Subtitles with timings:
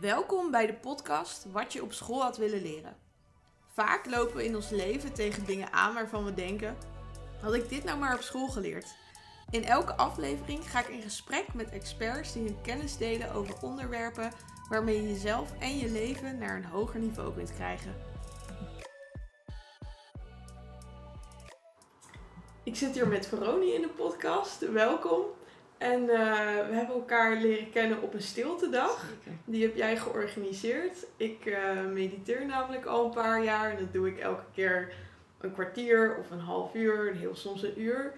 [0.00, 2.96] Welkom bij de podcast Wat je op school had willen leren.
[3.72, 6.76] Vaak lopen we in ons leven tegen dingen aan waarvan we denken:
[7.40, 8.94] had ik dit nou maar op school geleerd?
[9.50, 14.32] In elke aflevering ga ik in gesprek met experts die hun kennis delen over onderwerpen
[14.68, 17.94] waarmee je jezelf en je leven naar een hoger niveau kunt krijgen.
[22.62, 24.70] Ik zit hier met Veroni in de podcast.
[24.70, 25.37] Welkom.
[25.78, 26.08] En uh,
[26.68, 29.04] we hebben elkaar leren kennen op een stiltedag.
[29.08, 29.38] Zeker.
[29.44, 31.06] Die heb jij georganiseerd.
[31.16, 31.56] Ik uh,
[31.92, 33.70] mediteer namelijk al een paar jaar.
[33.70, 34.92] En dat doe ik elke keer
[35.40, 37.14] een kwartier of een half uur.
[37.14, 38.12] Heel soms een uur.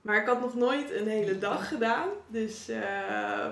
[0.00, 2.08] Maar ik had nog nooit een hele dag gedaan.
[2.26, 2.76] Dus uh,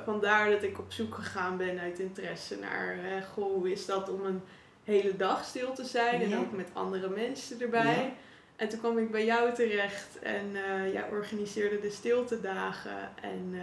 [0.05, 2.97] vandaar dat ik op zoek gegaan ben uit interesse naar...
[3.35, 4.43] goh, hoe is dat om een
[4.85, 6.21] hele dag stil te zijn?
[6.21, 6.37] Ja.
[6.37, 7.85] En ook met andere mensen erbij.
[7.85, 8.11] Ja.
[8.57, 13.11] En toen kwam ik bij jou terecht en uh, jij organiseerde de stiltedagen.
[13.23, 13.63] En uh,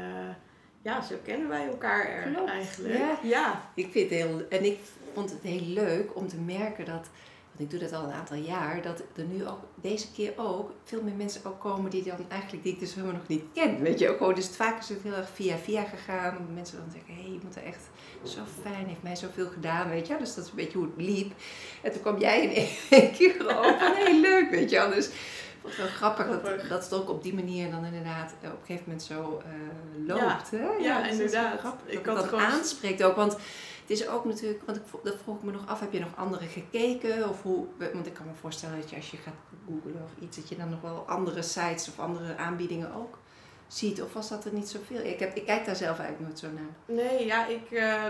[0.81, 2.49] ja, zo kennen wij elkaar er Klopt.
[2.49, 2.97] eigenlijk.
[2.97, 3.19] Ja.
[3.23, 3.69] ja.
[3.73, 4.79] Ik vind het heel, en ik
[5.13, 7.07] vond het heel leuk om te merken dat,
[7.59, 11.01] ik doe dat al een aantal jaar, dat er nu ook deze keer ook veel
[11.03, 13.81] meer mensen ook komen die dan eigenlijk die ik dus helemaal nog niet ken.
[13.81, 16.47] Weet je, ook gewoon, dus het vaak is het heel erg via via gegaan.
[16.53, 17.89] Mensen dan zeggen, hé, hey, je moet er echt
[18.23, 20.17] zo fijn, heeft mij zoveel gedaan, weet je.
[20.17, 21.31] Dus dat is een beetje hoe het liep.
[21.81, 24.89] En toen kwam jij in één keer ook van, heel leuk, weet je wel.
[24.89, 25.09] Dus
[25.61, 26.59] wat wel grappig, Grappig.
[26.59, 30.07] Dat, dat het ook op die manier dan inderdaad op een gegeven moment zo uh,
[30.07, 30.49] loopt.
[30.51, 30.67] Ja, hè?
[30.83, 31.59] ja, dus dat inderdaad.
[31.59, 33.37] grappig Ik dat had het dan gewoon- aanspreekt ook, want
[33.89, 36.15] het is ook natuurlijk, want ik, dat vroeg ik me nog af, heb je nog
[36.15, 37.29] andere gekeken?
[37.29, 39.33] Of hoe, want ik kan me voorstellen dat je als je gaat
[39.65, 43.17] googlen of iets, dat je dan nog wel andere sites of andere aanbiedingen ook
[43.73, 44.01] ziet.
[44.01, 44.99] Of was dat er niet zoveel?
[45.05, 46.95] Ik, heb, ik kijk daar zelf eigenlijk nooit zo naar.
[47.05, 48.03] Nee, ja, ik uh,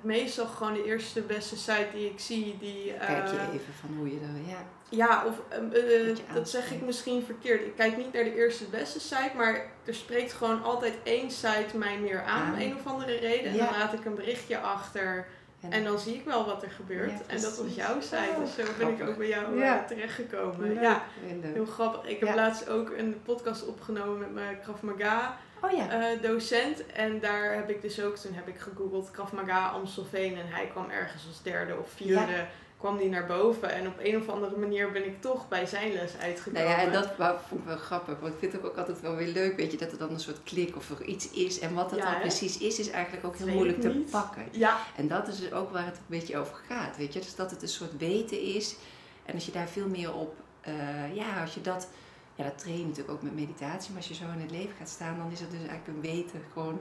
[0.00, 2.56] meestal gewoon de eerste beste site die ik zie.
[2.60, 4.66] Die, uh, Kijk je even van hoe je er, ja.
[4.90, 5.40] Ja, of
[5.72, 7.60] uh, je dat zeg ik misschien verkeerd.
[7.62, 11.76] Ik kijk niet naar de eerste beste site, maar er spreekt gewoon altijd één site
[11.76, 12.60] mij meer aan om Aan.
[12.60, 13.50] een of andere reden.
[13.50, 13.70] En Ja.
[13.70, 15.26] dan laat ik een berichtje achter.
[15.60, 17.10] En, En dan zie ik wel wat er gebeurt.
[17.10, 18.34] Ja, en dat was jouw site.
[18.40, 19.80] Dus zo ben ik ook bij jou Ja.
[19.80, 20.68] uh, terechtgekomen.
[20.68, 21.02] leuk, Ja,
[21.42, 22.10] heel grappig.
[22.10, 22.34] Ik heb Ja.
[22.34, 25.88] laatst ook een podcast opgenomen met mijn Krav Maga Oh ja.
[25.90, 26.86] eh, docent.
[26.86, 30.36] En daar heb ik dus ook, toen heb ik gegoogeld Krav Maga Amstelveen.
[30.38, 32.46] En hij kwam ergens als derde of vierde,
[32.78, 33.70] kwam die naar boven.
[33.70, 36.62] En op een of andere manier ben ik toch bij zijn les uitgekomen.
[36.62, 38.20] Nou ja, en dat vond ik wel grappig.
[38.20, 40.20] Want ik vind het ook altijd wel weer leuk, weet je, dat er dan een
[40.20, 41.58] soort klik of er iets is.
[41.58, 44.42] En wat dat Ja, dan precies is, is eigenlijk ook heel moeilijk te pakken.
[44.50, 47.20] Ja, En dat is dus ook waar het een beetje over gaat, weet je.
[47.20, 48.76] Dus dat het een soort weten is.
[49.24, 51.88] En als je daar veel meer op, eh, ja, als je dat,
[52.34, 53.88] ja, dat train je natuurlijk ook met meditatie.
[53.88, 56.00] Maar als je zo in het leven gaat staan, dan is het dus eigenlijk een
[56.00, 56.80] weten, gewoon,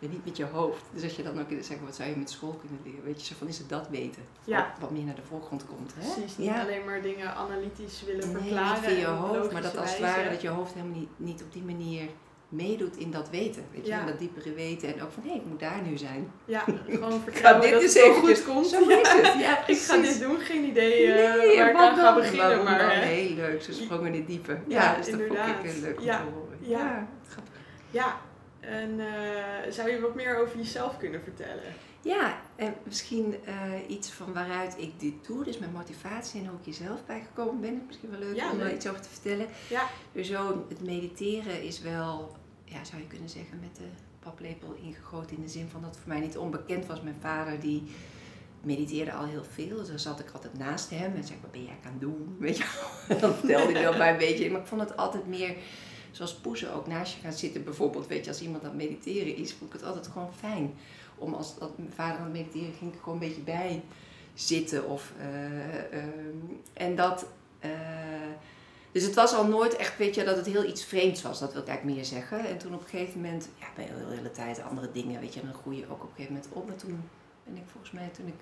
[0.00, 0.82] ja, niet met je hoofd.
[0.92, 3.26] Dus als je dan ook zegt, wat zou je met school kunnen leren, weet je,
[3.26, 4.22] zo van is het dat weten.
[4.44, 4.74] Ja.
[4.80, 6.12] Wat, meer naar de voorgrond komt, hè.
[6.14, 6.36] precies.
[6.36, 6.62] Niet ja.
[6.62, 8.80] alleen maar dingen analytisch willen Nee, verklaren.
[8.80, 11.42] niet via je hoofd, maar dat als het ware dat je hoofd helemaal niet, niet
[11.42, 12.02] op die manier
[12.48, 13.64] meedoet in dat weten.
[13.72, 14.94] Weet je, in dat diepere weten.
[14.94, 16.32] En ook van, hé, ik moet daar nu zijn.
[16.44, 18.66] Ja, gewoon vertellen dit dat eens het eventjes, goed komt.
[18.66, 19.34] zo is het.
[19.44, 22.64] Ja, Ik ga dit doen, geen idee eh, Nee, waar ik aan ga beginnen.
[22.64, 24.58] Maar heel leuk, ze sprong in het diepe.
[24.68, 25.46] Ja, dus dat inderdaad.
[25.46, 26.58] vond ik heel leuk om Ja, te horen.
[26.60, 27.08] ja.
[27.28, 27.52] grappig.
[27.90, 28.20] ja,
[28.60, 31.62] en eh, zou je wat meer over jezelf kunnen vertellen?
[32.02, 33.54] Ja, en misschien eh,
[33.88, 37.60] iets van waaruit ik dit doe, dus mijn motivatie en hoe ik hier zelf bijgekomen
[37.60, 37.82] ben.
[37.86, 38.74] Misschien wel leuk Ja, om leuk.
[38.74, 39.46] iets over te vertellen.
[39.68, 39.86] Ja.
[40.12, 43.82] Dus zo, het mediteren is wel, ja, zou je kunnen zeggen, met de
[44.20, 47.00] paplepel ingegoten in de zin van dat het voor mij niet onbekend was.
[47.02, 47.82] Mijn vader die
[48.62, 51.64] mediteerde al heel veel, dus dan zat ik altijd naast hem en zei wat ben
[51.64, 52.36] jij aan het doen?
[52.38, 52.64] Weet je.
[53.20, 55.54] Dan vertelde hij wel bij een beetje, maar ik vond het altijd meer
[56.10, 58.06] zoals poezen ook naast je gaan zitten bijvoorbeeld.
[58.06, 60.74] Weet je, als iemand aan het mediteren is, vond ik het altijd gewoon fijn.
[61.18, 63.82] Om als dat mijn vader aan het mediteren ging, ik gewoon een beetje bij
[64.34, 64.88] zitten.
[64.88, 66.36] Of, eh, ehm,
[66.72, 67.26] en dat...
[67.58, 67.70] eh,
[68.92, 71.38] dus het was al nooit echt, weet je, dat het heel iets vreemds was.
[71.38, 72.46] Dat wil ik eigenlijk meer zeggen.
[72.46, 75.40] En toen op een gegeven moment, ja, bij de hele, tijd andere dingen, weet je,
[75.40, 76.68] dan groei je ook op een gegeven moment op.
[76.70, 77.08] En toen
[77.44, 78.34] ben ik volgens mij, toen ik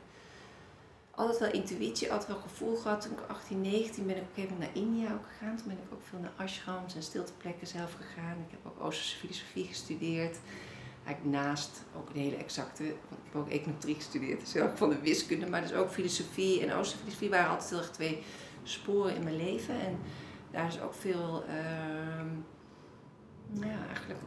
[1.18, 3.00] altijd wel intuïtie, altijd wel gevoel gehad.
[3.00, 5.56] Toen ik 18, 19 ben ik gegeven moment naar India ook gegaan.
[5.56, 8.36] Toen ben ik ook veel naar ashrams en stilteplekken zelf gegaan.
[8.46, 10.36] Ik heb ook Oosterse filosofie gestudeerd.
[11.04, 14.40] Eigenlijk naast ook een hele exacte, want ik heb ook econometrie gestudeerd.
[14.40, 16.60] Dus erg van de wiskunde, maar dus ook filosofie.
[16.60, 18.22] En Oosterse filosofie waren altijd heel erg twee
[18.62, 19.80] sporen in mijn leven.
[19.80, 19.98] En
[20.50, 21.44] daar is ook veel,
[23.50, 24.22] nou ja, eigenlijk,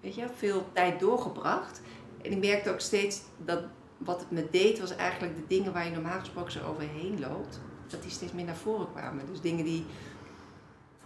[0.00, 1.80] weet je, veel tijd doorgebracht.
[2.22, 3.62] En ik merkte ook steeds dat
[3.98, 7.60] wat het me deed, was eigenlijk de dingen waar je normaal gesproken zo overheen loopt,
[7.86, 9.26] dat die steeds meer naar voren kwamen.
[9.26, 9.84] Dus dingen die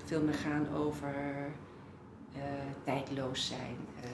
[0.05, 1.15] veel meer gaan over
[2.35, 2.41] eh,
[2.85, 4.11] tijdloos zijn, eh,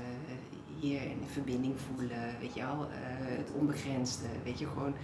[0.81, 4.95] hier in verbinding voelen, weet je wel, eh, het onbegrensde, weet je gewoon.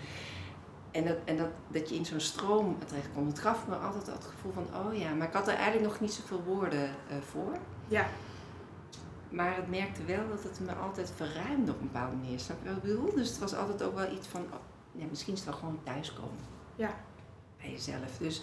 [0.90, 4.24] En, dat, en dat, dat je in zo'n stroom terechtkomt, het gaf me altijd het
[4.24, 6.90] gevoel van, oh ja, maar ik had er eigenlijk nog niet zoveel woorden
[7.20, 7.58] voor.
[7.88, 8.06] Ja,
[9.34, 12.40] maar het merkte wel dat het me altijd verruimde op een bepaalde manier.
[12.40, 13.14] Snap je wat ik bedoel?
[13.14, 14.60] Dus het was altijd ook wel iets van, oh,
[14.92, 16.44] ja, misschien is het wel gewoon thuiskomen.
[16.76, 16.94] Ja.
[17.56, 18.18] Bij jezelf.
[18.18, 18.42] Dus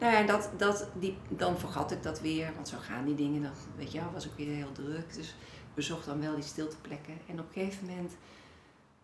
[0.00, 3.42] nou ja, dat, dat, die, dan vergat ik dat weer, want zo gaan die dingen.
[3.42, 5.14] Dan, weet je wel, was ik weer heel druk.
[5.14, 7.14] Dus ik bezocht dan wel die stilteplekken.
[7.26, 8.12] En op een gegeven moment,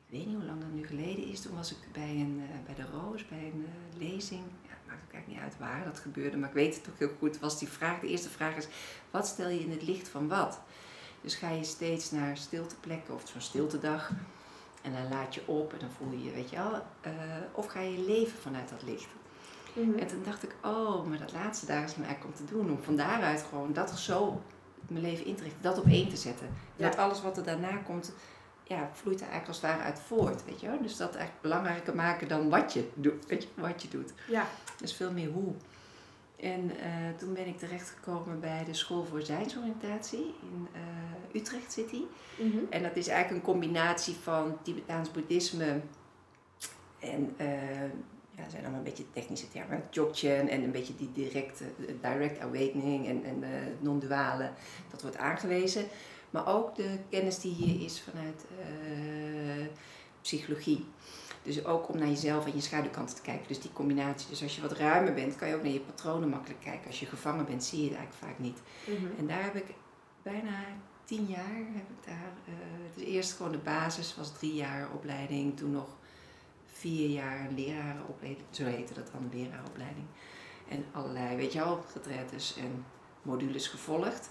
[0.07, 2.57] ik weet niet hoe lang dat nu geleden is, toen was ik bij, een, eh,
[2.67, 4.43] bij de Roos, bij een uh, lezing.
[4.63, 6.99] Ja, het maakt ook eigenlijk niet uit waar dat gebeurde, maar ik weet het toch
[6.99, 7.39] heel goed.
[7.39, 8.69] Was die vraag, de eerste vraag is,
[9.11, 10.61] wat stel je in het licht van wat?
[11.25, 14.11] Dus ga je steeds naar stilteplekken of zo'n stiltedag.
[14.83, 16.73] En dan laat je op en dan voel je je, weet je wel.
[16.73, 17.13] Uh,
[17.53, 19.09] of ga je leven vanuit dat licht.
[19.73, 19.99] Mhm.
[19.99, 22.71] En toen dacht ik, oh, maar dat laatste daar is me eigenlijk om te doen.
[22.71, 24.43] Om van daaruit gewoon dat zo
[24.89, 25.63] mijn leven in te richten.
[25.63, 26.49] Dat op één te zetten.
[26.77, 26.89] Ja.
[26.89, 28.13] Dat alles wat er daarna komt,
[28.63, 30.45] ja, vloeit er eigenlijk als het ware uit voort.
[30.45, 30.83] Weet je wel?
[30.83, 33.27] Dus dat eigenlijk belangrijker maken dan wat je doet.
[33.27, 34.13] Weet je, wat je doet.
[34.29, 34.47] Ja.
[34.79, 35.53] Dus veel meer hoe.
[36.45, 42.03] En eh, toen ben ik terechtgekomen bij de School voor Zijnsoriëntatie in eh, Utrecht City.
[42.39, 42.59] Mhm.
[42.71, 45.81] En dat is eigenlijk een combinatie van Tibetaans boeddhisme
[46.99, 47.83] en eh,
[48.31, 51.65] ja, dat zijn allemaal een beetje technische termen, Dzogchen en een beetje die directe,
[52.01, 53.45] direct awakening en, en
[53.81, 54.51] non-duale,
[54.91, 55.85] dat wordt aangewezen.
[56.31, 58.45] Maar ook de kennis die hier is vanuit
[60.21, 60.87] psychologie.
[61.45, 63.49] Dus ook om naar jezelf en je schaduwkanten te kijken.
[63.49, 64.29] Dus die combinatie.
[64.29, 66.87] Dus als je wat ruimer bent, kan je ook naar je patronen makkelijk kijken.
[66.87, 68.61] Als je gevangen bent, zie je het eigenlijk vaak niet.
[68.87, 69.19] Mhm.
[69.19, 69.67] En daar heb ik
[70.23, 70.51] bijna
[71.05, 72.55] tien jaar, heb ik daar, eh,
[72.95, 75.89] dus eerst gewoon de basis was drie jaar opleiding, toen nog
[76.73, 80.07] vier jaar lerarenopleiding, zo heette dat dan, lerarenopleiding.
[80.69, 82.85] En allerlei, weet je wel, retretes en
[83.23, 84.31] modules gevolgd.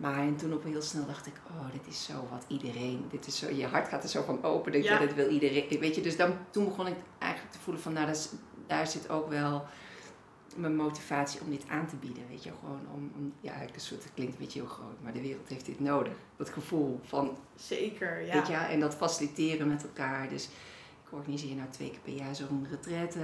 [0.00, 3.26] Maar en toen op heel snel dacht ik, oh, dit is zo wat iedereen, dit
[3.26, 5.00] is zo, je hart gaat er zo van open, dat Ja.
[5.00, 6.00] je, dit wil iedereen, weet je.
[6.00, 8.28] Dus dan, toen begon ik eigenlijk te voelen van, nou, dat is,
[8.66, 9.64] daar zit ook wel
[10.56, 12.50] mijn motivatie om dit aan te bieden, weet je.
[12.60, 15.20] Gewoon om, om ja, eigenlijk een soort, het klinkt een beetje heel groot, maar de
[15.20, 16.12] wereld heeft dit nodig.
[16.36, 18.32] Dat gevoel van, Zeker, ja.
[18.32, 20.28] weet je, en dat faciliteren met elkaar.
[20.28, 20.44] Dus
[21.04, 23.20] ik organiseer nou twee keer per jaar zo'n retraite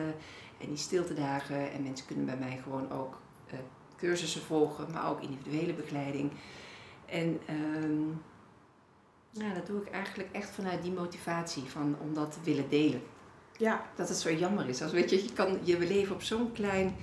[0.61, 1.73] en die stiltedagen.
[1.73, 3.59] En mensen kunnen bij mij gewoon ook eh,
[3.97, 6.31] cursussen volgen, maar ook individuele begeleiding.
[7.07, 8.09] En ehm,
[9.31, 13.03] ja, dat doe ik eigenlijk echt vanuit die motivatie van, om dat te willen delen.
[13.59, 14.83] Ja, Dat het zo jammer is.
[14.83, 16.95] Als, weet je, je, kan, je we leven op zo'n klein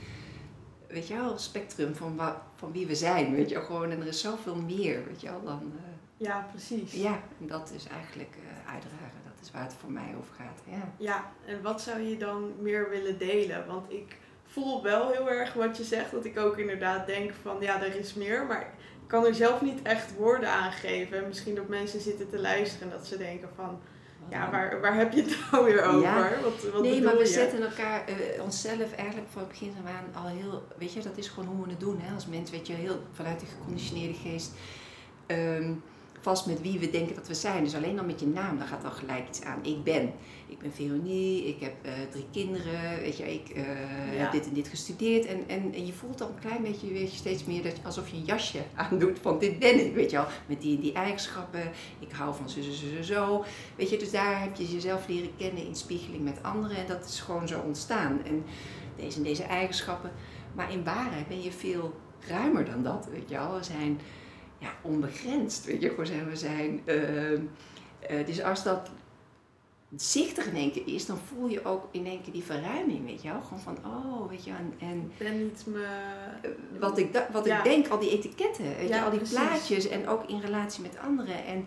[0.93, 2.19] weet je wel, spectrum van,
[2.55, 3.35] van wie we zijn.
[3.35, 5.73] Weet je gewoon, en er is zoveel meer weet je wel, dan...
[5.77, 6.93] eh, ja, precies.
[6.93, 9.21] ja, en dat is eigenlijk eh, uitdragen.
[9.23, 10.61] Dat is waar het voor mij over gaat.
[10.69, 10.93] Ja.
[10.97, 13.67] Ja, en wat zou je dan meer willen delen?
[13.67, 17.57] Want ik voel wel heel erg wat je zegt, dat ik ook inderdaad denk van
[17.59, 18.73] ja, er is meer, maar
[19.07, 21.17] kan er zelf niet echt woorden aan geven.
[21.17, 23.79] En misschien dat mensen zitten te luisteren en dat ze denken van
[24.29, 26.01] ja, waar, waar heb je het nou weer over?
[26.01, 26.29] Ja.
[26.43, 27.25] Wat, wat nee, maar we je?
[27.27, 31.17] zetten elkaar, eh, onszelf eigenlijk van het begin af aan al heel, weet je, dat
[31.17, 31.99] is gewoon hoe we het doen.
[31.99, 32.13] Hè?
[32.13, 34.51] Als mens, weet je, heel vanuit de geconditioneerde geest
[35.25, 35.73] ehm,
[36.19, 37.63] vast met wie we denken dat we zijn.
[37.63, 39.59] Dus alleen al met je naam, daar gaat al gelijk iets aan.
[39.63, 40.13] Ik ben.
[40.53, 43.63] Ik ben Veronie, ik heb eh, drie kinderen, weet je, ik eh,
[44.13, 44.19] Ja.
[44.21, 45.25] heb dit en dit gestudeerd.
[45.25, 47.83] En, en, en je voelt dan een klein beetje, weet je, steeds meer dat je,
[47.83, 48.59] alsof je een jasje
[48.89, 50.25] aandoet van dit ben ik, weet je wel.
[50.45, 51.61] Met die en die eigenschappen,
[51.99, 53.43] ik hou van zo, zo, zo, zo.
[53.75, 56.77] Weet je, dus daar heb je jezelf leren kennen in spiegeling met anderen.
[56.77, 58.21] En dat is gewoon zo ontstaan.
[58.25, 58.43] En
[58.95, 60.11] deze en deze eigenschappen.
[60.55, 61.93] Maar in waarheid ben je veel
[62.27, 63.55] ruimer dan dat, weet je wel.
[63.55, 63.99] We zijn
[64.59, 65.89] ja, onbegrensd, weet je.
[65.89, 66.81] Gewoon zijn, we zijn...
[66.85, 67.41] ehm,
[67.99, 68.89] eh, dus als dat
[69.95, 73.21] zichtig in één keer is, dan voel je ook in één keer die verruiming, weet
[73.21, 73.41] je wel.
[73.41, 74.59] Gewoon van, oh, weet je wel.
[74.59, 75.87] En, en Ik ben niet me...
[76.79, 77.57] wat ik, wat Ja.
[77.57, 79.37] ik denk, al die etiketten, weet Ja, je, al die precies.
[79.37, 81.45] plaatjes en ook in relatie met anderen.
[81.45, 81.65] En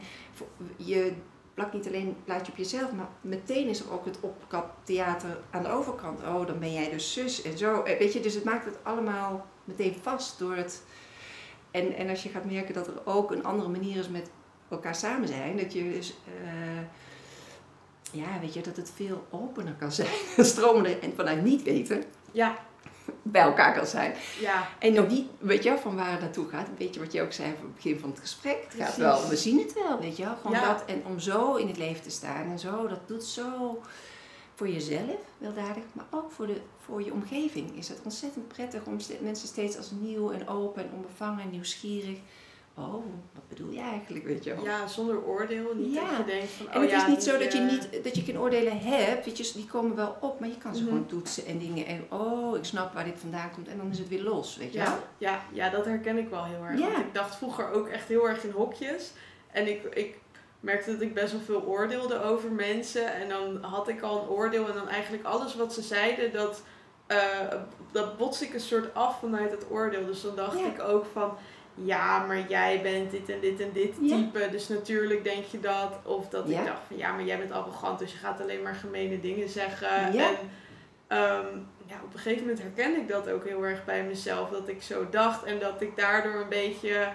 [0.77, 1.13] je
[1.55, 5.63] plakt niet alleen een plaatje op jezelf, maar meteen is er ook het opkaptheater aan
[5.63, 6.21] de overkant.
[6.23, 7.83] Oh, dan ben jij dus zus en zo.
[7.83, 10.83] Eh, Weet je, dus het maakt het allemaal meteen vast door het...
[11.71, 14.31] En, en als je gaat merken dat er ook een andere manier is met
[14.69, 16.15] elkaar samen zijn, dat je dus...
[16.45, 16.79] eh,
[18.17, 20.09] ja, weet je, dat het veel opener kan zijn,
[20.53, 22.57] stromender en vanuit niet weten Ja,
[23.23, 24.15] bij elkaar kan zijn.
[24.41, 26.67] ja, En nog niet, weet je van waar het naartoe gaat.
[26.79, 28.57] Weet je wat je ook zei aan het begin van het gesprek?
[28.69, 30.37] Het gaat wel, we zien het wel, weet je wel.
[30.37, 30.73] Gewoon Ja.
[30.73, 33.81] dat, en om zo in het leven te staan en zo, dat doet zo
[34.55, 38.97] voor jezelf, weldadig, maar ook voor, de, voor je omgeving is het ontzettend prettig om
[39.21, 42.19] mensen steeds als nieuw en open en onbevangen en nieuwsgierig.
[42.79, 42.93] Oh,
[43.35, 44.65] wat bedoel je eigenlijk, weet je wel?
[44.65, 45.75] ja, zonder oordeel.
[45.75, 46.01] Niet Ja.
[46.09, 48.05] dat je denkt van, En oh het ja, is niet zo dat je, eh, niet,
[48.05, 50.81] dat je geen oordelen hebt, weet je, die komen wel op, maar je kan ze
[50.83, 50.91] Mhm.
[50.91, 51.87] gewoon toetsen en dingen.
[51.87, 54.73] En oh, ik snap waar dit vandaan komt en dan is het weer los, weet
[54.73, 54.87] je wel?
[54.87, 56.79] Ja, ja, ja, dat herken ik wel heel erg.
[56.79, 56.87] Ja.
[56.87, 59.13] Want ik dacht vroeger ook echt heel erg in hokjes.
[59.53, 60.19] En ik, ik
[60.61, 63.15] merkte dat ik best wel veel oordeelde over mensen.
[63.15, 64.67] En dan had ik al een oordeel.
[64.69, 66.63] En dan eigenlijk alles wat ze zeiden, dat,
[67.07, 67.19] eh,
[67.93, 70.07] dat botste ik een soort af vanuit het oordeel.
[70.07, 70.67] Dus dan dacht Ja.
[70.67, 71.33] ik ook van...
[71.85, 74.17] ja, maar jij bent dit en dit en dit Ja.
[74.17, 75.99] type, dus natuurlijk denk je dat.
[76.05, 76.61] Of dat Ja.
[76.61, 79.49] ik dacht van ja, maar jij bent arrogant, dus je gaat alleen maar gemene dingen
[79.49, 80.13] zeggen.
[80.13, 80.29] Ja.
[80.29, 80.37] En
[81.07, 81.47] ehm,
[81.87, 84.83] ja, op een gegeven moment herkende ik dat ook heel erg bij mezelf, dat ik
[84.83, 87.09] zo dacht en dat ik daardoor een beetje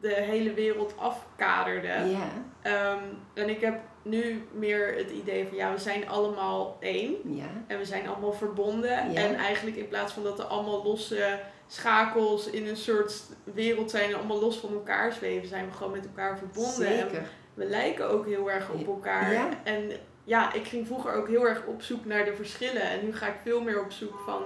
[0.00, 1.88] de hele wereld afkaderde.
[1.88, 2.28] Ja,
[2.62, 3.02] Ehm,
[3.34, 7.14] en ik heb nu meer het idee van ja, we zijn allemaal één.
[7.24, 9.12] ja, En we zijn allemaal verbonden.
[9.12, 9.20] Ja.
[9.20, 11.38] En eigenlijk in plaats van dat er allemaal losse
[11.68, 15.92] schakels in een soort wereld zijn en allemaal los van elkaar zweven, zijn we gewoon
[15.92, 16.86] met elkaar verbonden.
[16.86, 19.32] En we lijken ook heel erg op elkaar.
[19.32, 19.48] Ja.
[19.64, 19.90] En
[20.24, 22.82] ja, ik ging vroeger ook heel erg op zoek naar de verschillen.
[22.82, 24.42] En nu ga ik veel meer op zoek van,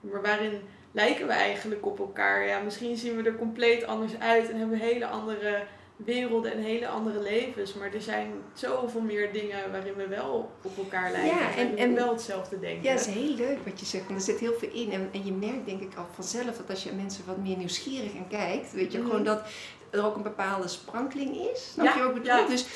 [0.00, 0.60] maar waarin
[0.92, 2.46] lijken we eigenlijk op elkaar?
[2.46, 5.62] Ja, misschien zien we er compleet anders uit en hebben we hele andere
[5.96, 7.74] werelden en hele andere levens.
[7.74, 11.38] Maar er zijn zoveel meer dingen waarin we wel op elkaar lijken.
[11.38, 12.82] Ja, en- en, en- wel hetzelfde denken.
[12.82, 14.92] Ja, dat is heel leuk wat je zegt, want er zit heel veel in.
[14.92, 18.14] En, en je merkt denk ik al vanzelf dat als je mensen wat meer nieuwsgierig
[18.14, 19.06] en kijkt, weet je, Mhm.
[19.08, 19.42] gewoon dat
[19.90, 21.70] er ook een bepaalde sprankeling is.
[21.72, 22.12] Snap Ja, je ja.
[22.12, 22.46] bedoel?
[22.48, 22.66] Dus,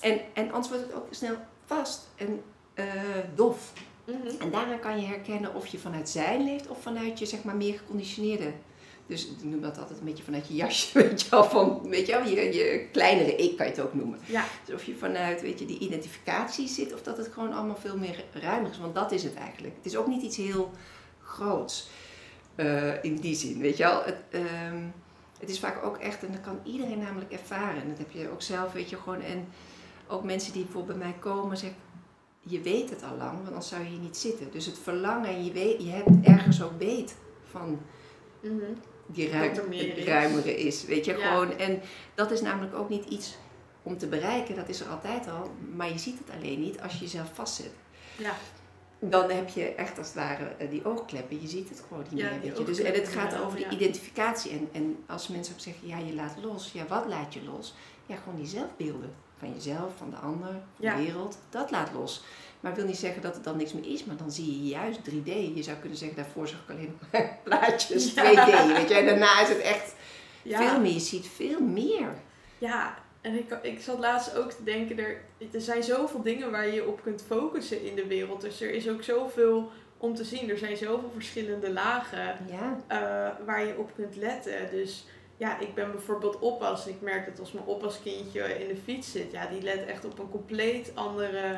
[0.00, 2.42] en, en anders wordt het ook snel vast en
[2.74, 2.84] eh,
[3.34, 3.72] dof.
[4.04, 4.16] Mhm.
[4.40, 7.56] En daaraan kan je herkennen of je vanuit zijn leeft of vanuit je zeg maar
[7.56, 8.52] meer geconditioneerde.
[9.06, 12.06] Dus ik noem dat altijd een beetje vanuit je jasje, weet je wel, van, weet
[12.06, 14.18] je wel, je, je kleinere ik kan je het ook noemen.
[14.24, 17.76] Ja, Dus of je vanuit, weet je, die identificatie zit of dat het gewoon allemaal
[17.76, 19.74] veel meer ruimer is, want dat is het eigenlijk.
[19.76, 20.70] Het is ook niet iets heel
[21.22, 21.88] groots
[22.54, 24.02] eh, in die zin, weet je wel.
[24.04, 24.82] Het, ehm,
[25.38, 27.82] het is vaak ook echt, en dat kan iedereen namelijk ervaren.
[27.82, 29.22] En dat heb je ook zelf, weet je, gewoon.
[29.22, 29.48] En
[30.08, 31.78] ook mensen die bijvoorbeeld bij mij komen, zeggen,
[32.40, 34.50] je weet het al lang, want dan zou je hier niet zitten.
[34.50, 37.16] Dus het verlangen, en je, weet, je hebt ergens ook weet
[37.50, 37.78] van
[38.40, 38.72] Mhm.
[39.06, 40.84] Die ruim, er ruimere is.
[40.84, 41.28] Weet je, Ja.
[41.28, 41.58] gewoon.
[41.58, 41.80] En
[42.14, 43.36] dat is namelijk ook niet iets
[43.82, 45.50] om te bereiken, dat is er altijd al.
[45.76, 47.70] Maar je ziet het alleen niet als je jezelf vastzet.
[48.16, 48.32] ja.
[48.98, 51.40] Dan heb je echt als het ware eh, die oogkleppen.
[51.42, 52.40] Je ziet het gewoon niet Ja, meer.
[52.40, 52.64] Weet je.
[52.64, 53.72] Dus, en het gaat over die ja.
[53.72, 54.50] identificatie.
[54.50, 56.72] En, en als mensen ook zeggen, ja, je laat los.
[56.72, 57.74] Ja, wat laat je los?
[58.06, 59.14] Ja, gewoon die zelfbeelden.
[59.38, 60.48] Van jezelf, van de ander,
[60.80, 61.38] van de wereld.
[61.50, 62.24] Dat laat los.
[62.66, 64.04] Maar wil niet zeggen dat het dan niks meer is.
[64.04, 65.54] Maar dan zie je juist 3D.
[65.54, 68.14] Je zou kunnen zeggen, daarvoor zag ik alleen maar plaatjes.
[68.14, 68.22] Ja.
[68.24, 68.94] 2D, weet je.
[68.94, 69.94] En daarna is het echt
[70.42, 70.58] Ja.
[70.70, 70.92] veel meer.
[70.92, 72.08] Je ziet veel meer.
[72.58, 75.20] Ja, en ik, ik zat laatst ook te denken, er,
[75.52, 78.40] er zijn zoveel dingen waar je je op kunt focussen in de wereld.
[78.40, 80.50] Dus er is ook zoveel om te zien.
[80.50, 82.80] Er zijn zoveel verschillende lagen Ja.
[82.86, 84.70] eh, waar je op kunt letten.
[84.70, 86.84] Dus ja, ik ben bijvoorbeeld oppas.
[86.86, 90.04] En ik merk dat als mijn oppaskindje in de fiets zit, ja, die let echt
[90.04, 91.54] op een compleet andere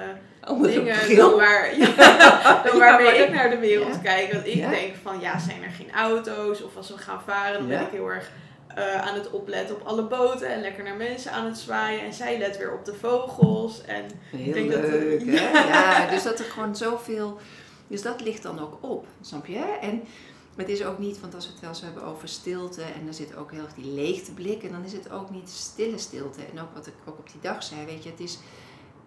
[0.56, 4.00] dingen dan, waar, ja, dan waarmee ik dat- naar de wereld Ja.
[4.02, 4.32] kijk.
[4.32, 4.70] Want ik Ja.
[4.70, 6.62] denk van, ja, zijn er geen auto's?
[6.62, 8.30] Of als we gaan varen, dan ben ik heel erg
[8.74, 12.00] eh, aan het opletten op alle boten en lekker naar mensen aan het zwaaien.
[12.00, 13.82] En zij let weer op de vogels.
[13.84, 14.04] En
[14.36, 15.32] Heel denk dat het- leuk, hè?
[15.58, 15.66] Ja.
[15.66, 17.38] Ja, dus dat er gewoon zoveel...
[17.86, 19.76] Dus dat ligt dan ook op, snap je?
[19.80, 20.02] En
[20.66, 22.82] het is ook niet, want als we het wel eens hebben over stilte...
[22.82, 24.62] en dan zit ook heel erg die leegteblik...
[24.62, 26.42] en dan is het ook niet stille stilte.
[26.42, 28.10] En ook wat ik ook op die dag zei, weet je...
[28.10, 28.38] het is,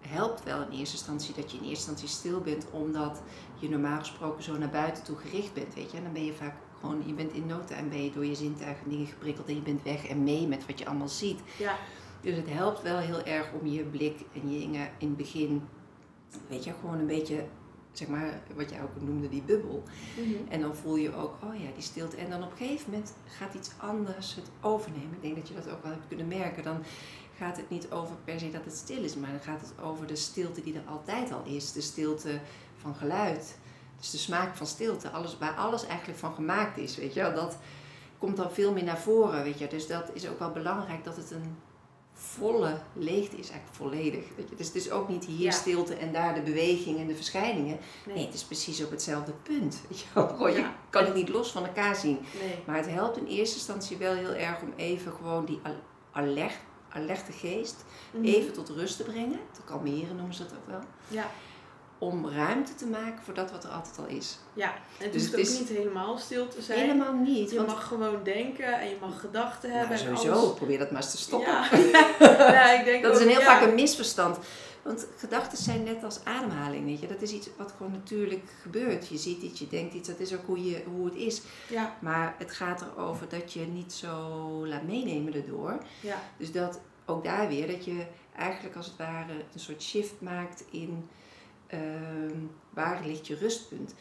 [0.00, 2.66] helpt wel in eerste instantie dat je in eerste instantie stil bent...
[2.70, 3.22] omdat
[3.58, 5.96] je normaal gesproken zo naar buiten toe gericht bent, weet je?
[5.96, 7.02] En dan ben je vaak gewoon...
[7.06, 9.48] je bent in no time ben je door je zintuigen dingen geprikkeld...
[9.48, 11.40] en je bent weg en mee met wat je allemaal ziet.
[11.58, 11.76] ja,
[12.20, 15.62] Dus het helpt wel heel erg om je blik en je dingen in het begin,
[16.48, 17.44] weet je, gewoon een beetje,
[17.92, 19.82] zeg maar, wat jij ook noemde, die bubbel.
[20.48, 22.16] En dan voel je ook, oh ja, die stilte.
[22.16, 25.12] En dan op een gegeven moment gaat iets anders het overnemen.
[25.12, 26.62] Ik denk dat je dat ook wel hebt kunnen merken.
[26.62, 26.82] Dan
[27.36, 30.06] gaat het niet over per se dat het stil is, maar dan gaat het over
[30.06, 31.72] de stilte die er altijd al is.
[31.72, 32.40] De stilte
[32.76, 33.58] van geluid.
[33.98, 35.10] Dus de smaak van stilte.
[35.10, 37.34] Alles, waar alles eigenlijk van gemaakt is, weet je wel.
[37.34, 37.56] Dat
[38.18, 39.66] komt dan veel meer naar voren, weet je.
[39.66, 41.56] Dus dat is ook wel belangrijk dat het een
[42.24, 44.24] volle leegte is, eigenlijk volledig.
[44.36, 44.56] Weet je.
[44.56, 45.50] Dus het is ook niet hier Ja.
[45.50, 47.78] stilte en daar de beweging en de verschijningen.
[48.06, 49.80] Nee, het is precies op hetzelfde punt.
[50.38, 52.18] Weet je kan het niet los van elkaar zien.
[52.40, 52.54] nee.
[52.66, 55.80] Maar het helpt in eerste instantie wel heel erg om even gewoon die al-
[56.12, 56.54] alert,
[56.88, 58.24] alerte geest Mhm.
[58.24, 59.38] even tot rust te brengen.
[59.52, 60.80] Te kalmeren noemen ze dat ook wel.
[61.08, 61.30] Ja,
[62.02, 64.38] Om ruimte te maken voor dat wat er altijd al is.
[64.54, 64.72] ja.
[64.98, 66.78] En het Dus het ook is- niet helemaal stil te zijn.
[66.78, 67.50] Helemaal niet.
[67.50, 69.96] Je Want mag gewoon denken en je mag gedachten hebben.
[69.96, 70.54] nou, en sowieso, alles.
[70.56, 71.52] probeer dat maar eens te stoppen.
[71.52, 71.68] Ja.
[72.58, 73.44] ja, ik denk Dat is een heel ja.
[73.44, 74.38] vaak een misverstand.
[74.82, 77.06] Want gedachten zijn net als ademhaling, weet je.
[77.06, 79.08] Dat is iets wat gewoon natuurlijk gebeurt.
[79.08, 81.40] Je ziet iets, je denkt iets, dat is ook hoe, je, hoe het is.
[81.68, 84.08] Ja, Maar het gaat erover dat je niet zo
[84.66, 85.78] laat meenemen erdoor.
[86.00, 88.04] ja, Dus dat ook daar weer, dat je
[88.36, 91.08] eigenlijk als het ware een soort shift maakt in
[91.72, 92.36] ehm,
[92.70, 93.94] waar ligt je rustpunt.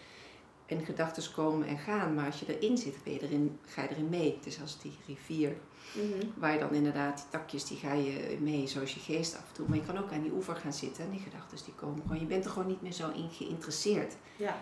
[0.66, 3.90] En gedachten komen en gaan, maar als je erin zit, ben je erin, ga je
[3.90, 4.36] erin mee.
[4.36, 5.56] Het is als die rivier,
[5.96, 6.28] Mhm.
[6.38, 9.54] waar je dan inderdaad die takjes, die ga je mee, zoals je geest af en
[9.54, 9.68] toe.
[9.68, 12.20] Maar je kan ook aan die oever gaan zitten en die gedachten die komen gewoon.
[12.20, 14.16] Je bent er gewoon niet meer zo in geïnteresseerd.
[14.38, 14.62] ja.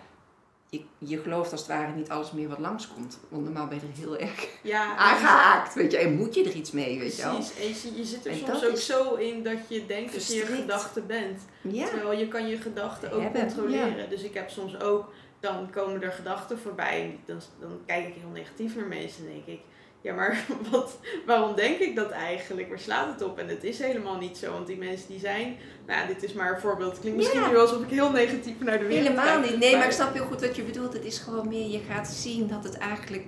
[0.69, 3.19] Je, je gelooft als het ware niet alles meer wat langskomt.
[3.29, 5.97] Want normaal ben je er heel erg Ja, aangehaakt, weet je.
[5.97, 7.33] En moet je er iets mee, weet je wel.
[7.35, 7.55] Precies.
[7.59, 10.27] En je, zit- je zit er En soms ook zo in dat je denkt dat
[10.27, 10.61] je je verstrikt.
[10.61, 11.41] gedachte bent.
[11.61, 14.09] Ja, Terwijl je kan je gedachten ook Hebben, controleren.
[14.09, 17.19] Dus ik heb soms ook, dan komen er gedachten voorbij.
[17.25, 19.59] Dan, dan kijk ik heel negatief naar mensen en denk ik...
[20.01, 22.69] Ja, maar wat, waarom denk ik dat eigenlijk?
[22.69, 23.39] Waar slaat het op?
[23.39, 24.51] En het is helemaal niet zo.
[24.51, 25.57] Want die mensen die zijn...
[25.87, 26.91] Nou, dit is maar een voorbeeld.
[26.91, 29.59] Het klinkt misschien nu alsof ik heel negatief naar de wereld helemaal kijk, niet.
[29.59, 30.93] Nee, maar ik snap heel goed wat je bedoelt.
[30.93, 33.25] Het is gewoon meer, je gaat zien dat het eigenlijk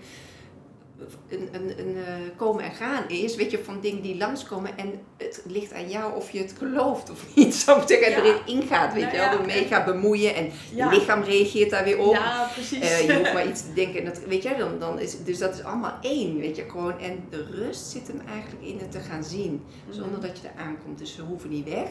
[1.30, 3.36] een, een, een eh, komen en gaan is.
[3.36, 4.78] Weet je, van dingen die langskomen.
[4.78, 7.64] En het ligt aan jou of je het gelooft of niet.
[7.66, 7.86] Ja.
[7.88, 9.32] erin ingaat, weet Nou je wel.
[9.32, 10.92] ja, Ermee gaat bemoeien en Ja.
[10.92, 12.14] je lichaam reageert daar weer op.
[12.14, 12.80] Ja, precies.
[12.80, 14.00] Eh, je hoeft maar iets te denken.
[14.00, 17.00] En dat, weet je, dan, dan is, dus dat is allemaal één, weet je, gewoon.
[17.00, 20.62] En de rust zit hem eigenlijk in het te gaan zien, zonder dat je er
[20.64, 20.98] aankomt.
[20.98, 21.90] Dus ze hoeven niet weg,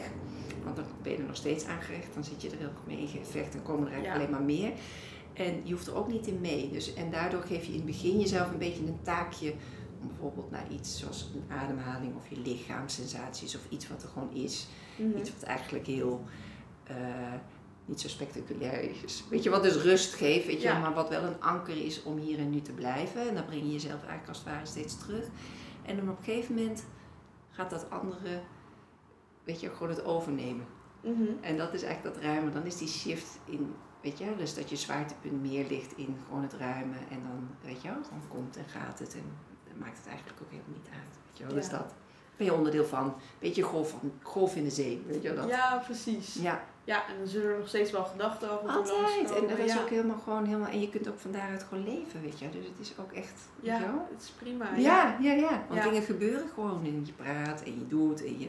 [0.63, 2.07] want dan ben je er nog steeds aangerecht.
[2.13, 4.71] Dan zit je er heel mee in gevecht en komen er eigenlijk alleen maar meer.
[5.33, 6.69] En je hoeft er ook niet in mee.
[6.71, 9.53] Dus, en daardoor geef je in het begin jezelf een beetje een taakje
[10.01, 14.31] om bijvoorbeeld naar iets zoals een ademhaling of je lichaamssensaties of iets wat er gewoon
[14.33, 14.67] is.
[14.97, 15.17] Mhm.
[15.17, 16.23] Iets wat eigenlijk heel
[16.83, 16.95] eh,
[17.85, 19.23] niet zo spectaculair is.
[19.29, 20.79] Weet je wat dus rust geeft, weet je, Ja.
[20.79, 23.27] maar wat wel een anker is om hier en nu te blijven.
[23.29, 25.25] En dan breng je jezelf eigenlijk als het ware steeds terug.
[25.85, 26.83] En dan op een gegeven moment
[27.51, 28.41] gaat dat andere,
[29.43, 30.65] weet je, gewoon het overnemen.
[31.03, 31.23] Mhm.
[31.41, 32.53] En dat is eigenlijk dat ruimen.
[32.53, 36.41] Dan is die shift in, weet je, dus dat je zwaartepunt meer ligt in gewoon
[36.41, 36.97] het ruimen.
[37.09, 39.13] En dan, weet je wel, dan komt en gaat het.
[39.13, 39.23] En
[39.67, 41.17] dan maakt het eigenlijk ook helemaal niet uit.
[41.27, 41.71] Weet je wel, dus Ja.
[41.77, 41.93] dat
[42.35, 43.13] ben je onderdeel van.
[43.39, 45.49] Beetje golf, van, golf in de zee, weet je wel dat.
[45.55, 46.33] Ja, precies.
[46.33, 49.31] Ja, Ja, en dan zullen er nog steeds wel gedachten toe altijd.
[49.35, 49.81] En dat is ja.
[49.81, 50.69] ook helemaal gewoon helemaal.
[50.69, 52.49] En je kunt ook van daaruit gewoon leven, weet je.
[52.49, 53.41] Dus het is ook echt.
[53.55, 54.07] weet je Ja, wel?
[54.13, 54.75] het is prima.
[54.75, 55.63] Ja, ja, ja.
[55.67, 55.89] Want Ja.
[55.89, 56.85] dingen gebeuren gewoon.
[56.85, 58.25] En je praat en je doet.
[58.25, 58.47] En, je...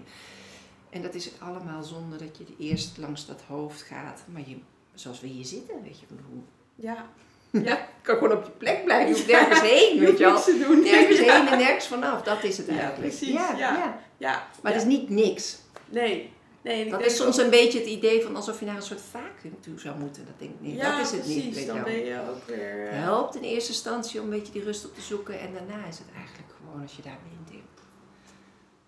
[0.90, 4.22] en dat is allemaal zonder dat je eerst langs dat hoofd gaat.
[4.32, 4.56] Maar je,
[4.94, 6.06] zoals we hier zitten, weet je.
[6.30, 6.42] Hoe...
[6.74, 7.06] Ja.
[7.64, 9.08] Ja, kan gewoon op je plek blijven.
[9.08, 10.44] Je hoeft nergens heen, weet je wel.
[10.68, 10.82] Doen.
[10.82, 11.36] Nergens ja.
[11.36, 12.22] heen en nergens vanaf.
[12.22, 13.00] Dat is het Ja, eigenlijk.
[13.00, 13.56] precies, Ja, ja.
[13.76, 13.98] ja.
[14.16, 14.48] Ja.
[14.62, 14.78] Maar ja.
[14.78, 15.58] het is niet niks.
[15.88, 16.30] Nee.
[16.62, 18.82] Nee, ik Dat is soms ook- een beetje het idee van alsof je naar een
[18.82, 20.24] soort vacuüm toe zou moeten.
[20.26, 20.76] Dat denk ik niet.
[20.76, 21.44] Ja, dat is het precies.
[21.44, 21.54] niet.
[21.54, 22.86] Weet dan ben je ook weer...
[22.88, 25.40] eh, helpt in eerste instantie om een beetje die rust op te zoeken.
[25.40, 27.61] En daarna is het eigenlijk gewoon als je daarmee intikt.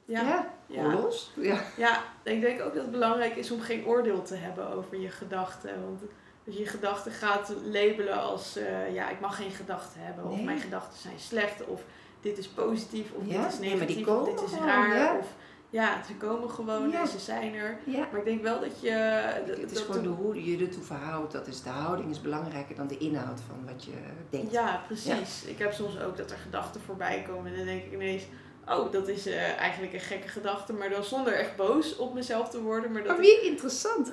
[0.05, 0.51] Ja.
[0.67, 1.33] ja, los.
[1.37, 1.61] Ja.
[1.77, 5.11] Ja, ik denk ook dat het belangrijk is om geen oordeel te hebben over je
[5.11, 5.71] gedachten.
[5.85, 6.01] Want
[6.47, 10.25] als je je gedachten gaat labelen als, eh, ja, ik mag geen gedachten hebben.
[10.25, 10.45] Of Nee.
[10.45, 11.65] mijn gedachten zijn slecht.
[11.67, 11.83] Of
[12.21, 13.13] dit is positief.
[13.13, 14.21] Of Ja, dit is nee, maar die negatief.
[14.21, 14.97] of dit is gewoon, raar.
[14.97, 15.17] ja.
[15.19, 15.27] Of
[15.71, 17.01] ja, ze komen gewoon Ja.
[17.01, 17.79] en ze zijn er.
[17.85, 18.09] ja.
[18.11, 19.23] Maar ik denk wel dat je...
[19.47, 21.33] dat- Het is dat gewoon de hoe je ertoe verhoudt.
[21.33, 23.93] Dat is de houding is belangrijker dan de inhoud van wat je
[24.31, 24.53] denkt.
[24.53, 25.45] Ja, precies.
[25.45, 28.23] Ik heb soms ook dat er gedachten voorbij komen en dan denk ik ineens,
[28.69, 32.49] oh, dat is eh, eigenlijk een gekke gedachte, maar dan zonder echt boos op mezelf
[32.51, 34.13] te worden, maar dat ik, weer interessant.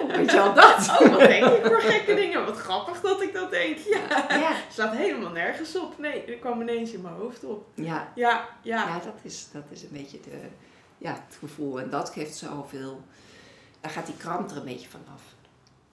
[0.00, 0.78] Oh, weet je al dat?
[1.00, 2.44] oh, wat denk ik voor gekke dingen?
[2.44, 3.78] Wat grappig dat ik dat denk.
[3.78, 4.52] Ja, Ja.
[4.72, 5.98] slaat helemaal nergens op.
[5.98, 7.66] Nee, er kwam ineens in mijn hoofd op.
[7.74, 10.38] Ja, Ja, ja, ja dat, is, dat is een beetje de,
[10.98, 11.80] ja, het gevoel.
[11.80, 13.00] En dat geeft zoveel.
[13.80, 15.22] Daar gaat die kramp er een beetje vanaf.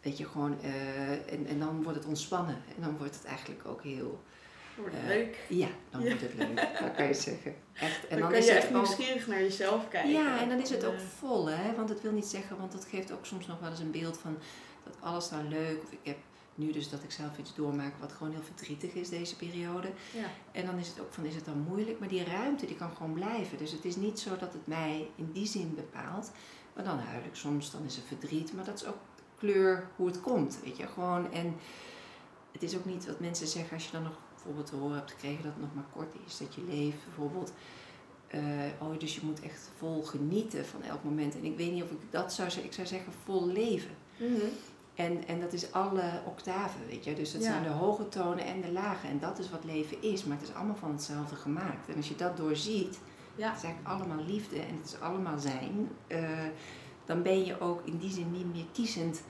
[0.02, 0.58] Weet je, gewoon.
[0.62, 2.56] eh, en, en dan wordt het ontspannen.
[2.76, 4.20] En dan wordt het eigenlijk ook heel.
[4.78, 5.38] Wordt Eh, leuk.
[5.50, 6.56] Ja, dan wordt het leuk.
[6.56, 7.56] Dat kan je zeggen.
[7.74, 8.08] Echt.
[8.08, 8.76] En dan, dan, kan is je het echt ook.
[8.76, 10.12] nieuwsgierig naar jezelf kijken.
[10.12, 11.76] Ja, en dan is het ook eh, vol, hè?
[11.76, 14.18] Want het wil niet zeggen, want dat geeft ook soms nog wel eens een beeld
[14.18, 14.38] van
[14.84, 15.84] dat alles nou leuk.
[15.84, 16.18] Of ik heb
[16.56, 19.88] nu dus dat ik zelf iets doormaak wat gewoon heel verdrietig is deze periode.
[20.13, 20.26] Ja.
[20.52, 22.00] En dan is het ook van, is het dan moeilijk?
[22.00, 23.58] Maar die ruimte die kan gewoon blijven.
[23.58, 26.32] Dus het is niet zo dat het mij in die zin bepaalt.
[26.74, 28.54] Maar dan huil ik soms, dan is het verdriet.
[28.54, 28.98] Maar dat is ook
[29.38, 30.88] kleur hoe het komt, weet je.
[30.88, 31.56] Gewoon, en
[32.52, 35.12] het is ook niet wat mensen zeggen als je dan nog bijvoorbeeld te horen hebt
[35.12, 36.38] gekregen dat het nog maar kort is.
[36.38, 37.52] Dat je leeft bijvoorbeeld.
[38.28, 38.42] eh,
[38.82, 41.36] oh, dus je moet echt vol genieten van elk moment.
[41.36, 42.66] En ik weet niet of ik dat zou zeggen.
[42.70, 43.90] Ik zou zeggen vol leven.
[44.18, 44.46] mhm.
[44.96, 47.14] En, en dat is alle octaven, weet je.
[47.14, 47.52] Dus dat Ja.
[47.52, 49.08] zijn de hoge tonen en de lage.
[49.08, 50.24] En dat is wat leven is.
[50.24, 51.88] Maar het is allemaal van hetzelfde gemaakt.
[51.90, 53.00] En als je dat doorziet,
[53.36, 53.48] Ja.
[53.50, 55.90] het is eigenlijk allemaal liefde en het is allemaal zijn.
[56.08, 56.30] eh,
[57.06, 59.22] dan ben je ook in die zin niet meer kiezend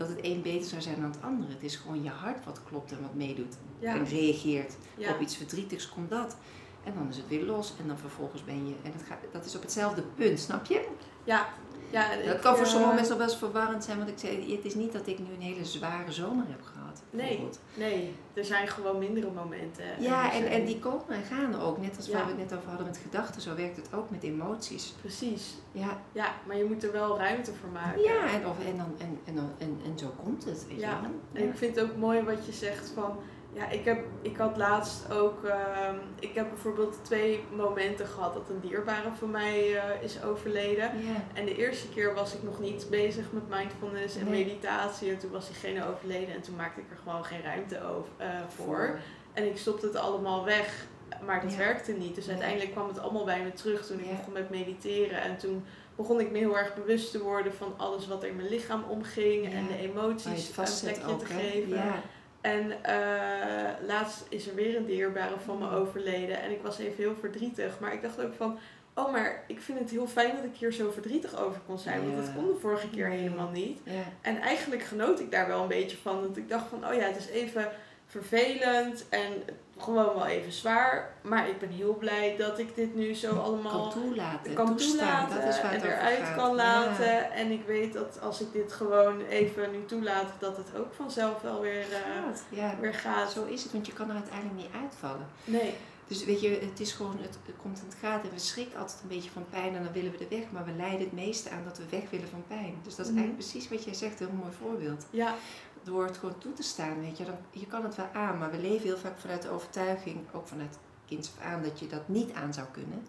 [0.00, 1.52] dat het een beter zou zijn dan het andere.
[1.52, 3.54] Het is gewoon je hart wat klopt en wat meedoet.
[3.78, 3.94] Ja.
[3.94, 5.12] En reageert Ja.
[5.14, 6.36] op iets verdrietigs, komt dat.
[6.84, 8.74] En dan is het weer los en dan vervolgens ben je...
[8.82, 10.88] En dat, gaat, dat is op hetzelfde punt, snap je?
[11.24, 11.48] Ja.
[11.90, 14.54] Ja, Dat kan voor eh, sommige mensen nog wel eens verwarrend zijn, want ik zei,
[14.56, 17.02] het is niet dat ik nu een hele zware zomer heb gehad.
[17.10, 19.84] Nee, nee, er zijn gewoon mindere momenten.
[19.98, 21.78] Ja, er en, en die komen en gaan ook.
[21.78, 22.12] Net als Ja.
[22.12, 24.94] waar we het net over hadden met gedachten, zo werkt het ook met emoties.
[25.00, 25.54] Precies.
[25.72, 28.02] Ja, Ja, maar je moet er wel ruimte voor maken.
[28.02, 31.00] ja en, of, en, dan, en, en, en, en zo komt het, weet Ja,
[31.32, 31.40] je.
[31.40, 33.16] En ik vind het ook mooi wat je zegt van
[33.52, 35.44] Ja, ik, heb, ik had laatst ook.
[35.44, 40.90] ehm, ik heb bijvoorbeeld twee momenten gehad dat een dierbare van mij eh, is overleden.
[41.34, 44.44] En de eerste keer was ik nog niet bezig met mindfulness en Nee.
[44.44, 45.10] meditatie.
[45.10, 48.28] En toen was diegene overleden en toen maakte ik er gewoon geen ruimte over, eh,
[48.56, 48.98] voor.
[49.32, 50.86] En ik stopte het allemaal weg,
[51.26, 52.14] maar dat werkte niet.
[52.14, 52.34] Dus Nee.
[52.34, 55.20] uiteindelijk kwam het allemaal bij me terug toen ik begon met mediteren.
[55.22, 55.64] En toen
[55.96, 58.84] begon ik me heel erg bewust te worden van alles wat er in mijn lichaam
[58.88, 59.52] omging.
[59.52, 61.40] En de emoties het een plekje ook, te hè?
[61.50, 61.92] geven.
[62.40, 66.40] En eh, laatst is er weer een dierbare van me overleden.
[66.40, 67.78] En ik was even heel verdrietig.
[67.80, 68.58] Maar ik dacht ook van,
[68.94, 72.02] oh maar ik vind het heel fijn dat ik hier zo verdrietig over kon zijn.
[72.02, 73.80] Want dat kon de vorige keer helemaal niet.
[73.84, 74.02] Ja.
[74.20, 76.22] En eigenlijk genoot ik daar wel een beetje van.
[76.22, 77.68] Dat ik dacht van, oh ja, het is even
[78.10, 79.32] vervelend en
[79.78, 81.14] gewoon wel even zwaar.
[81.22, 84.96] Maar ik ben heel blij dat ik dit nu zo allemaal Kan toelaten, kan toestaan.
[85.26, 86.36] toelaten dat is waar en eruit gaat.
[86.36, 87.04] kan laten.
[87.06, 87.30] Ja.
[87.30, 91.40] En ik weet dat als ik dit gewoon even nu toelaat, dat het ook vanzelf
[91.42, 92.74] wel weer, eh, Gaat, ja.
[92.80, 93.32] weer gaat.
[93.32, 95.26] Zo is het, want je kan er uiteindelijk niet uitvallen.
[95.44, 95.74] Nee,
[96.06, 98.22] Dus weet je, het is gewoon, het, het komt en het gaat.
[98.24, 100.44] En we schrikken altijd een beetje van pijn en dan willen we er weg.
[100.50, 102.74] Maar we lijden het meeste aan dat we weg willen van pijn.
[102.84, 103.20] Dus dat is Mhm.
[103.20, 105.06] eigenlijk precies wat jij zegt, een heel mooi voorbeeld.
[105.10, 105.34] ja,
[105.82, 107.24] Door het gewoon toe te staan, weet je.
[107.24, 110.46] Dan, je kan het wel aan, maar we leven heel vaak vanuit de overtuiging, ook
[110.48, 113.02] vanuit kinds af aan, dat je dat niet aan zou kunnen.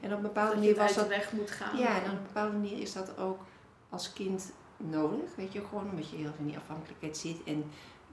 [0.00, 1.78] En op een bepaalde manier was dat weg moet gaan.
[1.78, 3.40] Ja, en op een bepaalde manier is dat ook
[3.88, 7.64] als kind nodig, weet je, gewoon omdat je heel veel in die afhankelijkheid zit en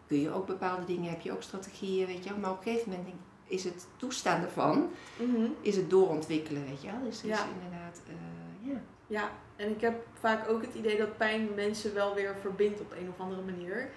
[0.08, 2.90] kun je ook bepaalde dingen, heb je ook strategieën, weet je, maar op een gegeven
[2.92, 3.08] moment
[3.46, 5.48] is het toestaan ervan, Mhm.
[5.62, 7.02] is het doorontwikkelen, weet je wel.
[7.04, 7.46] Dus, dus Ja.
[7.54, 8.14] inderdaad, eh,
[9.10, 9.30] ja.
[9.56, 13.10] En ik heb vaak ook het idee dat pijn mensen wel weer verbindt op een
[13.10, 13.90] of andere manier.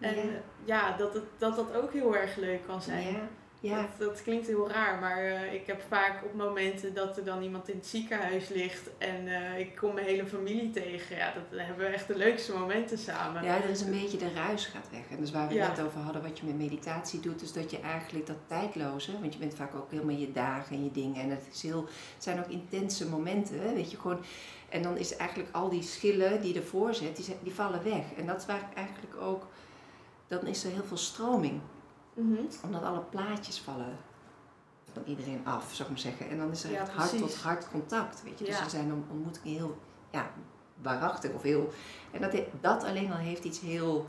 [0.00, 0.22] En Ja.
[0.64, 3.06] ja, dat, het, dat dat ook heel erg leuk kan zijn.
[3.12, 3.28] Ja,
[3.60, 3.80] ja.
[3.80, 7.42] Dat, dat klinkt heel raar, maar eh, ik heb vaak op momenten dat er dan
[7.42, 11.16] iemand in het ziekenhuis ligt en eh, ik kom mijn hele familie tegen.
[11.16, 13.44] Ja, dat hebben we echt de leukste momenten samen.
[13.44, 15.02] Ja, er is een beetje de ruis gaat weg.
[15.10, 15.66] En dus waar we Ja.
[15.66, 19.20] het net over hadden, wat je met meditatie doet, is dat je eigenlijk dat tijdloze,
[19.20, 21.22] want je bent vaak ook helemaal je dagen en je dingen.
[21.22, 24.20] En het, is heel, het zijn ook intense momenten, weet je, gewoon.
[24.68, 28.04] En dan is eigenlijk al die schillen die ervoor zit, die, die vallen weg.
[28.16, 29.46] En dat is waar eigenlijk ook,
[30.26, 31.60] dan is er heel veel stroming.
[32.14, 32.40] Mhm.
[32.64, 33.96] Omdat alle plaatjes vallen
[34.92, 36.28] van iedereen af, zou ik maar zeggen.
[36.28, 38.44] En dan is er Ja, echt hart tot hart contact, weet je.
[38.44, 38.64] Dus Ja.
[38.64, 39.78] er zijn on- ontmoetingen heel,
[40.10, 40.30] ja,
[40.82, 41.72] waarachtig of heel...
[42.10, 44.06] En dat, dat alleen al heeft iets heel,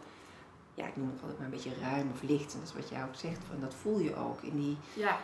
[0.74, 2.54] ja, ik noem het altijd maar een beetje ruim of licht.
[2.54, 5.18] En dat is wat jij ook zegt, van dat voel je ook in die Ja,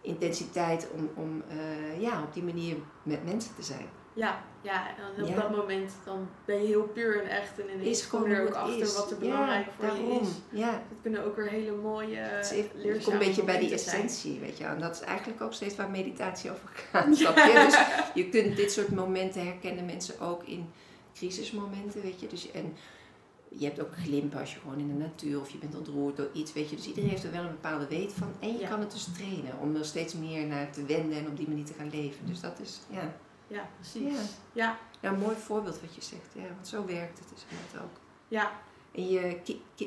[0.00, 3.88] intensiteit om, om eh, ja, op die manier met mensen te zijn.
[4.16, 4.88] Ja, ja.
[5.16, 5.34] En op Ja.
[5.34, 8.46] dat moment dan ben je heel puur en echt en ineens Is kom je er
[8.48, 8.94] ook achter is.
[8.96, 10.12] wat er Ja, belangrijk voor daarom.
[10.12, 10.28] je is.
[10.50, 14.02] Ja, Het kunnen ook weer hele mooie, even- je komt een beetje bij die zijn.
[14.02, 14.64] essentie, weet je.
[14.64, 17.52] En dat is eigenlijk ook steeds waar meditatie over gaat, je?
[17.66, 17.78] Dus
[18.14, 20.70] je kunt dit soort momenten herkennen mensen ook in
[21.14, 22.26] crisismomenten, weet je.
[22.26, 22.76] Dus, en
[23.48, 26.28] je hebt ook glimpen als je gewoon in de natuur of je bent ontroerd door
[26.32, 26.76] iets, weet je.
[26.76, 28.28] Dus iedereen heeft er wel een bepaalde weet van.
[28.40, 31.36] En je kan het dus trainen om er steeds meer naar te wenden en op
[31.36, 32.26] die manier te gaan leven.
[32.26, 33.14] Dus dat is, ja,
[33.46, 34.12] Ja, precies.
[34.12, 34.20] Ja.
[34.52, 36.32] Ja, ja een mooi voorbeeld wat je zegt.
[36.32, 37.96] Ja, want zo werkt het dus inderdaad ook.
[38.28, 38.52] ja,
[38.92, 39.40] En je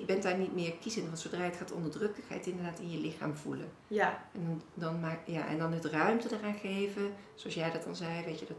[0.06, 2.80] bent daar niet meer kiezend, want zodra je het gaat onderdrukken, ga je het inderdaad
[2.80, 3.72] in je lichaam voelen.
[3.88, 7.84] ja, En dan, dan, maak, ja, en dan het ruimte eraan geven, zoals jij dat
[7.84, 8.58] dan zei, weet je, dat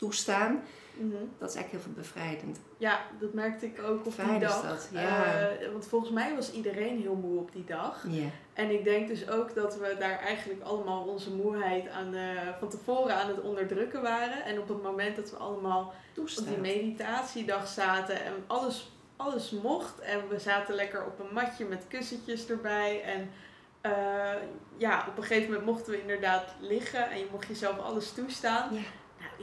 [0.00, 0.62] toestaan,
[0.94, 1.10] mhm.
[1.38, 2.60] dat is eigenlijk heel veel bevrijdend.
[2.76, 4.62] ja, dat merkte ik ook op Fijn die is dag.
[4.62, 5.24] dat, ja.
[5.24, 8.04] Eh, want volgens mij was iedereen heel moe op die dag.
[8.08, 12.22] Ja, En ik denk dus ook dat we daar eigenlijk allemaal onze moeheid aan, eh,
[12.58, 14.44] van tevoren aan het onderdrukken waren.
[14.44, 16.60] En op het moment dat we allemaal op die toestaan.
[16.60, 20.00] meditatiedag zaten en alles, alles mocht.
[20.00, 23.02] En we zaten lekker op een matje met kussentjes erbij.
[23.02, 23.30] En
[23.80, 24.42] eh,
[24.76, 28.68] ja, op een gegeven moment mochten we inderdaad liggen en je mocht jezelf alles toestaan.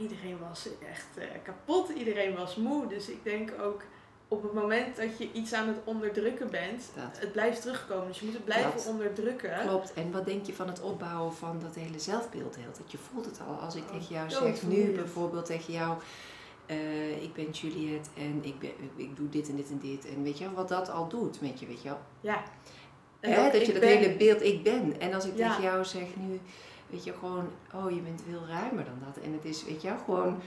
[0.00, 2.86] Iedereen was echt eh, kapot, iedereen was moe.
[2.86, 3.82] Dus ik denk ook
[4.28, 7.18] op het moment dat je iets aan het onderdrukken bent, Dat.
[7.20, 8.06] het blijft terugkomen.
[8.06, 8.86] Dus je moet het blijven Dat.
[8.86, 9.58] onderdrukken.
[9.66, 9.92] Klopt.
[9.92, 12.52] En wat denk je van het opbouwen van dat hele zelfbeeld?
[12.52, 12.90] tijd?
[12.92, 13.54] Je voelt het al.
[13.54, 15.96] Als ik Oh, tegen jou zeg, nu bijvoorbeeld tegen jou,
[16.66, 20.06] eh, ik ben Juliet en ik, ben, ik doe dit en dit en dit.
[20.08, 21.98] En weet je wat dat al doet met je, weet je wel.
[22.20, 22.42] Ja.
[23.20, 25.00] En Hè, dat je dat ben- hele beeld ik ben.
[25.00, 25.48] En als ik Ja.
[25.48, 26.40] tegen jou zeg nu,
[26.90, 29.24] weet je gewoon, oh je bent veel ruimer dan dat.
[29.24, 30.40] En het is, weet je gewoon.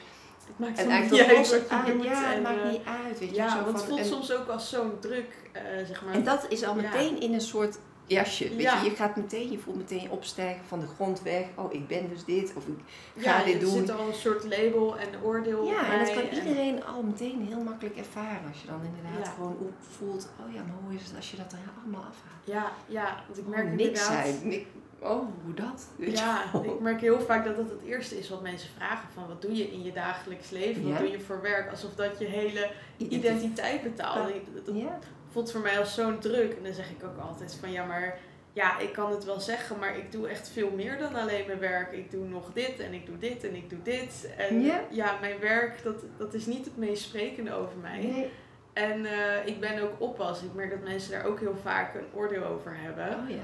[0.47, 2.03] Het maakt En eigenlijk niet uit losse wat je aan, doet.
[2.03, 4.05] ja, het en, maakt eh, niet uit, weet je Ja, zo want het voelt en-
[4.05, 6.13] soms ook als zo'n druk, eh, zeg maar.
[6.13, 6.81] En dat is al Ja.
[6.81, 8.49] meteen in een soort jasje.
[8.49, 8.81] Weet Ja.
[8.81, 11.45] je, je gaat meteen, je voelt meteen opstijgen van de grond weg.
[11.55, 12.53] Oh, ik ben dus dit.
[12.55, 12.73] Of ik
[13.13, 13.69] ja, ga dit er doen.
[13.71, 17.45] zit al een soort label en oordeel Ja, en dat kan en- iedereen al meteen
[17.47, 18.47] heel makkelijk ervaren.
[18.47, 19.31] Als je dan inderdaad Ja.
[19.31, 22.43] gewoon oe- voelt, oh ja, maar hoe is het als je dat er allemaal afhaalt?
[22.45, 24.25] Ja, ja, want ik merk Oh, niks inderdaad...
[24.25, 24.65] zijn.
[25.01, 25.87] Oh, hoe dat?
[25.95, 29.27] Weet Ja, ik merk heel vaak dat het het eerste is wat mensen vragen van
[29.27, 30.97] wat doe je in je dagelijks leven, wat Ja.
[30.97, 33.83] doe je voor werk, alsof dat je hele Identiteit.
[33.83, 34.33] betaalt.
[34.55, 34.99] Dat- Dat Ja,
[35.31, 38.17] voelt voor mij als zo'n druk en dan zeg ik ook altijd van ja, maar
[38.53, 41.59] ja, ik kan het wel zeggen, maar ik doe echt veel meer dan alleen mijn
[41.59, 41.91] werk.
[41.91, 44.29] Ik doe nog dit en ik doe dit en ik doe dit.
[44.37, 44.81] En Ja?
[44.89, 47.99] ja, mijn werk, dat, dat is niet het meest sprekende over mij.
[48.01, 48.29] Nee.
[48.73, 50.41] En eh, ik ben ook oppas.
[50.43, 53.19] Ik merk dat mensen daar ook heel vaak een oordeel over hebben.
[53.23, 53.41] Oh ja.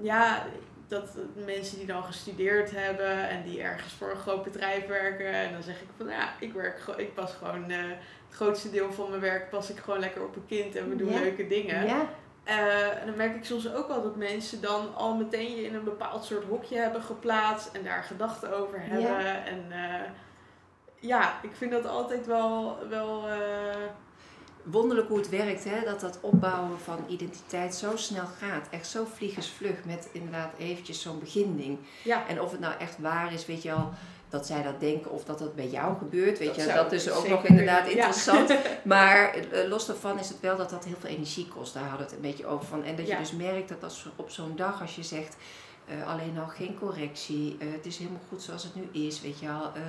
[0.00, 0.46] Ja,
[0.92, 5.32] dat mensen die dan gestudeerd hebben en die ergens voor een groot bedrijf werken.
[5.32, 7.78] En dan zeg ik van ja, ik werk gewoon, ik pas gewoon eh,
[8.26, 10.96] het grootste deel van mijn werk pas ik gewoon lekker op een kind en we
[10.96, 11.20] doen Ja.
[11.20, 11.86] leuke dingen.
[11.86, 12.08] Ja.
[12.44, 15.74] Eh, en dan merk ik soms ook wel dat mensen dan al meteen je in
[15.74, 19.44] een bepaald soort hokje hebben geplaatst en daar gedachten over hebben.
[19.44, 20.10] En eh,
[21.00, 23.24] ja, ik vind dat altijd wel, wel
[24.62, 25.84] Wonderlijk hoe het werkt, hè?
[25.84, 28.66] dat dat opbouwen van identiteit zo snel gaat.
[28.70, 31.78] Echt zo vliegensvlug met inderdaad eventjes zo'n beginding.
[32.04, 33.90] ja, En of het nou echt waar is, weet je al,
[34.28, 37.10] dat zij dat denken of dat dat bij jou gebeurt, weet Dat je, dat is
[37.10, 37.92] ook nog inderdaad ja.
[37.92, 38.54] interessant.
[38.84, 41.74] Maar eh, los daarvan is het wel dat dat heel veel energie kost.
[41.74, 42.84] Daar hadden we het een beetje over van.
[42.84, 45.36] En dat je dus merkt dat als op zo'n dag, als je zegt,
[45.86, 49.38] eh, alleen al geen correctie, eh, het is helemaal goed zoals het nu is, weet
[49.38, 49.82] je eh,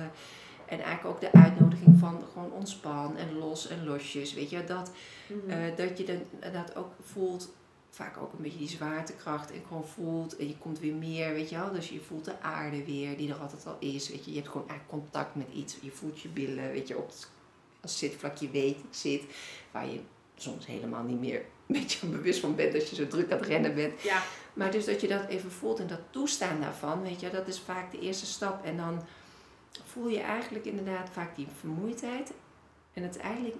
[0.66, 4.90] en eigenlijk ook de uitnodiging van gewoon ontspan en los en losjes, weet je, dat,
[5.26, 5.50] Mhm.
[5.50, 7.52] eh, dat je dan inderdaad ook voelt,
[7.90, 11.48] vaak ook een beetje die zwaartekracht en gewoon voelt en je komt weer meer, weet
[11.50, 11.72] je wel.
[11.72, 14.30] Dus je voelt de aarde weer, die er altijd al is, weet je.
[14.30, 17.28] Je hebt gewoon eigenlijk contact met iets, je voelt je billen, weet je, op het
[17.80, 19.22] als zitvlak, je weet, ik zit,
[19.70, 20.00] waar je
[20.36, 23.46] soms helemaal niet meer een beetje bewust van bent als je zo druk aan het
[23.46, 24.02] rennen bent.
[24.02, 24.22] ja,
[24.52, 27.60] Maar dus dat je dat even voelt en dat toestaan daarvan, weet je, dat is
[27.60, 28.64] vaak de eerste stap.
[28.64, 29.02] En dan
[29.84, 32.32] voel je eigenlijk inderdaad vaak die vermoeidheid.
[32.92, 33.56] En het eigenlijk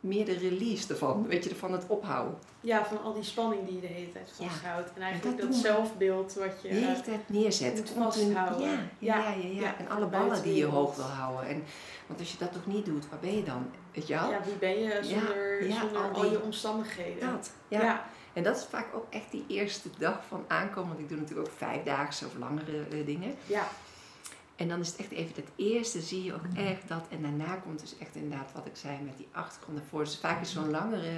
[0.00, 2.38] meer de release ervan, weet je, van het ophouden.
[2.60, 4.48] ja, van al die spanning die je de hele tijd Ja.
[4.48, 4.90] vasthoudt.
[4.94, 6.68] En eigenlijk dat zelfbeeld wat je...
[6.68, 7.74] De hele tijd neerzet.
[7.76, 8.68] moet vasthouden.
[8.68, 11.48] Ja, ja, ja, Ja, ja, En alle ballen die je hoog wil houden.
[11.48, 11.64] En,
[12.06, 13.70] want als je dat toch niet doet, waar ben je dan?
[13.94, 14.30] Weet je wel?
[14.30, 17.30] ja, wie ben je zonder, zonder al al, je omstandigheden?
[17.32, 17.50] Dat.
[17.68, 17.80] Ja.
[17.80, 18.04] ja.
[18.32, 20.88] En dat is vaak ook echt die eerste dag van aankomen.
[20.88, 23.34] Want ik doe natuurlijk ook vijfdaagse of langere eh, dingen.
[23.46, 23.68] ja.
[24.58, 27.06] En dan is het echt even het eerste, zie je ook echt dat.
[27.08, 30.04] En daarna komt dus echt inderdaad wat ik zei met die achtergrond ervoor.
[30.04, 31.10] Dus vaak is zo'n langere,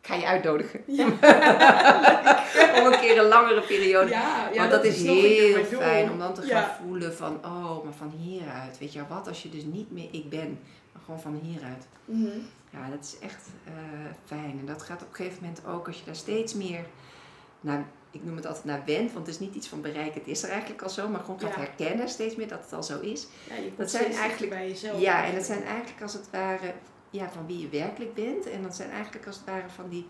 [0.00, 0.80] ik ga je uitnodigen.
[2.78, 4.10] om een keer een langere periode.
[4.10, 7.92] Ja, ja, Want dat, is heel fijn om dan te gaan voelen van, oh, maar
[7.92, 8.78] van hieruit.
[8.78, 10.58] Weet je wat als je dus niet meer ik ben,
[10.92, 11.86] maar gewoon van hieruit.
[12.04, 12.38] Mhm.
[12.70, 13.72] Ja, dat is echt eh,
[14.24, 14.56] fijn.
[14.58, 16.84] En dat gaat op een gegeven moment ook als je daar steeds meer
[17.60, 20.20] naar, ik noem het altijd naar wend, want het is niet iets van bereiken.
[20.20, 21.58] Het is er eigenlijk al zo, maar gewoon gaat Ja.
[21.60, 23.26] herkennen steeds meer dat het al zo is.
[23.48, 25.00] Ja, je Dat zijn eigenlijk- bij jezelf.
[25.00, 26.74] Ja, en dat zijn eigenlijk als het ware
[27.10, 28.46] ja, van wie je werkelijk bent.
[28.50, 30.06] En dat zijn eigenlijk als het ware van die,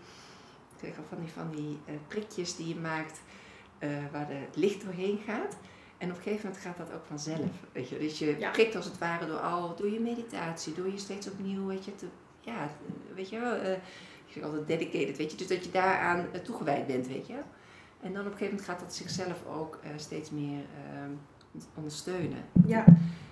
[0.75, 3.19] ik zeg al, van die, van die eh, prikjes die je maakt
[3.79, 5.57] eh, waar de het licht doorheen gaat.
[5.97, 7.49] En op een gegeven moment gaat dat ook vanzelf.
[7.71, 7.97] Weet je?
[7.99, 8.51] Dus je Ja.
[8.51, 11.95] prikt als het ware door al, door je meditatie, door je steeds opnieuw, weet je,
[11.95, 12.05] te,
[12.41, 12.69] ja,
[13.15, 13.71] weet je wel, eh,
[14.25, 17.35] ik zeg altijd dedicated, weet je, dus dat je daaraan toegewijd bent, weet je.
[18.03, 20.61] En dan op een gegeven moment gaat dat zichzelf ook eh, steeds meer
[20.91, 21.11] ehm,
[21.75, 22.45] ondersteunen.
[22.65, 22.85] Ja,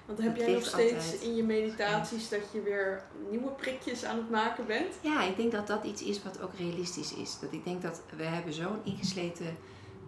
[0.05, 4.17] want heb jij nog steeds altijd- in je meditaties dat je weer nieuwe prikjes aan
[4.17, 4.95] het maken bent?
[5.01, 7.39] Ja, ik denk dat dat iets is wat ook realistisch is.
[7.39, 9.57] Dat ik denk dat we hebben zo'n ingesleten,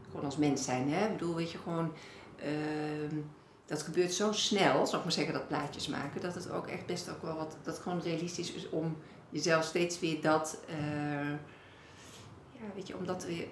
[0.08, 1.06] gewoon als mens zijn, hè.
[1.06, 1.91] Ik bedoel, weet je, gewoon,
[2.36, 3.15] ehm,
[3.65, 6.86] dat gebeurt zo snel, zal ik maar zeggen, dat plaatjes maken, dat het ook echt
[6.86, 8.97] best ook wel wat, dat gewoon realistisch is om
[9.30, 11.30] jezelf steeds weer dat, eh,
[12.52, 13.47] ja, weet je, om dat weer,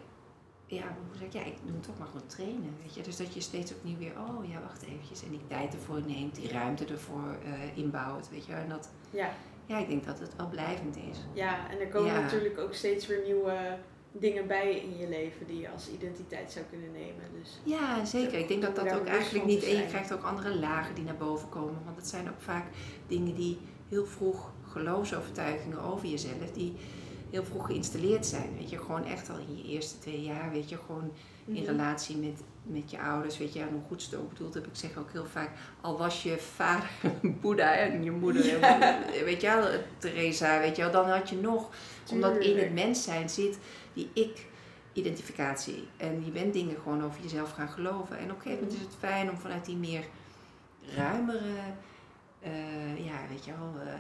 [0.76, 3.02] ja, hoe zeg ik, ja, ik het toch maar gewoon trainen, weet je.
[3.02, 6.36] Dus dat je steeds opnieuw weer, oh ja, wacht eventjes, en die tijd ervoor neemt,
[6.36, 8.54] die ruimte ervoor eh, inbouwt, weet je.
[8.54, 9.30] En dat, Ja,
[9.66, 11.18] ja, ik denk dat het wel blijvend is.
[11.34, 12.22] ja en er komen Ja.
[12.22, 13.78] natuurlijk ook steeds weer nieuwe
[14.12, 17.24] dingen bij in je leven die je als identiteit zou kunnen nemen.
[17.40, 18.40] Dus Ja, zeker.
[18.40, 19.64] Ik denk dat dat ook eigenlijk niet...
[19.64, 21.82] En je krijgt ook andere lagen die naar boven komen.
[21.86, 22.66] Want het zijn ook vaak
[23.08, 23.58] dingen die
[23.90, 26.52] heel vroeg geloofsovertuigingen over jezelf...
[26.54, 26.76] die
[27.32, 28.50] heel vroeg geïnstalleerd zijn.
[28.58, 31.12] Weet je, gewoon echt al in je eerste twee jaar, weet je, gewoon
[31.46, 31.66] in Mhm.
[31.66, 34.66] relatie met, met je ouders, weet je, en hoe goed ze het ook bedoeld heb.
[34.66, 35.50] Ik zeg ook heel vaak,
[35.82, 36.90] al was je vader
[37.42, 39.00] Boeddha en je moeder, Ja.
[39.26, 39.68] weet je wel,
[39.98, 41.70] Teresa, weet je wel, dan had je nog,
[42.12, 43.58] omdat in het mens zijn zit
[43.94, 45.88] die ik-identificatie.
[45.98, 48.18] En je bent dingen gewoon over jezelf gaan geloven.
[48.18, 50.04] En op een gegeven moment is het fijn om vanuit die meer
[50.96, 51.40] ruimere,
[52.40, 53.94] eh, ja, weet je wel, eh,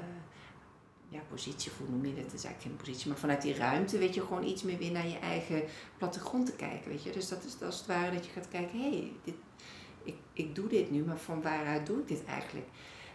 [1.11, 2.33] ja, positie, hoe noem je dat?
[2.33, 5.07] Is eigenlijk geen positie, maar vanuit die ruimte weet je gewoon iets meer weer naar
[5.07, 5.63] je eigen
[5.97, 7.11] plattegrond te kijken, weet je.
[7.11, 9.11] Dus dat is als het ware dat je gaat kijken, hé, hey,
[10.03, 12.67] ik, ik doe dit nu, maar van waaruit doe ik dit eigenlijk?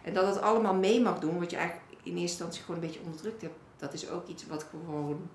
[0.02, 2.87] En dat het allemaal mee mag doen, wat je eigenlijk in eerste instantie gewoon een
[2.87, 5.30] beetje onderdrukt hebt, dat is ook iets wat gewoon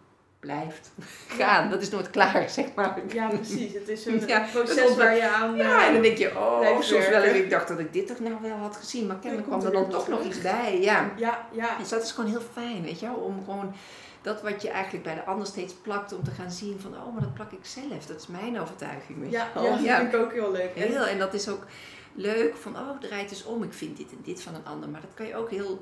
[0.46, 0.92] blijft
[1.28, 1.70] gaan.
[1.70, 3.00] Dat is nooit klaar, zeg maar.
[3.14, 3.74] Ja, precies.
[3.74, 5.56] Het is een Ja, proces waar je aan...
[5.56, 7.22] Ja, eh, en dan denk je, oh, soms wel.
[7.22, 9.72] En ik dacht dat ik dit toch nou wel had gezien, maar kennelijk kwam er
[9.72, 10.82] dan toch nog iets bij.
[10.82, 11.12] Ja.
[11.18, 11.78] ja, ja.
[11.78, 13.74] Dus dat is gewoon heel fijn, weet je wel, om gewoon
[14.22, 17.14] dat wat je eigenlijk bij de ander steeds plakt om te gaan zien van, oh,
[17.14, 18.06] maar dat plak ik zelf.
[18.06, 19.20] Dat is mijn overtuiging.
[19.22, 19.98] Weet Ja, je ja, dat ja.
[20.00, 20.76] vind ik ook heel leuk.
[20.76, 21.66] En- Heel, en dat is ook
[22.14, 24.90] leuk van, oh, draait eens om, ik vind dit en dit van een ander.
[24.90, 25.82] Maar dat kan je ook heel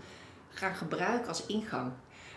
[0.50, 1.92] gaan gebruiken als ingang.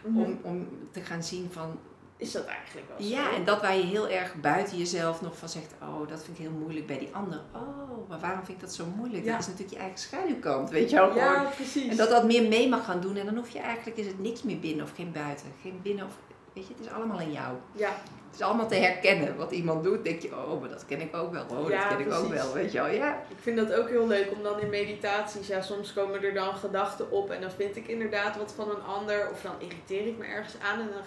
[0.04, 0.18] Mhm.
[0.18, 1.78] Om, om te gaan zien van,
[2.22, 3.14] Is dat eigenlijk wel zo?
[3.14, 6.38] ja, en dat waar je heel erg buiten jezelf nog van zegt, oh, dat vind
[6.38, 7.40] ik heel moeilijk bij die ander.
[7.54, 9.24] Oh, maar waarom vind ik dat zo moeilijk?
[9.24, 9.30] Ja.
[9.30, 11.14] Dat is natuurlijk je eigen schaduwkant, weet je wel.
[11.14, 11.88] Ja, precies.
[11.88, 13.16] En dat dat meer mee mag gaan doen.
[13.16, 15.46] En dan hoef je eigenlijk, is het niks meer binnen of geen buiten.
[15.62, 16.12] Geen binnen of,
[16.52, 17.56] weet je, het is allemaal in jou.
[17.72, 19.36] Ja, Het is allemaal te herkennen.
[19.36, 21.44] Wat iemand doet, denk je, oh, maar dat ken ik ook wel.
[21.50, 22.90] Oh, Ja, dat ken ik ook wel, weet je wel.
[22.90, 26.34] Ja, ik vind dat ook heel leuk om dan in meditaties, ja, soms komen er
[26.34, 30.06] dan gedachten op en dan vind ik inderdaad wat van een ander of dan irriteer
[30.06, 31.02] ik me ergens aan en dan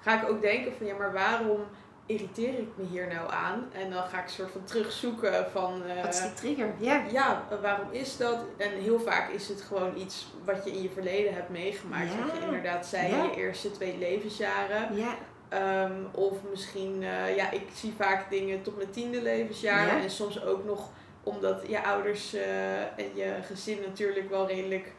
[0.00, 1.60] ga ik ook denken van ja, maar waarom
[2.06, 3.68] irriteer ik me hier nou aan?
[3.72, 6.74] En dan ga ik soort van terugzoeken van eh, wat is die trigger?
[6.78, 7.02] Ja.
[7.12, 8.38] ja, waarom is dat?
[8.56, 12.12] En heel vaak is het gewoon iets wat je in je verleden hebt meegemaakt.
[12.12, 12.22] Ja.
[12.26, 13.22] Wat je inderdaad zei Ja.
[13.22, 14.96] in je eerste twee levensjaren.
[14.96, 15.14] Ja,
[15.48, 19.86] Ehm, of misschien, eh, ja, ik zie vaak dingen tot mijn tiende levensjaar.
[19.86, 20.02] Ja.
[20.02, 20.88] En soms ook nog
[21.22, 24.92] omdat je ouders eh, en je gezin natuurlijk wel redelijk.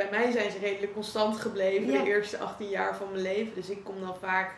[0.00, 2.02] Bij mij zijn ze redelijk constant gebleven Ja.
[2.02, 3.54] de eerste 18 jaar van mijn leven.
[3.54, 4.54] Dus ik kom dan vaak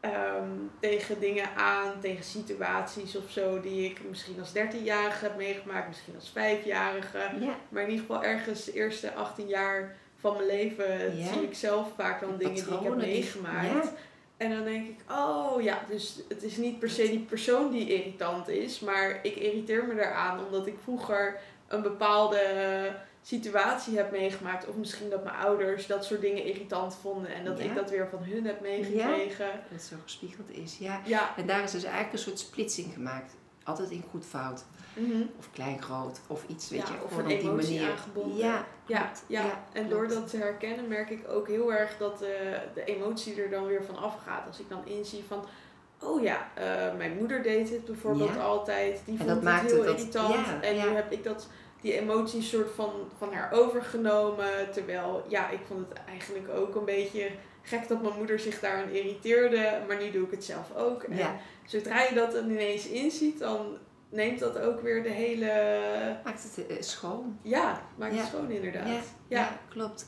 [0.00, 0.48] ehm,
[0.80, 6.14] tegen dingen aan, tegen situaties of zo, die ik misschien als 13-jarige heb meegemaakt, misschien
[6.14, 7.18] als 5-jarige.
[7.40, 7.54] ja.
[7.68, 11.32] Maar in ieder geval ergens de eerste 18 jaar van mijn leven Ja.
[11.32, 13.92] zie ik zelf vaak dan dingen die ik heb meegemaakt.
[14.36, 17.88] En dan denk ik, oh ja, dus het is niet per se die persoon die
[17.94, 21.38] irritant is, maar ik irriteer me daaraan omdat ik vroeger
[21.68, 22.40] een bepaalde
[23.22, 24.66] situatie heb meegemaakt.
[24.68, 27.64] Of misschien dat mijn ouders dat soort dingen irritant vonden en dat Ja.
[27.64, 29.46] ik dat weer van hun heb meegekregen.
[29.46, 31.00] Dat het zo gespiegeld is, ja.
[31.04, 31.36] Ja.
[31.36, 33.32] En daar is dus eigenlijk een soort splitsing gemaakt.
[33.64, 34.64] Altijd in goed fout.
[34.94, 35.22] Mhm.
[35.38, 36.20] Of klein groot.
[36.26, 37.02] Of iets, weet Ja, je.
[37.04, 37.90] of gewoon op die manier.
[37.90, 38.36] aangebonden.
[38.36, 39.64] Ja, Ja, ja.
[39.72, 43.50] en door dat te herkennen merk ik ook heel erg dat de, de emotie er
[43.50, 44.46] dan weer van afgaat.
[44.46, 45.44] Als ik dan inzie van,
[46.02, 48.40] oh ja, eh, mijn moeder deed het bijvoorbeeld Ja.
[48.42, 49.02] altijd.
[49.04, 50.34] Die vond dat het heel het dat- irritant.
[50.34, 50.84] ja, en ja.
[50.84, 51.48] nu heb ik dat,
[51.80, 54.70] die emotie soort van, van haar overgenomen.
[54.72, 57.30] Terwijl, ja, ik vond het eigenlijk ook een beetje
[57.62, 59.78] gek dat mijn moeder zich daaraan irriteerde.
[59.86, 61.02] Maar nu doe ik het zelf ook.
[61.02, 61.36] En Ja.
[61.66, 63.76] zodra je dat dan ineens inziet, dan
[64.10, 65.52] neemt dat ook weer de hele...
[66.24, 67.38] Maakt het eh, schoon.
[67.42, 68.18] Ja, maakt Ja.
[68.20, 68.86] het schoon inderdaad.
[68.86, 68.92] Ja,
[69.28, 69.38] Ja.
[69.40, 69.58] ja.
[69.68, 70.06] klopt.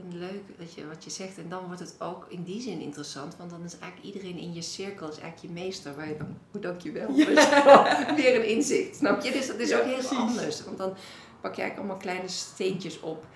[0.00, 1.38] En leuk dat je, wat je zegt.
[1.38, 3.36] En dan wordt het ook in die zin interessant.
[3.36, 5.96] Want dan is eigenlijk iedereen in je cirkel is eigenlijk je meester.
[5.96, 7.12] Waar je dan, oh dankjewel.
[7.12, 7.64] Ja.
[7.64, 8.96] Wel, Weer een inzicht.
[8.96, 9.30] Snap je?
[9.32, 10.18] Dus dat is Ja, ook heel precies.
[10.18, 10.64] anders.
[10.64, 10.94] Want dan
[11.40, 13.26] pak je eigenlijk allemaal kleine steentjes op.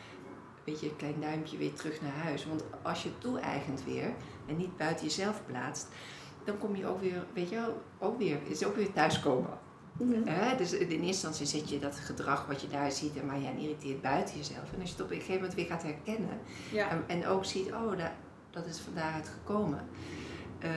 [0.65, 2.47] Weet je, een klein duimpje weer terug naar huis.
[2.47, 4.13] Want als je toe-eigent weer.
[4.47, 5.87] En niet buiten jezelf plaatst.
[6.45, 9.59] Dan kom je ook weer, weet je wel, ook weer, is ook weer thuiskomen.
[10.25, 10.57] Hè?
[10.57, 13.47] Dus in eerste instantie zet je dat gedrag wat je daar ziet en waar je
[13.49, 14.73] aan irriteert buiten jezelf.
[14.75, 16.39] En als je het op een gegeven moment weer gaat herkennen
[16.73, 16.91] Ja.
[16.91, 18.15] en, en ook ziet, oh, da-
[18.51, 19.81] dat is van daaruit gekomen.
[20.59, 20.71] Eh,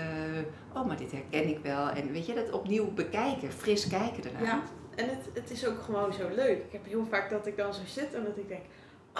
[0.74, 1.90] oh, maar dit herken ik wel.
[1.90, 4.44] En weet je, dat opnieuw bekijken, fris kijken ernaar.
[4.44, 4.64] Ja,
[4.96, 6.58] en het, het is ook gewoon zo leuk.
[6.58, 8.64] Ik heb heel vaak dat ik dan zo zit en dat ik denk,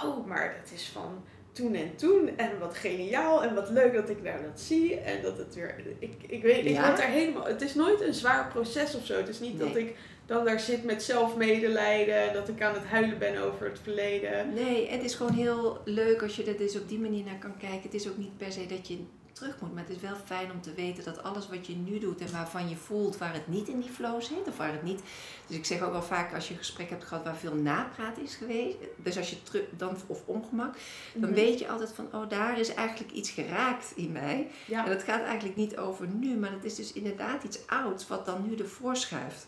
[0.04, 1.22] oh, maar dat is van
[1.58, 2.30] toen en toen.
[2.36, 4.96] En wat geniaal en wat leuk dat ik nou dat zie.
[4.96, 6.84] En dat het weer, ik, ik weet, ik Ja.
[6.86, 9.16] word daar helemaal, het is nooit een zwaar proces of zo.
[9.16, 9.94] Het is niet dat ik
[10.26, 14.54] dan daar zit met zelfmedelijden, dat ik aan het huilen ben over het verleden.
[14.54, 17.56] Nee, het is gewoon heel leuk als je er dus op die manier naar kan
[17.58, 17.82] kijken.
[17.82, 18.98] Het is ook niet per se dat je
[19.38, 21.98] terug moet, maar het is wel fijn om te weten dat alles wat je nu
[21.98, 24.82] doet en waarvan je voelt waar het niet in die flow zit of waar het
[24.82, 25.00] niet.
[25.46, 28.18] Dus ik zeg ook wel vaak als je een gesprek hebt gehad waar veel napraat
[28.18, 30.74] is geweest, dus als je terug dan of ongemak,
[31.14, 31.38] dan Mhm.
[31.38, 34.48] weet je altijd van oh daar is eigenlijk iets geraakt in mij.
[34.66, 34.84] Ja.
[34.84, 38.26] En dat gaat eigenlijk niet over nu, maar het is dus inderdaad iets ouds wat
[38.26, 39.46] dan nu ervoor schuift.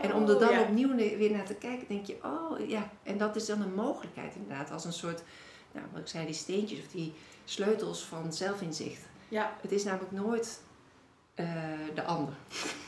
[0.00, 0.60] En om er Oh, dan ja.
[0.60, 4.34] opnieuw weer naar te kijken, denk je, oh ja, en dat is dan een mogelijkheid
[4.34, 5.22] inderdaad, als een soort,
[5.72, 7.12] nou wat ik zei, die steentjes of die
[7.44, 9.08] sleutels van zelfinzicht.
[9.30, 10.60] Ja, Het is namelijk nooit
[11.34, 11.46] eh,
[11.94, 12.34] de ander.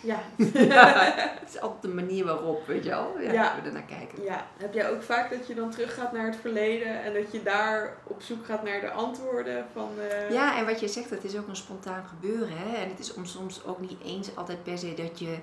[0.03, 0.19] ja.
[1.41, 3.55] het is altijd de manier waarop, weet je wel, ja, Ja.
[3.63, 4.23] we ernaar kijken.
[4.25, 7.43] Ja, heb jij ook vaak dat je dan teruggaat naar het verleden en dat je
[7.43, 9.91] daar op zoek gaat naar de antwoorden van...
[10.11, 12.57] eh, Ja, en wat je zegt, het is ook een spontaan gebeuren.
[12.59, 12.77] Hè?
[12.77, 15.37] En het is om, soms ook niet eens altijd per se dat je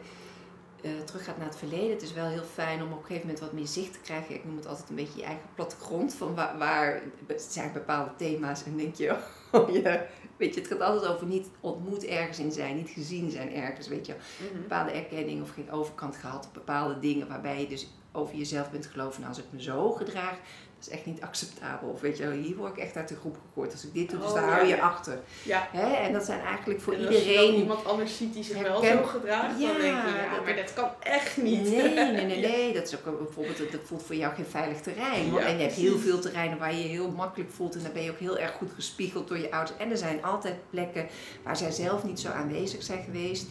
[0.82, 1.90] eh terug gaat naar het verleden.
[1.90, 4.36] Het is wel heel fijn om op een gegeven moment wat meer zicht te krijgen.
[4.36, 6.14] Ik noem het altijd een beetje je eigen plattegrond.
[6.14, 7.02] Van waar, waar
[7.38, 9.16] zijn bepaalde thema's en denk je,
[9.52, 10.06] oh ja,
[10.38, 13.88] weet je, het gaat altijd over niet ontmoet ergens in zijn, niet gezien zijn ergens,
[13.88, 14.16] weet je.
[14.52, 14.62] Mhm.
[14.62, 18.86] Bepaalde erkenning of geen overkant gehad op bepaalde dingen waarbij je dus over jezelf bent
[18.86, 19.22] geloven.
[19.22, 20.38] Nou, als ik me zo gedraag,
[20.80, 21.90] is echt niet acceptabel.
[21.90, 24.20] Of weet je, hier word ik echt uit de groep gegooid als ik dit doe.
[24.20, 25.20] Dus Oh, daar ja, hou je achter.
[25.44, 25.68] Ja.
[25.72, 25.94] Hè?
[25.96, 27.54] En dat zijn eigenlijk voor En als iedereen...
[27.56, 30.56] iemand anders ziet die zich wel zo gedraagt, Ja, dan denk je, ja, dat- maar
[30.56, 31.62] dat kan echt niet.
[31.70, 32.74] Nee, nee, nee, nee.
[32.74, 35.32] Dat is ook bijvoorbeeld, dat voelt voor jou geen veilig terrein.
[35.32, 37.76] Want en je hebt heel veel terreinen waar je je heel makkelijk voelt.
[37.76, 39.78] En dan ben je ook heel erg goed gespiegeld door je ouders.
[39.78, 41.08] En er zijn altijd plekken
[41.44, 43.46] waar zij zelf niet zo aanwezig zijn geweest.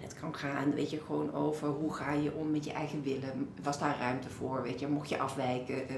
[0.00, 3.02] En het kan gaan, weet je, gewoon over hoe ga je om met je eigen
[3.02, 3.48] willen.
[3.62, 5.88] Was daar ruimte voor, weet je, mocht je afwijken.
[5.88, 5.94] eh,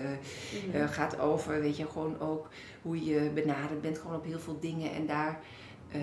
[0.66, 0.76] Mhm.
[0.76, 2.48] eh, gaat over, weet je, gewoon ook
[2.82, 5.40] hoe je benaderd bent, gewoon op heel veel dingen en daar
[5.88, 6.00] eh,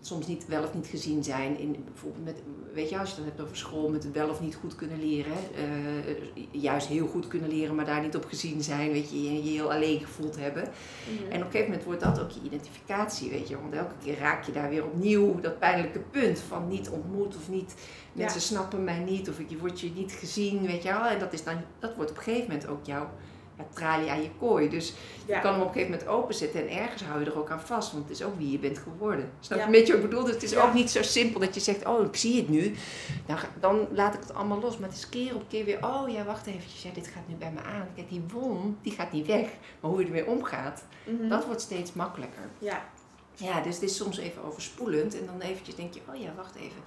[0.00, 1.58] soms niet wel of niet gezien zijn.
[1.58, 2.42] In, bijvoorbeeld met,
[2.76, 4.74] weet je, als je het dan hebt over school, met het wel of niet goed
[4.74, 5.32] kunnen leren.
[5.54, 9.44] eh, juist heel goed kunnen leren, maar daar niet op gezien zijn, weet je, je
[9.44, 10.62] je heel alleen gevoeld hebben.
[10.62, 13.60] En op een gegeven moment wordt dat ook je identificatie, weet je.
[13.60, 17.48] Want elke keer raak je daar weer opnieuw dat pijnlijke punt van niet ontmoet of
[17.48, 17.74] niet,
[18.12, 21.06] mensen snappen mij niet of ik, je wordt je niet gezien, weet je wel.
[21.06, 23.08] En dat, is dan, dat wordt op een gegeven moment ook jouw
[23.58, 24.68] ja, tralie aan je kooi.
[24.68, 24.92] Dus
[25.26, 27.60] je kan hem op een gegeven moment openzetten en ergens hou je er ook aan
[27.60, 29.30] vast, want het is ook wie je bent geworden.
[29.40, 29.64] Snap je Ja.
[29.64, 30.24] een beetje wat ik bedoel?
[30.24, 30.62] Dus het is Ja.
[30.66, 32.74] ook niet zo simpel dat je zegt, oh ik zie het nu,
[33.60, 34.78] dan, laat ik het allemaal los.
[34.78, 37.34] Maar het is keer op keer weer, oh ja wacht eventjes, ja, dit gaat nu
[37.34, 37.88] bij me aan.
[37.94, 39.48] Kijk, die won, die gaat niet weg.
[39.80, 41.28] Maar hoe je ermee omgaat, Mhm.
[41.28, 42.48] dat wordt steeds makkelijker.
[42.58, 42.84] Ja.
[43.38, 46.54] Ja, dus het is soms even overspoelend en dan eventjes denk je, oh ja, wacht
[46.54, 46.82] even.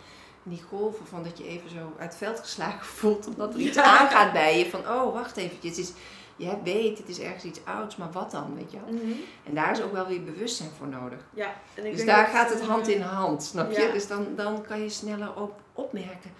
[0.46, 3.60] En die golven van dat je even zo uit het veld geslagen voelt, omdat er
[3.60, 4.00] iets Ja.
[4.00, 4.70] aangaat bij je.
[4.70, 5.92] Van, oh, wacht eventjes, het is,
[6.40, 8.94] je weet, het is ergens iets ouds, maar wat dan, weet je wel.
[8.94, 9.12] Mhm.
[9.44, 11.20] En daar is ook wel weer bewustzijn voor nodig.
[11.34, 11.54] Ja.
[11.74, 13.82] En ik Dus daar gaat het hand in hand, snap je?
[13.82, 13.92] ja.
[13.92, 16.32] Dus dan, dan kan je sneller op, opmerken.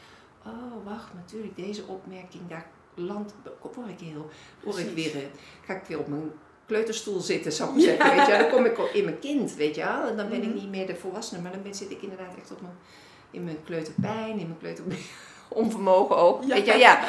[0.46, 3.34] Oh, wacht, natuurlijk, deze opmerking, daar land,
[3.74, 4.30] word ik heel,
[4.64, 5.22] word ik weer, eh,
[5.66, 6.32] ga ik weer op mijn
[6.66, 8.16] kleuterstoel zitten, zou ik zeggen.
[8.18, 8.38] Weet je?
[8.38, 10.04] Dan kom ik in mijn kind, weet je wel.
[10.08, 10.56] En dan ben ik Mhm.
[10.58, 12.74] niet meer de volwassene, maar dan ben, zit ik inderdaad echt op mijn,
[13.32, 16.44] in mijn kleuterpijn, in mijn kleuteronvermogen ook.
[16.44, 16.54] Ja.
[16.56, 17.00] Weet je ja.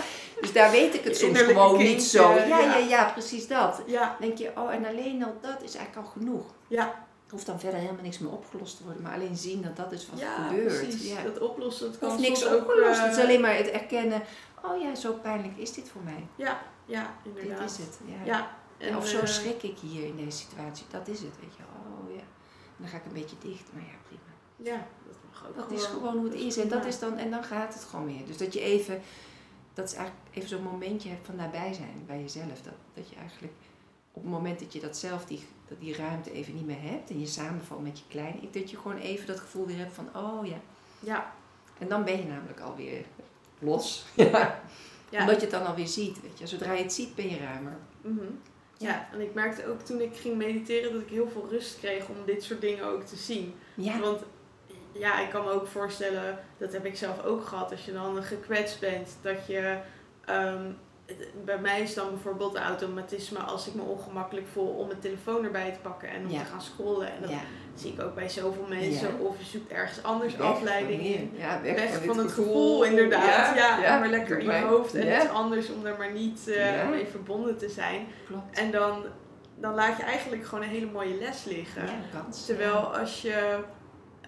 [0.41, 2.31] Dus daar weet ik het soms gewoon niet zo.
[2.35, 2.59] Ja, ja.
[2.59, 3.83] ja, ja, precies dat.
[3.87, 4.09] Ja.
[4.19, 6.45] Dan denk je, oh, en alleen al dat is eigenlijk al genoeg.
[6.69, 7.07] Ja.
[7.31, 10.09] Hoeft dan verder helemaal niks meer opgelost te worden, maar alleen zien dat dat is
[10.11, 10.83] wat ja, gebeurt.
[10.83, 11.09] precies.
[11.11, 11.23] Ja.
[11.23, 12.99] Dat oplossen, dat kan Hoeft niks opgelost.
[12.99, 14.23] eh, Het is alleen maar het erkennen.
[14.65, 16.27] Oh ja, zo pijnlijk is dit voor mij.
[16.37, 17.59] Ja, ja, inderdaad.
[17.59, 17.99] Dit is het.
[18.07, 18.25] Ja.
[18.25, 18.51] Ja.
[18.79, 20.85] En, of zo eh, schrik ik hier in deze situatie.
[20.91, 21.63] Dat is het, weet je.
[21.63, 22.21] Oh ja.
[22.21, 23.69] En dan ga ik een beetje dicht.
[23.73, 24.31] Maar ja, prima.
[24.77, 26.57] Ja, dat mag ook Dat is gewoon hoe het is.
[26.57, 28.27] En, dat is dan, en dan gaat het gewoon weer.
[28.27, 29.03] Dus dat je even,
[29.81, 32.63] dat is eigenlijk even zo'n momentje hebt van nabij zijn bij jezelf.
[32.63, 33.53] Dat, dat je eigenlijk
[34.13, 37.11] op het moment dat je dat zelf, die, dat die ruimte even niet meer hebt.
[37.11, 39.95] En je samenvalt met je kleine ik, dat je gewoon even dat gevoel weer hebt
[39.95, 40.61] van, oh ja.
[41.01, 41.33] Ja.
[41.79, 43.05] En dan ben je namelijk alweer
[43.59, 44.05] los.
[44.17, 44.63] Ja.
[45.11, 45.21] Ja.
[45.21, 46.47] Omdat je het dan alweer ziet, weet je.
[46.47, 47.77] Zodra je het ziet, ben je ruimer.
[48.01, 48.27] Mhm.
[48.77, 52.09] Ja, en ik merkte ook toen ik ging mediteren dat ik heel veel rust kreeg
[52.09, 53.55] om dit soort dingen ook te zien.
[53.75, 54.01] Ja.
[54.01, 54.23] Want
[54.93, 58.23] ja, ik kan me ook voorstellen, dat heb ik zelf ook gehad, als je dan
[58.23, 59.77] gekwetst bent, dat je.
[60.25, 60.65] ehm,
[61.45, 65.73] bij mij is dan bijvoorbeeld automatisme als ik me ongemakkelijk voel om mijn telefoon erbij
[65.73, 66.39] te pakken en om Ja.
[66.39, 67.07] te gaan scrollen.
[67.13, 67.39] En dat ja.
[67.75, 69.09] zie ik ook bij zoveel mensen.
[69.09, 69.25] Ja.
[69.25, 71.33] Of je zoekt ergens anders Weg afleiding in.
[71.63, 73.57] weg, Weg van, het gevoel, inderdaad.
[73.57, 77.07] Ja, maar lekker in je hoofd en iets anders om er maar niet eh, mee
[77.07, 78.07] verbonden te zijn.
[78.27, 78.59] klopt.
[78.59, 79.03] En dan,
[79.57, 81.85] dan laat je eigenlijk gewoon een hele mooie les liggen.
[82.13, 82.47] Kans.
[82.47, 83.59] Terwijl als je,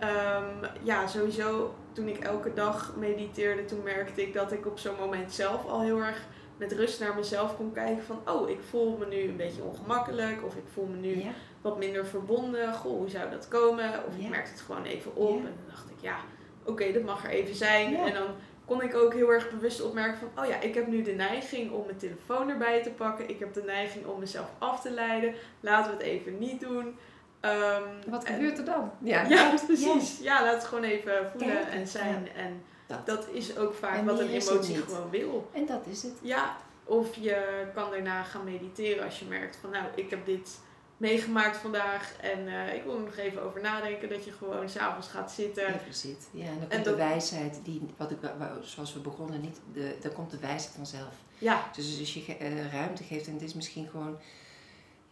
[0.07, 0.45] ehm,
[0.83, 5.33] ja, sowieso toen ik elke dag mediteerde, toen merkte ik dat ik op zo'n moment
[5.33, 6.23] zelf al heel erg
[6.57, 10.45] met rust naar mezelf kon kijken van, oh, ik voel me nu een beetje ongemakkelijk
[10.45, 11.31] of ik voel me nu Ja.
[11.63, 12.75] wat minder verbonden.
[12.75, 13.85] Goh, hoe zou dat komen?
[14.07, 14.25] Of Ja.
[14.25, 15.37] ik merkte het gewoon even op Ja.
[15.37, 16.17] en dan dacht ik, ja,
[16.65, 17.97] oké, dat mag er even zijn.
[17.97, 18.27] En dan
[18.65, 21.71] kon ik ook heel erg bewust opmerken van, oh ja, ik heb nu de neiging
[21.73, 23.29] om mijn telefoon erbij te pakken.
[23.29, 25.35] Ik heb de neiging om mezelf af te leiden.
[25.61, 26.97] Laten we het even niet doen.
[27.43, 28.91] Ehm, Wat en- gebeurt er dan?
[28.99, 30.19] Ja, Ja, precies.
[30.21, 32.29] Ja, laat het gewoon even voelen en zijn.
[32.37, 33.07] En Dat.
[33.07, 35.49] dat is ook vaak wat een emotie gewoon wil.
[35.53, 36.13] En dat is het.
[36.23, 40.59] Ja, of je kan daarna gaan mediteren als je merkt van nou, ik heb dit
[40.97, 44.09] meegemaakt vandaag en eh, ik wil er nog even over nadenken.
[44.09, 45.67] Dat je gewoon s'avonds gaat zitten.
[45.67, 46.29] Even zit.
[46.31, 48.19] Ja, en dan komt En de wijsheid, die, wat ik,
[48.61, 51.15] zoals we begonnen, niet, de, dan komt de wijsheid vanzelf.
[51.39, 54.19] Ja, Dus als je eh, ruimte geeft en het is misschien gewoon,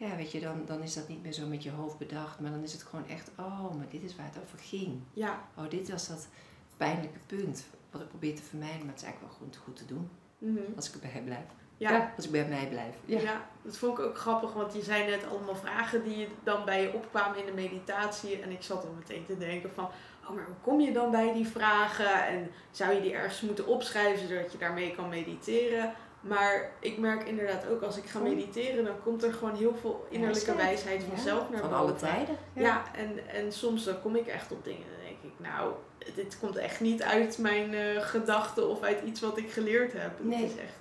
[0.09, 2.51] ja, weet je, dan, dan is dat niet meer zo met je hoofd bedacht, maar
[2.51, 5.01] dan is het gewoon echt, oh, maar dit is waar het over ging.
[5.12, 5.40] ja.
[5.57, 6.28] Oh, dit was dat
[6.76, 9.84] pijnlijke punt wat ik probeer te vermijden, maar het is eigenlijk wel goed, goed te
[9.86, 10.61] doen Mhm.
[10.76, 11.44] als ik erbij blijf.
[11.76, 12.12] Ja.
[12.16, 12.94] als ik bij mij blijf.
[13.05, 13.20] Ja.
[13.20, 13.46] Ja.
[13.62, 16.94] dat vond ik ook grappig, want je zei net allemaal vragen die dan bij je
[16.94, 18.40] opkwamen in de meditatie.
[18.42, 19.84] En ik zat dan meteen te denken van,
[20.28, 22.26] oh maar hoe kom je dan bij die vragen?
[22.26, 25.92] En zou je die ergens moeten opschrijven zodat je daarmee kan mediteren?
[26.20, 30.06] Maar ik merk inderdaad ook als ik ga mediteren, dan komt er gewoon heel veel
[30.10, 31.08] innerlijke Wijsheid, ja.
[31.08, 31.84] vanzelf naar Van boven.
[31.84, 32.36] alle tijden.
[32.52, 35.72] Ja, en, en soms dan kom ik echt op dingen en denk ik, nou,
[36.14, 40.10] dit komt echt niet uit mijn eh, gedachten of uit iets wat ik geleerd heb.
[40.24, 40.42] Nee.
[40.42, 40.78] Het is echt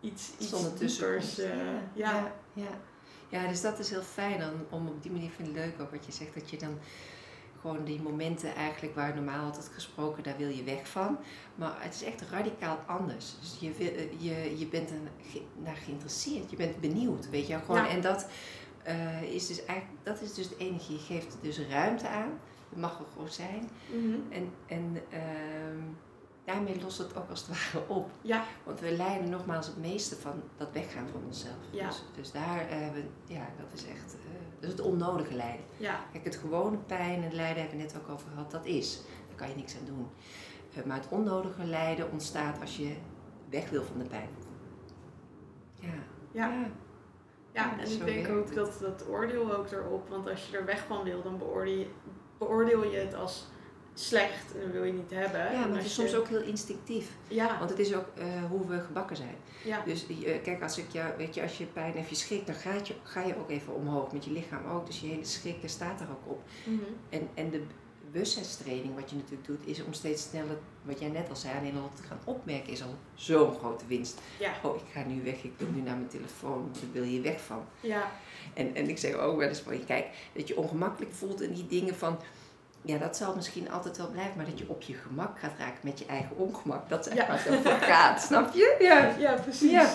[0.00, 1.38] iets, iets diepers.
[1.38, 1.48] eh,
[1.92, 2.10] ja.
[2.14, 2.32] ja.
[2.52, 2.68] ja.
[3.28, 5.80] Ja, dus dat is heel fijn dan, om op die manier vind ik het leuk
[5.80, 6.78] ook wat je zegt, dat je dan
[7.60, 11.18] gewoon die momenten eigenlijk waar normaal altijd gesproken, daar wil je weg van.
[11.54, 13.34] Maar het is echt radicaal anders.
[13.40, 14.96] Dus je, eh, je, je bent er
[15.62, 17.58] naar geïnteresseerd, je bent benieuwd, weet je.
[17.58, 17.88] Gewoon, Ja.
[17.88, 18.26] En dat,
[18.82, 20.92] eh, is dus eigenlijk, dat is dus het enige.
[20.92, 22.38] Je geeft dus ruimte aan,
[22.68, 23.70] het mag er gewoon zijn.
[23.92, 24.18] Mhm.
[24.30, 25.82] En, en ehm,
[26.44, 28.10] daarmee lost het ook als het ware op.
[28.22, 31.54] Ja, Want we lijden nogmaals het meeste van dat weggaan van onszelf.
[31.70, 31.86] Ja.
[31.86, 34.16] Dus, dus daar hebben we, ja, dat is echt,
[34.60, 35.64] is het onnodige lijden.
[35.76, 39.00] ja, Kijk, het gewone pijn en lijden hebben we net ook over gehad, dat is.
[39.26, 40.08] Daar kan je niks aan doen.
[40.74, 42.94] Eh, maar het onnodige lijden ontstaat als je
[43.50, 44.28] weg wil van de pijn.
[45.74, 45.88] Ja.
[46.32, 46.66] ja.
[47.52, 47.78] Ja.
[47.78, 51.04] En ik denk ook dat dat oordeel ook erop, want als je er weg van
[51.04, 51.86] wil, dan beoordeel je,
[52.38, 53.46] beoordeel je het als
[54.00, 55.40] slecht en dat wil je niet hebben.
[55.52, 57.08] Ja, maar het is soms ook heel instinctief.
[57.28, 59.34] Ja, Want het is ook eh, hoe we gebakken zijn.
[59.64, 62.46] ja, Dus eh, kijk, als ik jou, weet je, als je pijn hebt, je schrikt,
[62.46, 64.86] dan gaat je, ga je ook even omhoog met je lichaam ook.
[64.86, 66.42] Dus je hele schrikken staat er ook op.
[66.64, 66.78] Mhm.
[67.08, 67.62] En, en de
[68.12, 71.76] bewustzijnstraining, wat je natuurlijk doet, is om steeds sneller, wat jij net al zei, alleen
[71.76, 74.20] al te gaan opmerken, is al zo'n grote winst.
[74.38, 77.20] ja, Oh, ik ga nu weg, ik wil nu naar mijn telefoon, daar wil je
[77.20, 77.64] weg van.
[77.80, 78.10] ja,
[78.54, 81.52] En, en ik zeg ook wel eens van je, kijk, dat je ongemakkelijk voelt in
[81.52, 82.18] die dingen van,
[82.82, 85.78] ja, dat zal misschien altijd wel blijven, maar dat je op je gemak gaat raken
[85.82, 86.88] met je eigen ongemak.
[86.88, 87.26] Dat is echt Ja.
[87.26, 88.76] waar het over gaat, snap je?
[88.78, 89.14] Ja.
[89.18, 89.70] ja, precies.
[89.70, 89.88] Ja.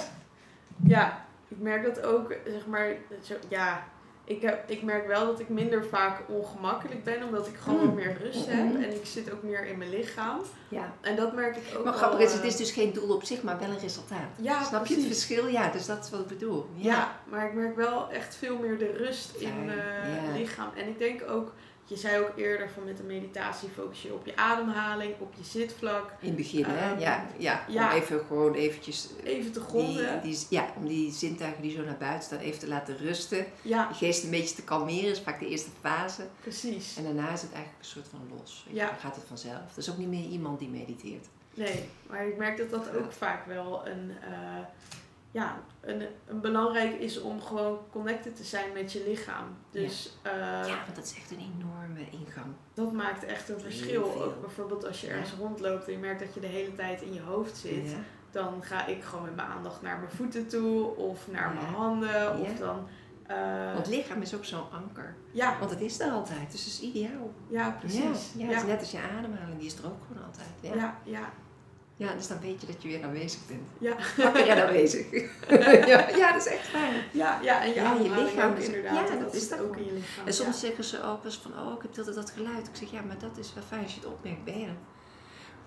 [0.88, 1.26] Ja.
[1.48, 2.88] ik merk dat ook, zeg maar,
[3.24, 3.84] zo, ja,
[4.24, 7.86] ik, heb, ik merk wel dat ik minder vaak ongemakkelijk ben, omdat ik gewoon Mm.
[7.86, 8.84] wat meer rust heb Mhm.
[8.84, 10.40] en ik zit ook meer in mijn lichaam.
[10.70, 10.94] ja.
[11.02, 13.24] En dat merk ik ook Maar grappig is, eh, het is dus geen doel op
[13.24, 14.20] zich, maar wel een resultaat.
[14.36, 15.48] Ja, Snap je het verschil?
[15.48, 16.70] Ja, dus dat is wat ik bedoel.
[16.76, 17.20] Ja.
[17.30, 20.70] maar ik merk wel echt veel meer de rust in mijn lichaam.
[20.76, 21.54] En ik denk ook,
[21.88, 25.44] je zei ook eerder van met de meditatie focus je op je ademhaling, op je
[25.44, 26.12] zitvlak.
[26.20, 26.92] In het begin, hè?
[26.92, 27.66] Ehm, Ja, ja.
[27.68, 27.92] ja.
[27.92, 29.10] Om even gewoon eventjes...
[29.24, 30.22] Even te gronden.
[30.22, 33.46] die, ja, om die zintuigen die zo naar buiten staan even te laten rusten.
[33.62, 36.28] Ja, Je geest een beetje te kalmeren, is vaak de eerste fase.
[36.42, 36.98] precies.
[36.98, 38.66] En daarna is het eigenlijk een soort van los.
[38.70, 38.86] Ja.
[38.86, 39.72] Dan gaat het vanzelf.
[39.72, 41.26] Er is ook niet meer iemand die mediteert.
[41.54, 44.60] Nee, maar ik merk dat dat ook vaak wel een, eh,
[45.42, 49.46] ja, een, een belangrijk is om gewoon connected te zijn met je lichaam.
[49.72, 52.46] Dus eh, ja, want dat is echt een enorme ingang.
[52.74, 54.24] dat maakt echt een verschil.
[54.24, 55.38] Ook bijvoorbeeld als je ergens Ja.
[55.38, 57.90] rondloopt en je merkt dat je de hele tijd in je hoofd zit.
[57.92, 57.98] Ja.
[58.32, 62.40] dan ga ik gewoon met mijn aandacht naar mijn voeten toe of naar mijn handen.
[62.40, 62.88] Of dan,
[63.28, 65.16] eh, Want het lichaam is ook zo'n anker.
[65.32, 67.32] ja, Want het is er altijd, dus het is ideaal.
[67.48, 68.34] ja, precies.
[68.38, 70.48] Ja, het is net als je ademhaling, die is er ook gewoon altijd.
[70.80, 70.98] Ja.
[71.04, 71.30] ja,
[71.98, 72.14] Ja.
[72.14, 73.62] dus dan weet je dat je weer aanwezig bent.
[73.78, 73.96] ja.
[74.24, 75.12] Wakker en aanwezig.
[75.92, 76.94] ja, ja, dat is echt fijn.
[77.12, 79.10] Ja, ja, en je, Ja, je lichaam ook is- inderdaad.
[79.10, 80.26] ja, dat is dat ook in je lichaam.
[80.28, 80.68] En soms ja.
[80.68, 82.68] zeggen ze ook eens van, oh, ik heb altijd dat geluid.
[82.68, 84.44] Ik zeg, ja, maar dat is wel fijn als je het opmerkt.
[84.44, 84.68] Ben je?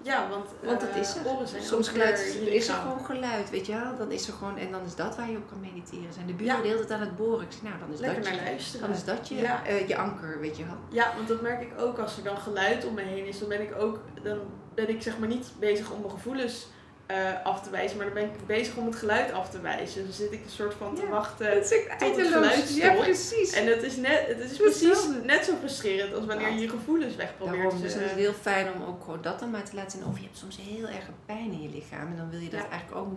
[0.03, 1.63] Ja, want, Want het eh, is er.
[1.63, 3.97] Soms geluid, je is er gewoon geluid, weet je wel.
[3.97, 6.13] Dan is er gewoon, en dan is dat waar je op kan mediteren.
[6.13, 6.63] Zijn de buren Ja.
[6.63, 7.41] de hele tijd aan het boren.
[7.45, 8.87] Ik zeg, nou, dan is Lekker dat naar je, luisteren.
[8.87, 9.65] dan is dat je, Ja.
[9.67, 10.77] eh, je anker, weet je wel.
[10.89, 13.39] Ja, want dat merk ik ook als er dan geluid om me heen is.
[13.39, 14.39] Dan ben ik ook, dan
[14.75, 16.67] ben ik zeg maar niet bezig om mijn gevoelens
[17.09, 20.07] eh, af te wijzen, maar dan ben ik bezig om het geluid af te wijzen.
[20.07, 21.09] Dus dan zit ik een soort van te Ja.
[21.09, 21.51] wachten.
[21.53, 23.05] Echt het geluid Ja, stopt.
[23.05, 23.53] precies.
[23.53, 25.21] En het is, net, het is precies hetzelfde.
[25.25, 26.55] net zo frustrerend als wanneer Ja.
[26.55, 29.23] je je gevoelens weg probeert Daarom, te dus het is heel fijn om ook gewoon
[29.23, 30.09] dat dan maar te laten zien.
[30.09, 32.07] Of je hebt soms heel erg pijn in je lichaam.
[32.11, 32.69] En dan wil je dat Ja.
[32.71, 33.13] eigenlijk ook.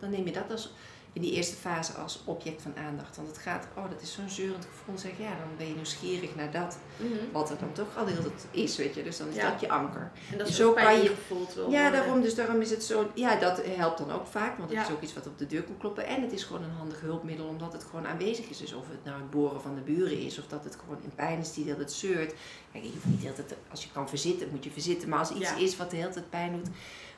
[0.00, 0.72] Dan neem je dat als
[1.14, 3.16] in die eerste fase als object van aandacht.
[3.16, 4.98] Want het gaat, oh dat is zo'n zeurend gevoel.
[4.98, 6.78] Zeg ja, dan ben je nieuwsgierig naar dat.
[6.96, 7.12] Mhm.
[7.32, 9.02] Wat er dan toch al heel dat is, weet je.
[9.02, 9.50] Dus dan is Ja.
[9.50, 10.10] dat je anker.
[10.32, 12.00] En dat is Zo kan je- gevoeld wil Ja, worden.
[12.00, 13.10] daarom, dus daarom is het zo.
[13.14, 14.56] Ja, dat helpt dan ook vaak.
[14.58, 14.84] Want het Ja.
[14.86, 16.06] is ook iets wat op de deur kan kloppen.
[16.06, 18.58] En het is gewoon een handig hulpmiddel omdat het gewoon aanwezig is.
[18.58, 20.38] Dus of het nou het boren van de buren is.
[20.38, 22.34] Of dat het gewoon in pijn is die de hele tijd zeurt.
[22.72, 25.08] Kijk, je hoeft niet de hele tijd, als je kan verzitten, moet je verzitten.
[25.08, 25.56] Maar als iets Ja.
[25.56, 26.66] is wat de hele tijd pijn doet,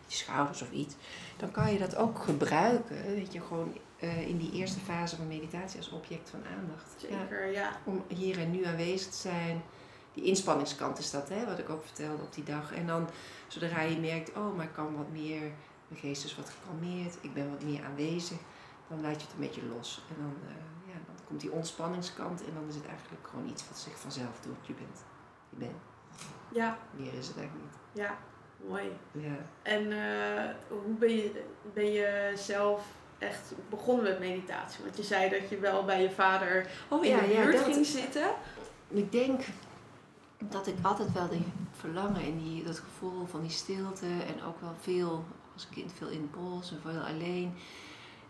[0.09, 0.95] je schouders of iets,
[1.37, 2.97] dan kan je dat ook gebruiken.
[3.15, 6.95] Weet je, gewoon eh, in die eerste fase van meditatie als object van aandacht.
[6.97, 7.81] Zeker, ja.
[7.85, 9.63] om hier en nu aanwezig te zijn.
[10.13, 12.75] Die inspanningskant is dat, hè, wat ik ook vertelde op die dag.
[12.75, 13.09] En dan,
[13.49, 15.41] zodra je merkt, oh, maar ik kan wat meer,
[15.89, 18.39] mijn geest is wat gekalmeerd, ik ben wat meer aanwezig,
[18.89, 20.05] dan laat je het een beetje los.
[20.09, 23.69] En dan, eh, ja, dan komt die ontspanningskant en dan is het eigenlijk gewoon iets
[23.69, 24.67] wat zich vanzelf doet.
[24.67, 25.05] Je bent,
[25.51, 25.77] je bent.
[26.53, 28.05] Ja, Meer is het eigenlijk niet.
[28.05, 28.19] ja.
[28.69, 28.91] Mooi.
[29.13, 29.37] Ja.
[29.63, 31.45] En eh, hoe ben je,
[31.75, 32.87] ben je zelf
[33.19, 34.85] echt begonnen met meditatie?
[34.85, 37.64] Want je zei dat je wel bij je vader Oh in de ja, buurt dat
[37.64, 38.31] ging zitten.
[38.89, 39.41] Ik denk
[40.39, 44.61] dat ik altijd wel die verlangen en die, dat gevoel van die stilte en ook
[44.61, 47.55] wel veel, als kind veel in het bos en veel alleen.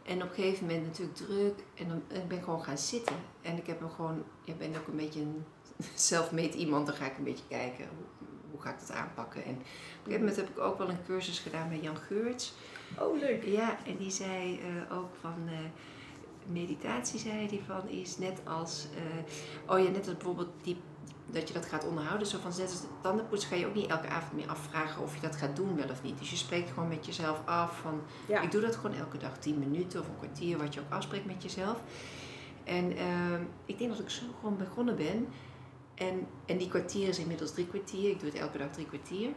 [0.02, 3.16] En op een gegeven moment natuurlijk druk en dan en ben ik gewoon gaan zitten.
[3.42, 5.44] En ik heb me gewoon, ik ben ook een beetje een
[5.94, 9.44] zelfmade iemand, dan ga ik een beetje kijken hoe, hoe ga ik dat aanpakken.
[9.44, 9.66] En op een
[10.02, 12.54] gegeven moment heb ik ook wel een cursus gedaan bij Jan Geurts.
[12.98, 13.44] Oh, leuk.
[13.44, 15.58] Ja, en die zei eh, ook van, eh,
[16.52, 20.76] meditatie, zei hij van, is net als, eh, oh ja, net als bijvoorbeeld die,
[21.26, 22.26] dat je dat gaat onderhouden.
[22.26, 25.14] Zo van, net als de tandenpoets ga je ook niet elke avond meer afvragen of
[25.14, 26.18] je dat gaat doen wel of niet.
[26.18, 28.40] Dus je spreekt gewoon met jezelf af van, Ja.
[28.40, 31.26] ik doe dat gewoon elke dag, 10 minuten of een kwartier, wat je ook afspreekt
[31.26, 31.80] met jezelf.
[32.64, 35.28] En ehm, ik denk dat ik zo gewoon begonnen ben.
[35.94, 38.10] En, en die kwartier is inmiddels drie kwartier.
[38.10, 39.30] Ik doe het elke dag drie kwartier.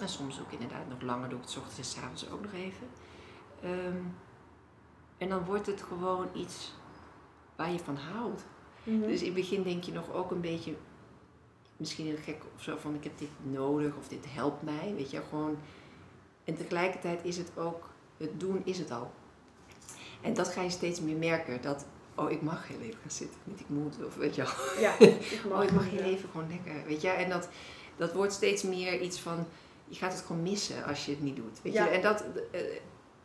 [0.00, 2.42] En soms ook inderdaad nog langer, doe ik het 's ochtends en 's avonds ook
[2.42, 2.86] nog even.
[3.62, 4.02] Ehm,
[5.18, 6.72] en dan wordt het gewoon iets
[7.56, 8.44] waar je van houdt.
[8.82, 9.00] Mhm.
[9.00, 10.74] Dus in het begin denk je nog ook een beetje,
[11.76, 14.94] misschien heel gek of zo, van ik heb dit nodig of dit helpt mij.
[14.96, 15.58] Weet je, gewoon.
[16.44, 19.12] En tegelijkertijd is het ook, het doen is het al.
[20.20, 21.62] En dat ga je steeds meer merken.
[21.62, 23.38] Dat, oh, ik mag heel even gaan zitten.
[23.44, 24.80] Niet ik moet, of weet je wel.
[24.80, 26.86] Ja, ik mag, Oh, ik mag heel even gewoon lekker.
[26.86, 27.48] Weet je, en dat,
[27.96, 29.46] dat wordt steeds meer iets van,
[29.94, 31.62] je gaat het gewoon missen als je het niet doet.
[31.62, 31.84] Weet Ja.
[31.84, 32.60] je, en dat eh,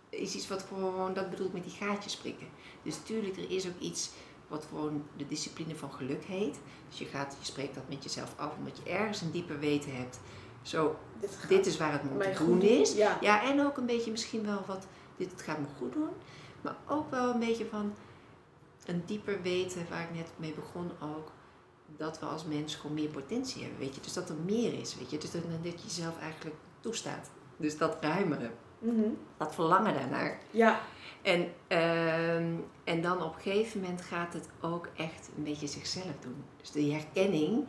[0.09, 2.47] is iets wat gewoon, dat bedoel ik met die gaatjes prikken.
[2.83, 4.09] Dus tuurlijk, er is ook iets
[4.47, 6.59] wat gewoon de discipline van geluk heet.
[6.89, 9.95] Dus je, gaat, je spreekt dat met jezelf af, omdat je ergens een dieper weten
[9.95, 10.19] hebt.
[10.61, 10.95] Zo,
[11.47, 12.93] Dit, is waar het te goed doen is.
[12.93, 13.17] Ja.
[13.21, 16.09] Ja, en ook een beetje misschien wel wat, dit het gaat me goed doen.
[16.61, 17.93] Maar ook wel een beetje van
[18.85, 21.31] een dieper weten, waar ik net mee begon ook.
[21.97, 24.01] Dat we als mens gewoon meer potentie hebben, weet je.
[24.01, 25.17] Dus dat er meer is, weet je.
[25.17, 27.29] Dus dat, dat je jezelf eigenlijk toestaat.
[27.57, 29.09] Dus dat ruimere, Mhm.
[29.37, 30.39] dat verlangen daarnaar.
[30.51, 30.79] ja,
[31.21, 36.13] En, ehm, en dan op een gegeven moment gaat het ook echt een beetje zichzelf
[36.21, 36.43] doen.
[36.57, 37.65] Dus de herkenning.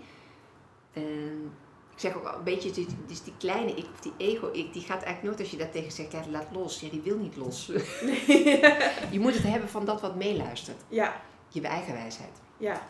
[0.92, 1.44] ehm,
[1.92, 4.82] ik zeg ook al een beetje, die- dus die kleine ik of die ego-ik, die
[4.82, 6.80] gaat eigenlijk nooit als je dat tegen zegt, ja, laat los.
[6.80, 7.66] Ja, die wil niet los.
[9.14, 10.82] je moet het hebben van dat wat meeluistert.
[10.88, 12.40] ja, Je eigen wijsheid.
[12.60, 12.88] Ja,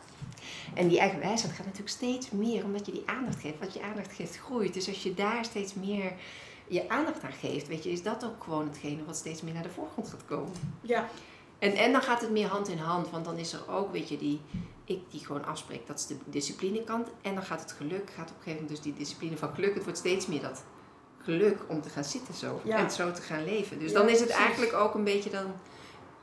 [0.75, 3.59] En die eigen wijsheid gaat natuurlijk steeds meer, omdat je die aandacht geeft.
[3.59, 4.75] Wat je aandacht geeft, groeit.
[4.75, 6.13] Dus als je daar steeds meer
[6.67, 9.63] je aandacht aan geeft, weet je, is dat ook gewoon hetgene wat steeds meer naar
[9.63, 10.53] de voorgrond gaat komen.
[10.81, 11.09] ja,
[11.59, 14.09] En, en dan gaat het meer hand in hand, want dan is er ook, weet
[14.09, 14.41] je, die
[14.85, 17.09] ik die gewoon afspreekt, dat is de disciplinekant.
[17.23, 19.75] En dan gaat het geluk, gaat op een gegeven moment dus die discipline van geluk,
[19.75, 20.63] het wordt steeds meer dat
[21.23, 22.61] geluk om te gaan zitten zo.
[22.65, 22.77] Ja.
[22.77, 23.79] En zo te gaan leven.
[23.79, 24.45] Dus Ja, dan is het precies.
[24.45, 25.47] eigenlijk ook een beetje dan,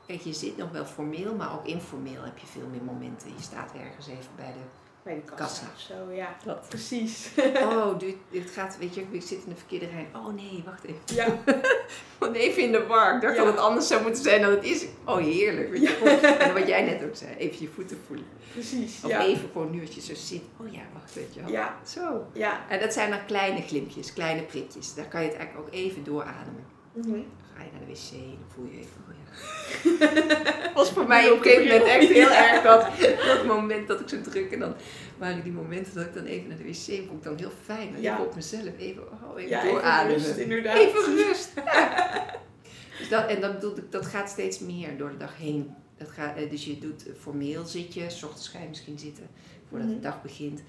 [0.08, 3.28] kijk je zit nog wel formeel, maar ook informeel heb je veel meer momenten.
[3.36, 4.60] Je staat ergens even bij de,
[5.02, 5.66] bij de kassa, Kassa.
[5.74, 6.36] of zo, ja.
[6.44, 6.68] Dat.
[6.68, 7.30] Precies.
[7.54, 10.08] oh dit, dit gaat, weet je, ik zit in de verkeerde rij.
[10.14, 11.00] Oh nee, wacht even.
[11.14, 11.26] ja,
[12.18, 13.14] Want even in de war.
[13.14, 13.44] Ik dacht Ja.
[13.44, 14.86] dat het anders zou moeten zijn dan het is.
[15.04, 15.70] Oh heerlijk.
[15.70, 18.26] Weet je, En wat jij net ook zei, even je voeten voelen.
[18.52, 19.00] precies.
[19.04, 19.22] Of Ja.
[19.24, 20.42] even gewoon nu als je zo zit.
[20.60, 21.50] Oh ja, wacht, weet je wel.
[21.50, 22.26] ja, Zo.
[22.32, 22.64] ja.
[22.68, 24.94] En dat zijn dan kleine glimpjes, kleine prikjes.
[24.94, 26.64] Daar kan je het eigenlijk ook even doorademen.
[26.92, 27.20] Mhm.
[27.58, 30.72] Ga je naar de wc en dan voel je even, oh ja.
[30.74, 32.86] was voor mij op een gegeven moment echt heel erg dat,
[33.36, 34.74] dat moment dat ik zo druk en dan
[35.18, 38.00] waren die momenten dat ik dan even naar de wc vond ik dan heel fijn.
[38.00, 38.12] Ja.
[38.12, 40.76] Even op mezelf, even, oh, even Ja, even rust, inderdaad.
[40.76, 41.50] Even rust.
[42.98, 45.74] dus dat, en dat, bedoel ik, dat gaat steeds meer door de dag heen.
[45.96, 48.98] Dat gaat, eh, dus je doet eh, formeel zit je, s ochtends ga je misschien
[48.98, 49.28] zitten
[49.68, 49.96] voordat Mhm.
[49.96, 50.62] de dag begint.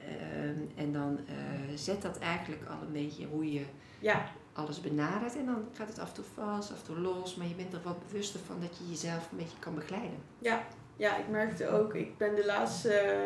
[0.00, 1.34] Ehm, en dan eh,
[1.74, 3.62] zet dat eigenlijk al een beetje hoe je
[3.98, 5.36] Ja, alles benadert.
[5.36, 7.34] En dan gaat het af en toe vast, af en toe los.
[7.34, 10.18] Maar je bent er wat bewuster van dat je jezelf een beetje kan begeleiden.
[10.38, 10.62] ja,
[10.96, 13.18] ja, ik merkte ook, ik ben de laatste eh,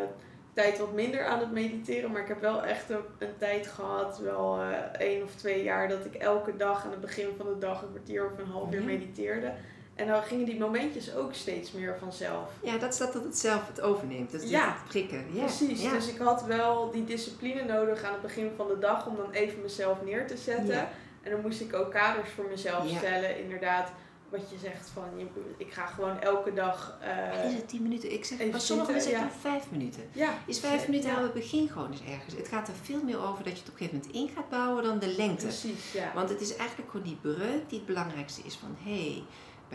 [0.52, 4.60] tijd wat minder aan het mediteren, maar ik heb wel echt een tijd gehad, wel
[4.60, 4.68] eh
[4.98, 7.90] één of twee jaar, dat ik elke dag aan het begin van de dag een
[7.90, 8.86] kwartier of een half uur Ja.
[8.86, 9.52] mediteerde.
[9.94, 12.50] En dan gingen die momentjes ook steeds meer vanzelf.
[12.62, 14.32] Ja, dat is dat het zelf het overneemt.
[14.32, 14.64] Is Ja.
[14.72, 15.24] het prikken.
[15.32, 15.40] Ja.
[15.44, 15.90] Precies, Ja.
[15.92, 19.30] dus ik had wel die discipline nodig aan het begin van de dag om dan
[19.30, 20.74] even mezelf neer te zetten.
[20.74, 20.88] Ja.
[21.22, 22.98] En dan moest ik ook kaders voor mezelf Ja.
[22.98, 23.92] stellen, inderdaad.
[24.28, 26.98] Wat je zegt van, je, ik ga gewoon elke dag...
[27.00, 28.12] eh, Is het tien minuten?
[28.12, 30.02] Ik zeg, maar sommigen zitten, zeggen vijf minuten.
[30.12, 32.34] ja, Is vijf minuten aan het begin gewoon eens ergens.
[32.36, 34.48] Het gaat er veel meer over dat je het op een gegeven moment in gaat
[34.48, 35.44] bouwen dan de lengte.
[35.46, 36.10] Precies, ja.
[36.14, 39.22] Want het is eigenlijk gewoon die breuk die het belangrijkste is van hé, hey,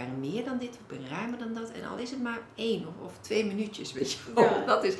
[0.05, 1.71] meer dan dit, ben ruimer dan dat.
[1.71, 4.43] En al is het maar één of, of twee minuutjes, weet je wel.
[4.43, 4.65] Ja.
[4.73, 4.93] Dat is,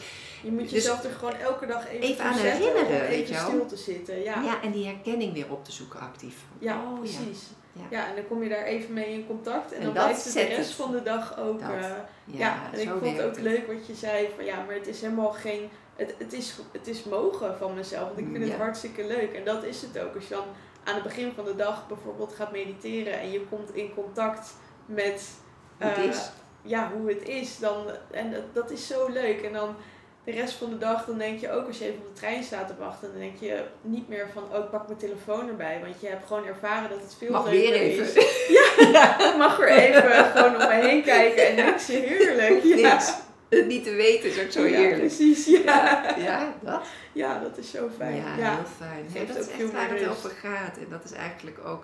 [0.44, 3.48] Je moet Dus- jezelf er gewoon elke dag even, Even aan herinneren, weet je wel.
[3.48, 4.24] stil te zitten.
[4.24, 4.62] Ja, ja.
[4.62, 6.36] en die herkenning weer op te zoeken actief.
[6.60, 7.44] ja oh, precies.
[7.72, 7.84] Ja.
[7.90, 8.08] Ja.
[8.10, 9.72] en dan kom je daar even mee in contact.
[9.72, 10.72] En, En dan blijft het de rest het.
[10.72, 11.60] van de dag ook...
[11.60, 11.70] Dat.
[11.70, 14.76] eh, Ja, Ja, en ik vond het ook leuk wat je zei van ja, maar
[14.76, 15.70] het is helemaal geen.
[15.96, 19.34] Het, het, is, het is mogen van mezelf, want ik vind het hartstikke leuk.
[19.34, 20.16] En dat is het ook.
[20.16, 20.44] Als je dan
[20.84, 24.54] aan het begin van de dag bijvoorbeeld gaat mediteren en je komt in contact
[24.88, 25.30] met
[25.78, 26.30] Hoe het eh, is.
[26.62, 29.42] ja, hoe het is, dan, en dat, dat is zo leuk.
[29.42, 29.76] En dan
[30.24, 32.44] de rest van de dag, dan denk je ook als je even op de trein
[32.44, 35.80] staat te wachten, dan denk je niet meer van, oh ik pak mijn telefoon erbij.
[35.82, 38.06] Want je hebt gewoon ervaren dat het veel Mag leuker weer even.
[38.06, 38.46] is.
[38.92, 42.64] Ja, ik mag weer even gewoon om me heen kijken en niks heerlijk.
[42.64, 42.76] Ja.
[42.94, 43.14] Niks.
[43.50, 45.00] Het niet te weten is ook zo Ja, heerlijk.
[45.00, 45.64] precies, ja.
[45.64, 46.82] Ja, ja, dat.
[47.12, 48.16] Ja, dat is zo fijn.
[48.16, 49.04] Ja, Ja, heel fijn.
[49.08, 50.78] Ja, Geeft dat is echt waar het over gaat.
[50.78, 51.84] En dat is eigenlijk ook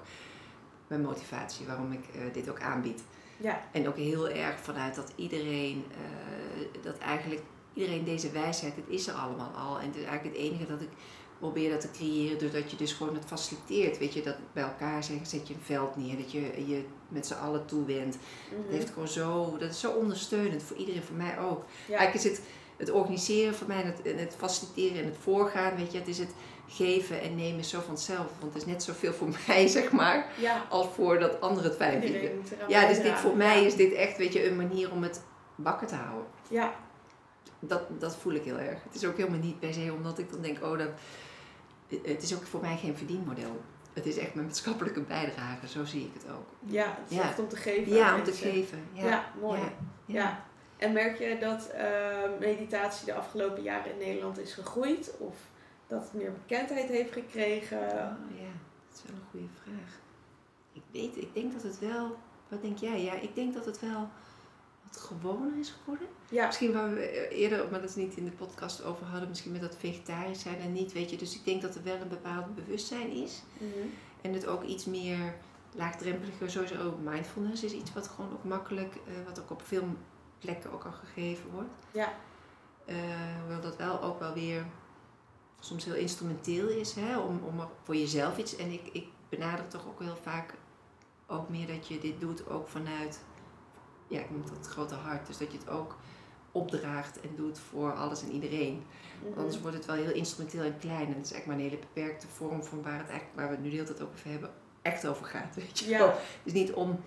[0.94, 3.04] mijn motivatie waarom ik eh, dit ook aanbied.
[3.38, 3.64] Ja.
[3.72, 7.41] En ook heel erg vanuit dat iedereen, eh, dat eigenlijk
[7.74, 9.80] iedereen deze wijsheid, het is er allemaal al.
[9.80, 10.89] En het is eigenlijk het enige dat ik
[11.39, 13.98] probeer dat te creëren, doordat je dus gewoon het faciliteert.
[13.98, 17.28] Weet je, dat bij elkaar zeg, zet je een veld neer, dat je je met
[17.28, 18.18] z'n allen toewendt.
[18.50, 18.62] Mhm.
[18.62, 21.66] Het heeft gewoon zo, dat is zo ondersteunend voor iedereen, voor mij ook.
[21.88, 21.98] Ja.
[21.98, 22.41] Eigenlijk is het
[22.78, 26.08] het organiseren voor mij en het, en het faciliteren en het voorgaan, weet je, het
[26.08, 26.32] is het
[26.68, 28.28] geven en nemen zo vanzelf.
[28.39, 30.66] Want het is net zoveel voor mij, zeg maar, ja.
[30.70, 32.43] als voor dat anderen het fijn vinden.
[32.68, 35.22] Ja, dus dit voor mij is dit echt, weet je, een manier om het
[35.55, 36.26] bakken te houden.
[36.49, 36.74] Ja,
[37.59, 38.84] Dat, dat voel ik heel erg.
[38.84, 40.89] Het is ook helemaal niet per se omdat ik dan denk, oh, dat,
[42.03, 43.61] het is ook voor mij geen verdienmodel.
[43.93, 46.47] Het is echt mijn maatschappelijke bijdrage, zo zie ik het ook.
[46.72, 47.24] ja, het is Ja.
[47.24, 47.93] echt om te geven.
[47.93, 48.84] Ja, om te geven.
[48.93, 49.59] Ja, Ja, mooi.
[50.05, 50.43] Ja.
[50.78, 51.86] En merk je dat eh,
[52.39, 55.11] meditatie de afgelopen jaren in Nederland is gegroeid?
[55.20, 55.36] Of
[55.94, 57.78] dat het meer bekendheid heeft gekregen?
[57.78, 58.52] Oh, ja,
[58.88, 60.00] dat is wel een goede vraag.
[60.74, 62.18] Ik weet, ik denk dat het wel,
[62.48, 63.04] wat denk jij?
[63.04, 64.10] Ja, ik denk dat het wel
[64.84, 66.08] wat gewoner is geworden.
[66.30, 69.52] Ja, Misschien waar we eerder, maar dat is niet in de podcast over hadden, misschien
[69.52, 71.18] met dat vegetarisch zijn en niet, weet je.
[71.18, 73.44] Dus ik denk dat er wel een bepaald bewustzijn is.
[73.58, 73.88] Mhm.
[74.22, 75.36] En het ook iets meer
[75.76, 79.86] laagdrempeliger, sowieso ook mindfulness is iets wat gewoon ook makkelijk, eh, wat ook op veel
[80.39, 81.74] plekken ook al gegeven wordt.
[81.91, 82.14] Ja.
[82.86, 82.96] Eh,
[83.39, 84.66] hoewel dat wel ook wel weer
[85.64, 88.55] soms heel instrumenteel is, hè, om, om voor jezelf iets.
[88.55, 90.53] En ik, ik benader toch ook heel vaak
[91.28, 93.24] ook meer dat je dit doet ook vanuit,
[94.07, 95.28] ja, ik noem dat grote hart.
[95.28, 95.97] Dus dat je het ook
[96.51, 98.84] opdraagt en doet voor alles en iedereen.
[99.24, 99.39] Mhm.
[99.39, 101.07] Anders wordt het wel heel instrumenteel en klein.
[101.07, 103.53] En dat is eigenlijk maar een hele beperkte vorm van waar, het eigenlijk, waar we
[103.53, 104.51] het nu de hele tijd ook over hebben,
[104.82, 105.55] echt over gaat.
[105.55, 106.16] Weet je Ja.
[106.43, 106.99] Dus niet om,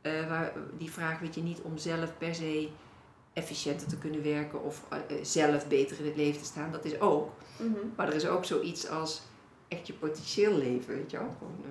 [0.00, 2.70] eh, waar, die vraag weet je niet om zelf per se
[3.32, 6.72] efficiënter te kunnen werken of eh, eh, zelf beter in het leven te staan.
[6.72, 7.30] Dat is ook.
[7.56, 7.78] Mhm.
[7.96, 9.22] Maar er is ook zoiets als
[9.68, 11.34] echt je potentieel leven, weet je wel.
[11.38, 11.70] Gewoon, eh,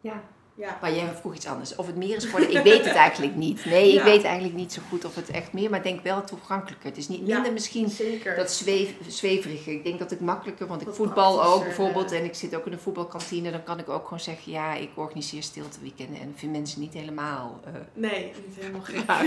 [0.00, 0.22] ja.
[0.54, 1.74] Ja, Maar jij vroeg iets anders.
[1.76, 3.64] Of het meer is geworden, ik weet het eigenlijk niet.
[3.64, 6.24] Nee, ik weet eigenlijk niet zo goed of het echt meer, maar ik denk wel
[6.24, 6.88] toegankelijker.
[6.88, 7.34] Het is niet Ja.
[7.34, 8.36] minder misschien zeker.
[8.36, 9.72] dat zweef, zweverige.
[9.72, 12.18] Ik denk dat ik makkelijker, want ik voetbal ook praktischer, bijvoorbeeld eh.
[12.18, 13.50] en ik zit ook in een voetbalkantine.
[13.50, 17.60] Dan kan ik ook gewoon zeggen, ja, ik organiseer stilteweekenden en vinden mensen niet helemaal...
[17.64, 19.02] eh, Nee, niet helemaal gek.
[19.06, 19.24] raar.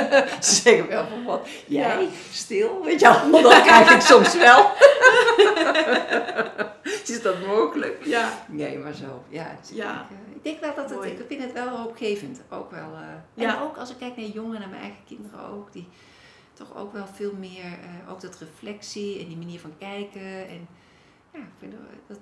[0.44, 2.08] Ze zeggen wel van wat, jij, Ja.
[2.32, 3.42] stil, weet je wel.
[3.42, 4.70] Dat krijg ik soms wel.
[7.06, 8.04] is dat mogelijk?
[8.04, 9.56] Ja, Nee, maar zo, ja.
[9.60, 10.02] dus Ja.
[10.10, 11.10] Ik, eh, ik denk wel dat het, Mooi.
[11.10, 12.40] ik vind het wel hoopgevend.
[12.50, 13.00] Ook wel, eh,
[13.34, 13.56] Ja.
[13.56, 15.88] En ook als ik kijk naar jongeren, naar mijn eigen kinderen ook, die
[16.52, 20.48] toch ook wel veel meer, eh, ook dat reflectie en die manier van kijken.
[20.48, 20.68] En
[21.32, 21.72] ja, ik vind
[22.06, 22.18] dat-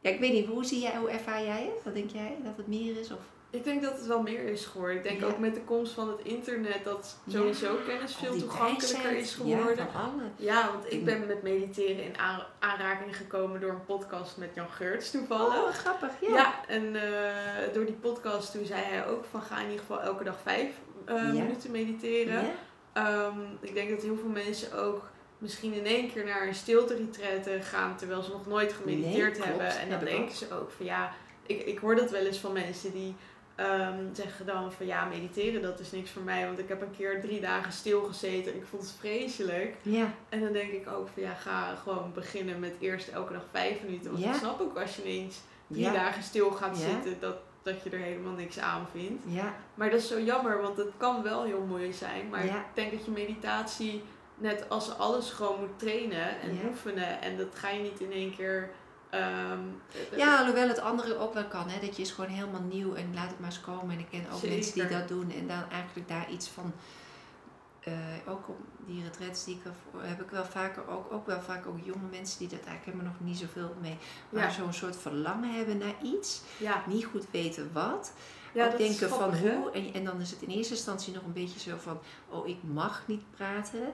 [0.00, 1.84] ja, ik weet niet, hoe zie jij, hoe ervaar jij het?
[1.84, 3.10] Wat denk jij, dat het meer is?
[3.12, 3.20] Of?
[3.50, 4.96] Ik denk dat het wel meer is geworden.
[4.96, 5.26] Ik denk Ja.
[5.26, 9.88] ook met de komst van het internet dat sowieso kennis veel toegankelijker is geworden.
[10.36, 14.70] Ja, want ik ben met mediteren in aan- aanraking gekomen door een podcast met Jan
[14.70, 15.62] Geurts toevallig.
[15.62, 16.28] Oh, grappig, ja.
[16.34, 20.00] Ja, en eh, door die podcast toen zei hij ook van ga in ieder geval
[20.00, 20.70] elke dag vijf
[21.04, 22.44] eh, minuten mediteren.
[22.92, 26.96] Ehm, ik denk dat heel veel mensen ook misschien in één keer naar een stilte
[26.96, 29.78] retreat gaan terwijl ze nog nooit gemediteerd Nee, hebben.
[29.78, 31.12] En dan denken ze ook van ja,
[31.46, 33.14] ik, ik hoor dat wel eens van mensen die
[33.60, 36.46] ehm, zeggen dan van ja, mediteren dat is niks voor mij.
[36.46, 39.74] Want ik heb een keer drie dagen stilgezeten en ik vond het vreselijk.
[39.82, 43.44] Ja, En dan denk ik ook van ja, ga gewoon beginnen met eerst elke dag
[43.50, 44.10] vijf minuten.
[44.10, 44.30] Want Ja.
[44.30, 47.90] ik snap ook als je ineens drie ja, dagen stil gaat zitten, dat, dat je
[47.90, 49.22] er helemaal niks aan vindt.
[49.26, 52.28] ja, Maar dat is zo jammer, want het kan wel heel mooi zijn.
[52.28, 54.02] Maar ik denk dat je meditatie
[54.34, 57.20] net als alles gewoon moet trainen en oefenen.
[57.22, 58.70] En dat ga je niet in één keer.
[59.10, 59.58] ehm,
[60.50, 61.68] alhoewel het andere ook wel kan.
[61.68, 61.80] Hè?
[61.86, 63.90] Dat je is gewoon helemaal nieuw en laat het maar eens komen.
[63.94, 64.56] En ik ken ook Zeker.
[64.56, 65.30] mensen die dat doen.
[65.32, 66.72] En dan eigenlijk daar iets van...
[67.80, 67.92] eh,
[68.26, 69.60] ook op die retreats die ik
[69.96, 73.12] heb ik wel vaker ook, ook wel vaak ook jonge mensen die dat eigenlijk helemaal
[73.18, 73.96] nog niet zoveel mee,
[74.28, 74.50] maar Ja.
[74.50, 78.12] zo'n soort verlangen hebben naar iets, ja, niet goed weten wat,
[78.52, 81.32] ja, ook denken van hoe, en, en dan is het in eerste instantie nog een
[81.32, 81.98] beetje zo van,
[82.28, 83.92] oh ik mag niet praten,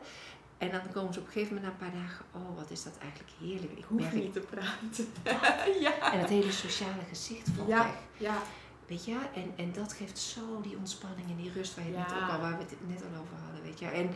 [0.58, 2.82] en dan komen ze op een gegeven moment na een paar dagen, oh wat is
[2.82, 5.06] dat eigenlijk heerlijk, ik hoef merk, niet te praten.
[5.86, 6.12] ja.
[6.12, 7.82] en het hele sociale gezicht valt Ja.
[7.82, 7.94] weg.
[8.16, 8.42] ja,
[8.86, 11.98] Weet je, en, en dat geeft zo die ontspanning en die rust waar je Ja.
[11.98, 13.86] net ook al, waar we het net al over hadden, weet je.
[13.86, 14.10] En,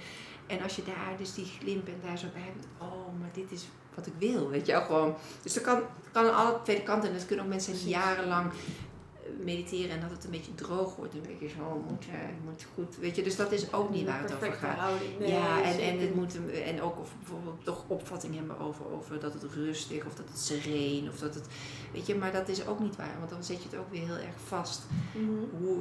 [0.47, 3.51] en als je daar dus die glimp en daar zo bij bent, oh, maar dit
[3.53, 5.15] is wat ik wil, weet je gewoon.
[5.43, 5.83] Dus dat kan,
[6.13, 7.09] kan aan alle twee kanten.
[7.11, 8.53] En dat kunnen ook mensen die jarenlang
[9.39, 12.97] mediteren en dat het een beetje droog wordt, een beetje zo, moet, eh, moet goed,
[12.97, 13.23] weet je.
[13.23, 14.79] Dus dat is ook niet waar het over gaat.
[14.79, 15.19] houding.
[15.19, 19.21] Nee, ja, en, en, het moet, en ook of bijvoorbeeld toch opvatting hebben over, over
[19.21, 21.47] dat het rustig of dat het sereen of dat het,
[21.93, 24.07] weet je, maar dat is ook niet waar, want dan zet je het ook weer
[24.07, 24.83] heel erg vast.
[25.13, 25.29] Mhm.
[25.65, 25.79] hoe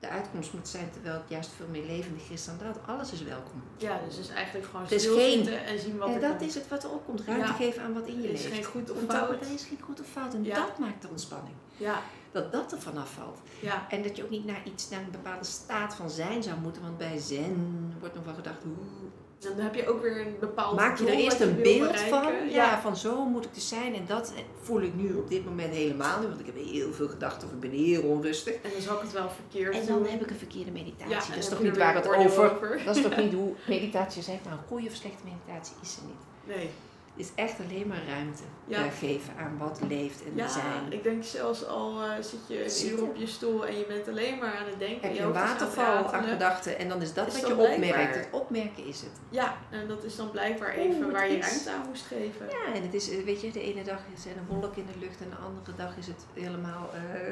[0.00, 2.78] de uitkomst moet zijn terwijl het juist veel meer levendig is dan dat.
[2.86, 3.62] Alles is welkom.
[3.76, 6.42] Ja, dus het is eigenlijk gewoon stilzitten geen- en zien wat En er dat komt.
[6.42, 7.20] is het wat erop komt.
[7.20, 7.52] Ruimte Ja.
[7.52, 8.54] geven aan wat in je Er is leeft.
[8.54, 9.30] geen goed of fout.
[9.40, 10.34] Er is geen goed of fout.
[10.34, 10.54] En Ja.
[10.54, 11.54] dat maakt de ontspanning.
[11.76, 12.02] Ja,
[12.36, 13.38] Dat dat er vanaf valt.
[13.60, 16.56] ja, En dat je ook niet naar iets, naar een bepaalde staat van zijn zou
[16.62, 16.82] moeten.
[16.82, 20.76] Want bij zen wordt nog wel gedacht, oeh, dan heb je ook weer een bepaald
[20.76, 22.08] maak je er eerst een beeld bereiken.
[22.22, 22.48] van.
[22.48, 22.80] Ja.
[22.80, 23.94] van zo moet ik dus zijn.
[23.94, 24.32] En dat
[24.62, 26.28] voel ik nu op dit moment helemaal niet.
[26.28, 28.54] Want ik heb heel veel gedachten of ik ben heel onrustig.
[28.54, 30.02] En dan zal ik het wel verkeerd En doen.
[30.02, 31.14] dan heb ik een verkeerde meditatie.
[31.14, 32.80] Ja, dat is toch niet waar het oordeel over...
[32.84, 34.44] Dat is toch niet hoe meditatie zegt.
[34.44, 36.56] Nou, een goede of slechte meditatie is er niet.
[36.56, 36.70] Nee.
[37.16, 38.78] Is echt alleen maar ruimte Ja.
[38.78, 40.62] eh, geven aan wat leeft en Ja, zijn.
[40.92, 43.02] ik denk zelfs al eh, zit je een uur Zitten.
[43.04, 45.00] op je stoel en je bent alleen maar aan het denken.
[45.00, 47.46] Heb en je je een is waterval aan gedachten en dan is dat Is wat
[47.50, 48.14] je opmerkt.
[48.14, 49.10] Het opmerken is het.
[49.28, 52.46] Ja, en dat is dan blijkbaar even waar je is- ruimte aan moest geven.
[52.50, 54.98] Ja, en het is, eh, weet je, de ene dag zijn er wolken in de
[55.06, 56.90] lucht en de andere dag is het helemaal,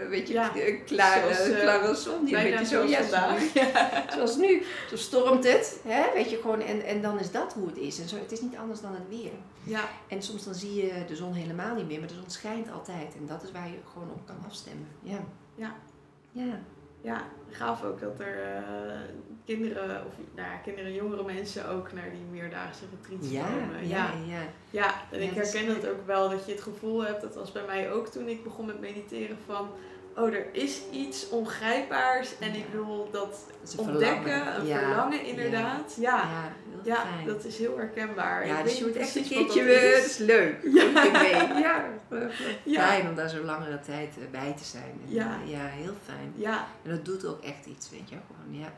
[0.09, 0.51] weet je, Ja,
[0.87, 2.25] klaar, zoals, klare zon.
[2.25, 3.41] Die een beetje zo, zoals ja, vandaag.
[4.11, 4.63] zo- zoals nu.
[4.89, 6.03] Zo stormt het, hè?
[6.15, 6.61] weet je gewoon.
[6.61, 7.99] En, en dan is dat hoe het is.
[8.01, 9.31] En zo, het is niet anders dan het weer.
[9.75, 12.71] Ja, En soms dan zie je de zon helemaal niet meer, maar de zon schijnt
[12.71, 13.15] altijd.
[13.17, 14.87] En dat is waar je gewoon op kan afstemmen.
[15.03, 15.19] Ja.
[15.55, 15.75] Ja.
[16.33, 16.59] Ja.
[17.01, 18.99] ja, gaaf ook dat er eh,
[19.45, 23.89] kinderen, of nou ja, kinderen, jongere mensen ook naar die meerdaagse retreats Ja, komen.
[23.89, 24.43] ja, ja.
[24.71, 27.21] Ja, en Ja, ik dat is herken dat ook wel, dat je het gevoel hebt,
[27.21, 29.69] dat was bij mij ook toen ik begon met mediteren, van
[30.17, 34.61] oh, er is iets ongrijpbaars en ik wil dat een ontdekken, verlangen.
[34.61, 35.97] een Ja, verlangen inderdaad.
[36.01, 36.29] Ja,
[36.83, 38.47] Ja, dat is heel herkenbaar.
[38.47, 40.05] ja, ik dus je wordt niet echt een keertje, eh, is.
[40.11, 40.57] is leuk.
[40.63, 40.85] Ja.
[41.21, 41.33] Mee.
[42.65, 45.01] Ja, fijn om daar zo langere tijd eh, bij te zijn.
[45.07, 45.39] En, Ja.
[45.45, 46.33] eh, ja, heel fijn.
[46.37, 48.17] Ja, En dat doet ook echt iets, weet je.
[48.27, 48.73] Gewoon, ja.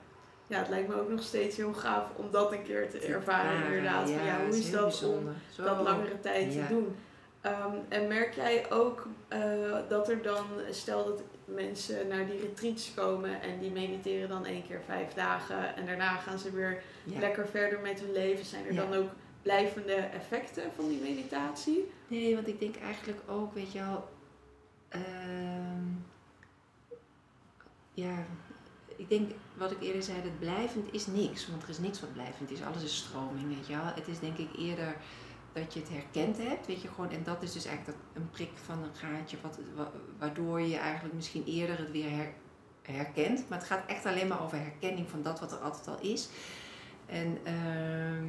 [0.47, 3.64] ja, het lijkt me ook nog steeds heel gaaf om dat een keer te ervaren
[3.66, 4.11] inderdaad.
[4.11, 5.32] Van, ja, hoe is dat om bijzonder.
[5.55, 5.62] Zo.
[5.64, 6.97] dat langere tijd te doen.
[7.47, 9.41] Ehm, en merk jij ook eh,
[9.89, 14.67] dat er dan, stel dat mensen naar die retreats komen en die mediteren dan één
[14.67, 17.21] keer vijf dagen en daarna gaan ze weer Ja.
[17.21, 18.45] lekker verder met hun leven.
[18.45, 18.85] Zijn er Ja.
[18.87, 19.11] dan ook
[19.43, 21.91] blijvende effecten van die meditatie?
[22.09, 24.09] Nee, want ik denk eigenlijk ook, weet je wel,
[24.89, 25.85] ehm,
[27.95, 28.25] ja,
[28.97, 32.13] ik denk wat ik eerder zei, dat blijvend is niks, want er is niks wat
[32.13, 32.63] blijvend is.
[32.63, 33.85] Alles is stroming, weet je wel.
[33.95, 34.97] Het is denk ik eerder
[35.63, 38.31] dat je het herkend hebt, weet je gewoon, en dat is dus eigenlijk dat, een
[38.31, 42.33] prik van een gaatje, wat, wa- waardoor je eigenlijk misschien eerder het weer her-
[42.83, 43.49] herkent.
[43.49, 46.29] Maar het gaat echt alleen maar over herkenning van dat wat er altijd al is.
[47.07, 48.25] En ehm,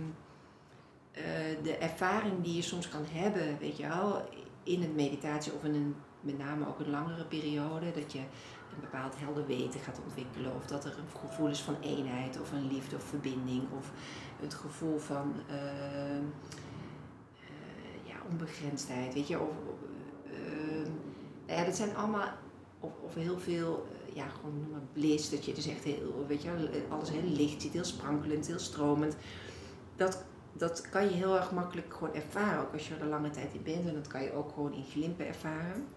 [1.12, 1.24] eh,
[1.64, 4.30] de ervaring die je soms kan hebben, weet je wel,
[4.64, 8.82] in een meditatie of in een, met name ook een langere periode, dat je een
[8.82, 12.68] bepaald helder weten gaat ontwikkelen, of dat er een gevoel is van eenheid, of een
[12.68, 13.92] liefde of verbinding, of
[14.40, 16.67] het gevoel van ehm, eh,
[18.30, 19.80] onbegrensdheid, weet je, of, of,
[20.32, 20.92] ehm,
[21.46, 22.30] nou ja, dat zijn allemaal,
[22.80, 26.26] of, of heel veel, eh, ja, gewoon noem maar bliss, dat je dus echt heel,
[26.28, 29.16] weet je, alles heel licht ziet, heel sprankelend, heel stromend.
[29.96, 30.26] Dat
[30.58, 33.64] dat kan je heel erg makkelijk gewoon ervaren, ook als je er lange tijd in
[33.64, 33.88] bent.
[33.88, 35.88] En dat kan je ook gewoon in glimpen ervaren.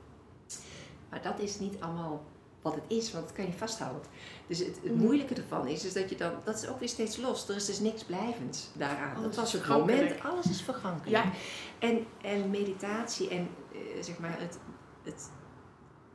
[1.11, 2.25] Maar dat is niet allemaal
[2.63, 4.03] wat het is, want dat kan je vasthouden.
[4.47, 5.03] Dus het, het Mhm.
[5.03, 7.49] moeilijke ervan is, is dat je dan, dat is ook weer steeds los.
[7.49, 9.15] Er is dus niks blijvends daaraan.
[9.17, 11.25] Alles dat was het moment, alles is vergankelijk.
[11.25, 11.31] Ja,
[11.79, 14.59] En, en meditatie en eh, zeg maar het,
[15.03, 15.31] het,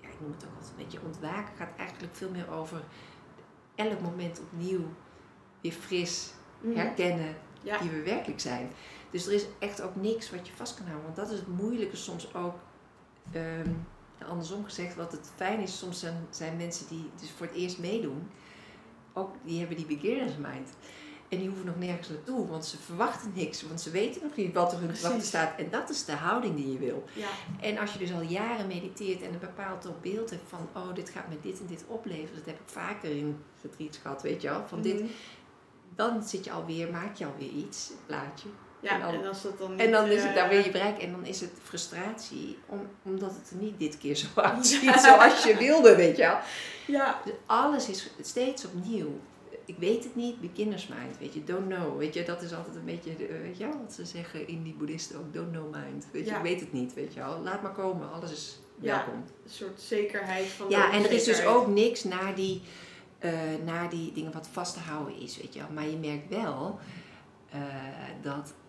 [0.01, 2.83] ja, ik noem het ook altijd een beetje ontwaken, gaat eigenlijk veel meer over
[3.75, 4.83] elk moment opnieuw
[5.61, 6.75] weer fris Mhm.
[6.75, 7.77] herkennen ja.
[7.77, 8.71] die we werkelijk zijn.
[9.11, 11.05] Dus er is echt ook niks wat je vast kan houden.
[11.05, 12.55] Want dat is het moeilijke soms ook.
[13.31, 13.69] ehm,
[14.23, 17.79] andersom gezegd, wat het fijn is, soms zijn, zijn mensen die dus voor het eerst
[17.79, 18.29] meedoen,
[19.13, 20.69] ook die hebben die beginners mind.
[21.29, 24.53] En die hoeven nog nergens naartoe, want ze verwachten niks, want ze weten nog niet
[24.53, 25.59] wat er hun te wachten staat.
[25.59, 27.03] En dat is de houding die je wil.
[27.13, 27.27] ja.
[27.61, 31.09] En als je dus al jaren mediteert en een bepaald beeld hebt van, oh, dit
[31.09, 34.49] gaat me dit en dit opleveren, dat heb ik vaker in retreats gehad, weet je
[34.49, 35.09] wel, van dit, Mhm.
[35.95, 38.47] dan zit je alweer, maak je alweer iets, een plaatje.
[38.85, 40.65] Ja, en dan- en als dat dan niet, En dan is het eh, daar weer
[40.65, 44.27] je bereik en dan is het frustratie, om, omdat het er niet dit keer zo
[44.41, 46.37] uitziet zoals je wilde, weet je wel.
[46.87, 49.19] Ja, Dus alles is steeds opnieuw.
[49.65, 51.97] Ik weet het niet, beginner's mind, weet je, don't know.
[51.97, 54.73] Weet je, dat is altijd een beetje, weet je wel, wat ze zeggen in die
[54.73, 56.05] boeddhisten ook, don't know mind.
[56.11, 56.37] Weet je, Ja.
[56.37, 57.39] ik weet het niet, weet je wel.
[57.43, 58.95] Laat maar komen, alles is Ja.
[58.95, 59.13] welkom.
[59.13, 62.61] een soort zekerheid van Ja, en er is dus ook niks naar die,
[63.19, 63.31] eh,
[63.65, 65.69] naar die dingen wat vast te houden is, weet je wel.
[65.73, 66.79] Maar je merkt wel
[67.51, 67.59] eh,
[68.21, 68.64] dat, eh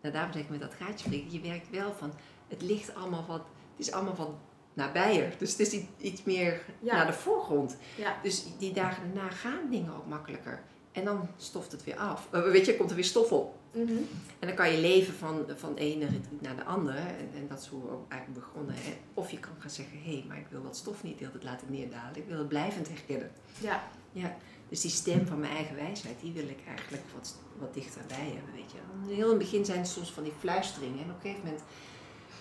[0.00, 2.12] nou daarom zeg ik met dat gaatje prikken, je merkt wel van,
[2.48, 3.42] het ligt allemaal wat,
[3.76, 4.30] het is allemaal wat
[4.74, 5.34] nabijer.
[5.38, 6.94] Dus het is iets- iets meer Ja.
[6.96, 7.76] naar de voorgrond.
[7.96, 8.16] Ja.
[8.22, 10.62] Dus die dagen daarna gaan dingen ook makkelijker.
[10.92, 12.28] En dan stoft het weer af.
[12.30, 13.54] Eh, weet je, komt er weer stof op.
[13.72, 13.92] Mhm.
[14.38, 16.06] En dan kan je leven van, van de ene
[16.40, 16.98] naar de andere.
[16.98, 18.74] En, en dat is hoe we ook eigenlijk begonnen.
[18.74, 18.96] Hè.
[19.14, 21.42] Of je kan gaan zeggen, hé, hey, maar ik wil dat stof niet heel het
[21.44, 22.16] laten neerdalen.
[22.16, 23.30] Ik wil het blijvend herkennen.
[23.60, 23.82] Ja.
[24.12, 24.36] Ja,
[24.68, 28.54] dus die stem van mijn eigen wijsheid, die wil ik eigenlijk wat, wat dichterbij hebben,
[28.54, 28.78] weet je.
[29.14, 30.98] Heel in het begin zijn het soms van die fluisteringen.
[31.04, 31.62] En op een gegeven moment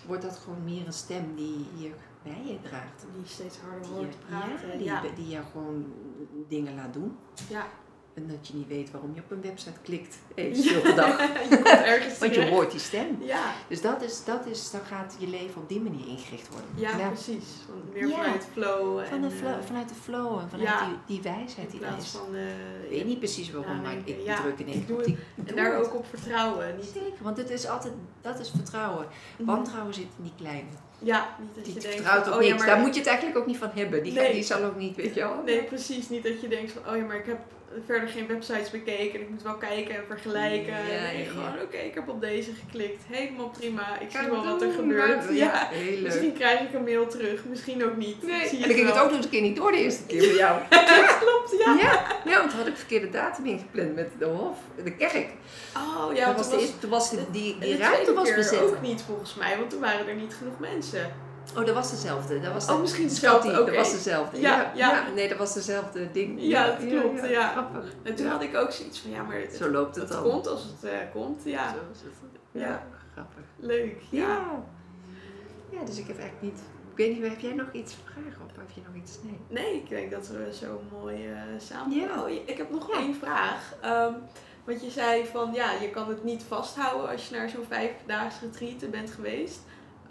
[0.08, 1.94] wordt dat gewoon meer een stem die hier
[2.24, 3.06] bij je draagt.
[3.16, 4.70] Die steeds harder hoort praten.
[4.70, 5.02] ja, die, Ja.
[5.16, 5.94] die jou gewoon
[6.48, 7.18] dingen laat doen.
[7.50, 7.68] Ja.
[8.14, 10.18] En dat je niet weet waarom je op een website klikt.
[10.36, 11.18] Even stilte dag.
[11.50, 13.18] je komt ergens Want je hoort die stem.
[13.22, 16.70] Ja, Dus dat is, dat is, dan gaat je leven op die manier ingericht worden.
[16.76, 17.44] ja, precies.
[17.66, 18.16] Van, meer Ja.
[18.24, 19.06] vanuit flow.
[19.06, 20.86] van en, de flow, eh, vanuit de flow en vanuit ja.
[20.88, 22.12] die, die wijsheid die plaats is.
[22.12, 22.36] van...
[22.36, 25.04] eh, Ik weet niet precies waarom, maar ik Ja, druk in één ik doe
[25.46, 25.86] En daar het.
[25.86, 26.76] ook op vertrouwen.
[26.76, 29.06] Niet, Zeker, want het is altijd, dat is vertrouwen.
[29.38, 29.46] Mhm.
[29.50, 30.68] Wantrouwen zit in die kleine.
[31.00, 32.64] Ja, niet dat Die je denkt vertrouwt van, op oh ja, niks.
[32.66, 32.74] maar...
[32.76, 34.04] Daar moet je het eigenlijk ook niet van hebben.
[34.04, 34.34] Die, Nee.
[34.34, 35.42] die zal ook niet, weet je wel.
[35.46, 36.10] Nee, precies.
[36.10, 37.40] Niet dat je denkt van, oh ja, maar ik heb
[37.86, 39.14] verder geen websites bekeken.
[39.14, 40.74] En ik moet wel kijken en vergelijken.
[40.74, 41.62] Ja, nee, ja, gewoon, ja.
[41.64, 43.04] oké, ik heb op deze geklikt.
[43.08, 44.00] Helemaal prima.
[44.00, 45.24] Ik zie wel wat er gebeurt.
[45.24, 45.68] maar- Ja.
[45.72, 46.02] heel leuk.
[46.02, 48.24] Misschien krijg ik een mail terug, misschien ook niet.
[48.24, 50.06] Nee, Zie en dan ging het ook nog eens een keer niet door de eerste
[50.06, 50.60] keer bij jou.
[51.20, 51.74] Klopt, ja.
[51.80, 52.06] ja.
[52.26, 55.28] ja, want toen had ik verkeerde datum ingepland met de hof, de kerk.
[55.78, 58.36] Oh ja, toen want was, de eerste, toen was die, die, en die ruimte was
[58.36, 58.62] bezet.
[58.62, 61.14] ook niet volgens mij, want toen waren er niet genoeg mensen.
[61.58, 62.40] Oh, dat was dezelfde.
[62.40, 64.40] Dat was de, Oh, misschien dezelfde, Dat was dezelfde.
[64.40, 64.92] Ja, Ja, ja.
[64.92, 65.14] ja.
[65.16, 66.36] Nee, dat was dezelfde ding.
[66.42, 67.52] Ja, dat klopt, ja.
[67.52, 67.94] Grappig.
[68.04, 70.24] En toen had ik ook zoiets van, ja, maar het, Zo loopt het het dan.
[70.32, 71.42] komt als het eh, komt.
[71.46, 72.14] Ja, Zo het.
[72.52, 72.84] Ja.
[73.14, 73.44] Grappig.
[73.60, 74.02] leuk.
[74.10, 74.42] Ja.
[75.70, 75.84] Ja.
[75.86, 76.62] Dus ik heb eigenlijk niet...
[76.92, 78.52] Ik weet niet, heb jij nog iets vragen op?
[78.58, 79.18] Heb je nog iets?
[79.24, 79.40] Nee.
[79.48, 81.98] Nee, ik denk dat we zo mooi eh, samen.
[81.98, 82.22] Ja.
[82.24, 83.74] Oh, ik heb nog één vraag.
[83.82, 84.14] Ehm,
[84.66, 88.36] want je zei van ja, je kan het niet vasthouden als je naar zo'n vijfdaags
[88.42, 89.60] retreat bent geweest.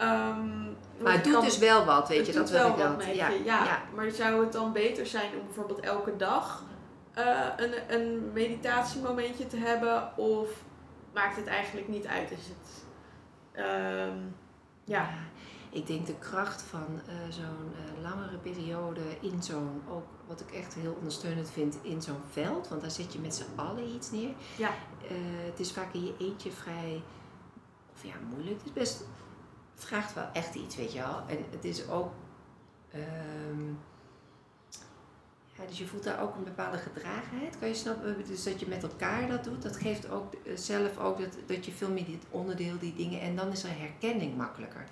[0.01, 0.63] Ehm,
[1.03, 2.33] Maar het doet kan- dus wel wat, weet je.
[2.33, 2.95] Dat wil wel ik wel.
[2.95, 3.63] met Ja, je, ja.
[3.65, 3.81] ja.
[3.95, 6.63] Maar zou het dan beter zijn om bijvoorbeeld elke dag
[7.13, 10.17] eh, een, een meditatiemomentje te hebben?
[10.17, 10.49] Of
[11.13, 12.31] maakt het eigenlijk niet uit?
[12.31, 12.83] Is het,
[13.51, 14.17] ehm,
[14.83, 15.09] ja.
[15.69, 20.51] Ik denk de kracht van eh, zo'n eh, langere periode in zo'n, ook wat ik
[20.51, 22.67] echt heel ondersteunend vind, in zo'n veld.
[22.67, 24.33] Want daar zet je met z'n allen iets neer.
[24.57, 24.69] Ja.
[25.45, 27.01] Het is vaak in je eentje vrij,
[27.95, 28.57] of ja, moeilijk.
[28.57, 29.05] Het is best,
[29.81, 31.21] het vraagt wel echt iets, weet je wel.
[31.27, 32.11] En het is ook,
[32.91, 33.67] ehm,
[35.57, 37.59] ja, dus je voelt daar ook een bepaalde gedragenheid.
[37.59, 38.25] Kan je snappen?
[38.27, 41.65] Dus dat je met elkaar dat doet, dat geeft ook eh, zelf ook dat, dat
[41.65, 44.83] je veel meer dit onderdeel, die dingen, en dan is er herkenning makkelijker.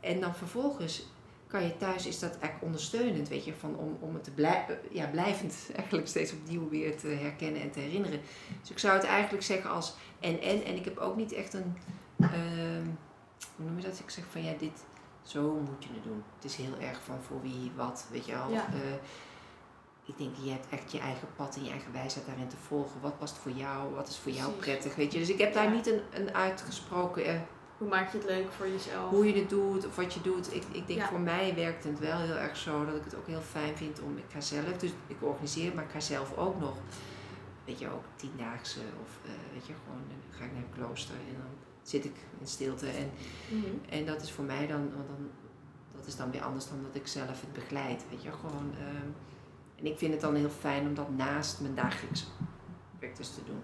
[0.00, 1.06] En dan vervolgens
[1.46, 4.64] kan je thuis, is dat eigenlijk ondersteunend, weet je, van om, om het te blij,
[4.68, 8.20] eh, ja, blijvend eigenlijk steeds opnieuw weer te herkennen en te herinneren.
[8.60, 10.64] Dus ik zou het eigenlijk zeggen als en en.
[10.64, 11.76] En ik heb ook niet echt een,
[12.18, 12.86] ehm,
[13.56, 13.98] hoe noem je dat?
[13.98, 14.84] Ik zeg van ja, dit,
[15.22, 16.22] zo moet je het doen.
[16.34, 18.50] Het is heel erg van voor wie wat, weet je wel.
[18.50, 18.66] Ja.
[18.66, 18.92] Eh,
[20.04, 23.00] ik denk, je hebt echt je eigen pad en je eigen wijsheid daarin te volgen.
[23.00, 23.94] Wat past voor jou?
[23.94, 24.64] Wat is voor jou Precies.
[24.72, 24.94] prettig?
[24.94, 25.70] Weet je, dus ik heb daar Ja.
[25.70, 27.40] niet een, een uitgesproken eh,
[27.78, 29.10] Hoe maak je het leuk voor jezelf?
[29.10, 30.54] hoe je het doet of wat je doet.
[30.54, 31.08] Ik, ik denk Ja.
[31.08, 34.00] voor mij werkt het wel heel erg zo dat ik het ook heel fijn vind
[34.00, 36.74] om, ik ga zelf, dus ik organiseer, maar ik ga zelf ook nog,
[37.64, 41.14] weet je, ook tiendaagse of eh, weet je, gewoon dan ga ik naar een klooster
[41.14, 43.10] en dan zit ik in stilte en,
[43.50, 43.66] Mhm.
[43.88, 45.28] en dat is voor mij dan, want dan,
[45.96, 48.72] dat is dan weer anders dan dat ik zelf het begeleid, weet je, gewoon.
[48.78, 49.08] ehm,
[49.76, 52.26] en ik vind het dan heel fijn om dat naast mijn dagelijks
[52.98, 53.60] werk dus te doen.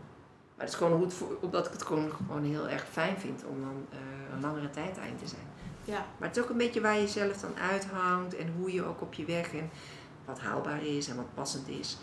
[0.56, 3.18] Maar het is gewoon hoe het voor, omdat ik het gewoon, gewoon heel erg fijn
[3.18, 3.98] vind om dan eh,
[4.34, 5.46] een langere tijd eind te zijn.
[5.84, 8.84] Ja, Maar het is ook een beetje waar je zelf dan uithangt en hoe je
[8.84, 9.70] ook op je weg en
[10.24, 11.98] wat haalbaar is en wat passend is.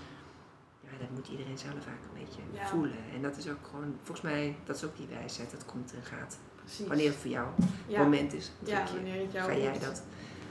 [0.94, 2.68] Ja, dat moet iedereen zelf eigenlijk een beetje Ja.
[2.68, 2.98] voelen.
[3.14, 6.04] En dat is ook gewoon, volgens mij, dat is ook die wijsheid, dat komt en
[6.04, 6.38] gaat.
[6.56, 6.88] precies.
[6.88, 7.48] Wanneer het voor jou
[7.88, 8.00] ja.
[8.04, 8.52] moment is.
[8.64, 8.94] ja, je.
[8.94, 10.04] wanneer het jou ga jij dat,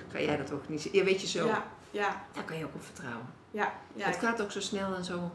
[0.09, 0.99] ga jij dat organiseren?
[0.99, 3.26] Ja, weet je zo, Ja, ja, daar kan je ook op vertrouwen.
[3.51, 3.72] ja.
[3.97, 5.30] het gaat ook zo snel en zo.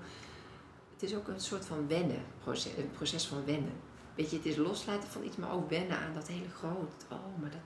[0.94, 3.72] Het is ook een soort van wennen, proces, een proces van wennen.
[4.16, 7.06] Weet je, het is loslaten van iets, maar ook wennen aan dat hele grote.
[7.12, 7.60] Oh, maar dat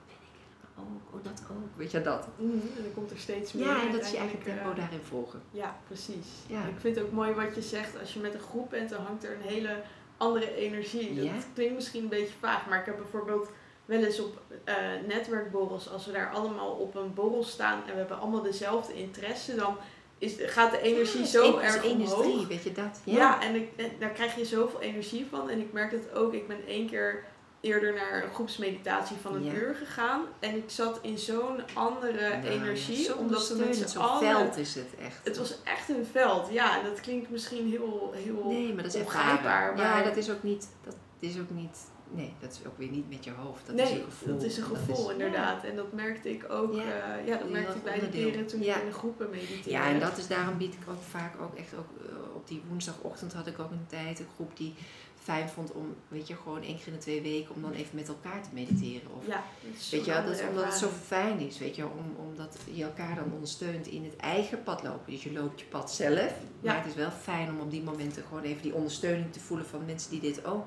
[0.78, 1.14] ook.
[1.18, 1.56] Oh, dat ook.
[1.76, 2.26] Weet je dat?
[2.36, 3.64] Mhm, En dan komt er steeds meer.
[3.66, 5.42] Ja, en dat is je eigen tempo eh, daarin volgen.
[5.50, 6.26] Ja, precies.
[6.46, 6.60] Ja.
[6.66, 8.00] Ik vind het ook mooi wat je zegt.
[8.00, 9.82] Als je met een groep bent, dan hangt er een hele
[10.16, 11.14] andere energie.
[11.32, 13.48] Dat klinkt misschien een beetje vaag, maar ik heb bijvoorbeeld
[13.84, 14.74] wel eens op eh,
[15.08, 19.54] netwerkborrels, als we daar allemaal op een borrel staan en we hebben allemaal dezelfde interesse,
[19.54, 19.76] dan
[20.18, 22.22] is, gaat de energie Ja, zo erg omhoog.
[22.22, 23.00] drie, weet je dat?
[23.04, 25.50] Ja, en, ik, en daar krijg je zoveel energie van.
[25.50, 26.32] En ik merk dat ook.
[26.34, 27.24] Ik ben één keer
[27.62, 29.52] eerder naar een groepsmeditatie van een Ja.
[29.52, 30.22] uur gegaan.
[30.40, 33.04] En ik zat in zo'n andere energie.
[33.04, 34.28] zo omdat we met ondersteunend, z'n zo'n allen...
[34.28, 35.20] veld is het echt.
[35.24, 36.48] Het was echt een veld.
[36.52, 39.36] Ja, en dat klinkt misschien heel, heel nee, maar dat is ongrijpbaar.
[39.68, 39.76] ervaren.
[39.76, 42.88] Ja, maar- dat is ook niet, dat is ook niet Nee, dat is ook weer
[42.88, 43.66] niet met je hoofd.
[43.66, 44.32] Dat nee, is een gevoel.
[44.34, 45.64] dat is een gevoel inderdaad.
[45.64, 46.82] En dat merkte ik ook, Ja.
[46.82, 48.74] ja, ja dat merkte ik bij de keren toen Ja.
[48.74, 49.70] ik in de groepen mediteerde.
[49.70, 52.62] Ja, en dat is daarom bied ik ook vaak ook echt ook eh, op die
[52.68, 54.74] woensdagochtend had ik ook een tijd een groep die
[55.22, 57.96] fijn vond om, weet je, gewoon één keer in de twee weken om dan even
[57.96, 59.10] met elkaar te mediteren.
[59.18, 59.42] Of, Ja,
[59.90, 63.32] Weet je, dat, omdat het zo fijn is, weet je, om, omdat je elkaar dan
[63.32, 65.12] ondersteunt in het eigen pad lopen.
[65.12, 66.72] Dus je loopt je pad zelf, Ja.
[66.72, 69.66] maar het is wel fijn om op die momenten gewoon even die ondersteuning te voelen
[69.66, 70.64] van mensen die dit ook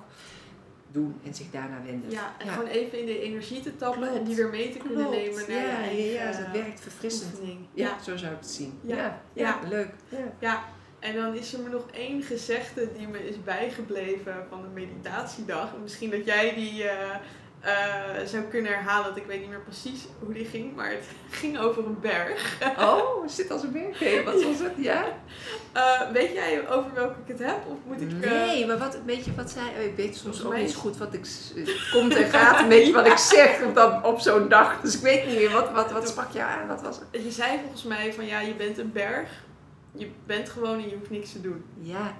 [0.92, 2.10] doen en zich daarna wenden.
[2.12, 2.52] Ja, en Ja.
[2.54, 4.26] gewoon even in de energie te tappen en Klopt.
[4.26, 7.38] die weer mee te kunnen nemen naar ja, ja, dat werkt verfrissend.
[7.42, 8.04] Ja, Ja.
[8.04, 8.80] zo zou ik het zien.
[8.82, 9.22] Ja.
[9.34, 9.90] ja, leuk.
[10.40, 10.64] Ja.
[11.06, 15.74] En dan is er me nog één gezegde die me is bijgebleven van de meditatiedag.
[15.74, 17.16] En Misschien dat jij die eh,
[17.60, 21.06] eh, zou kunnen herhalen, want ik weet niet meer precies hoe die ging, maar het
[21.42, 22.58] ging over een berg.
[22.80, 24.24] Oh, het zit als een berg.
[24.24, 24.74] Wat was het?
[24.78, 25.06] Ja?
[25.76, 27.58] Eh, weet jij over welke ik het heb?
[27.68, 28.12] Of moet ik...
[28.12, 29.74] Nee, maar wat, weet je wat zij...
[29.78, 31.26] oh, Ik weet soms ook niet goed wat ik...
[31.56, 34.82] Het komt en gaat een beetje wat ik zeg op, dat, op zo'n dag.
[34.82, 35.52] Dus ik weet niet meer.
[35.52, 36.68] Wat, wat, wat sprak jou aan?
[36.68, 37.24] Wat was het?
[37.24, 39.30] Je zei volgens mij van ja, je bent een berg.
[39.96, 41.64] Je bent gewoon en je hoeft niks te doen.
[41.80, 42.18] Ja.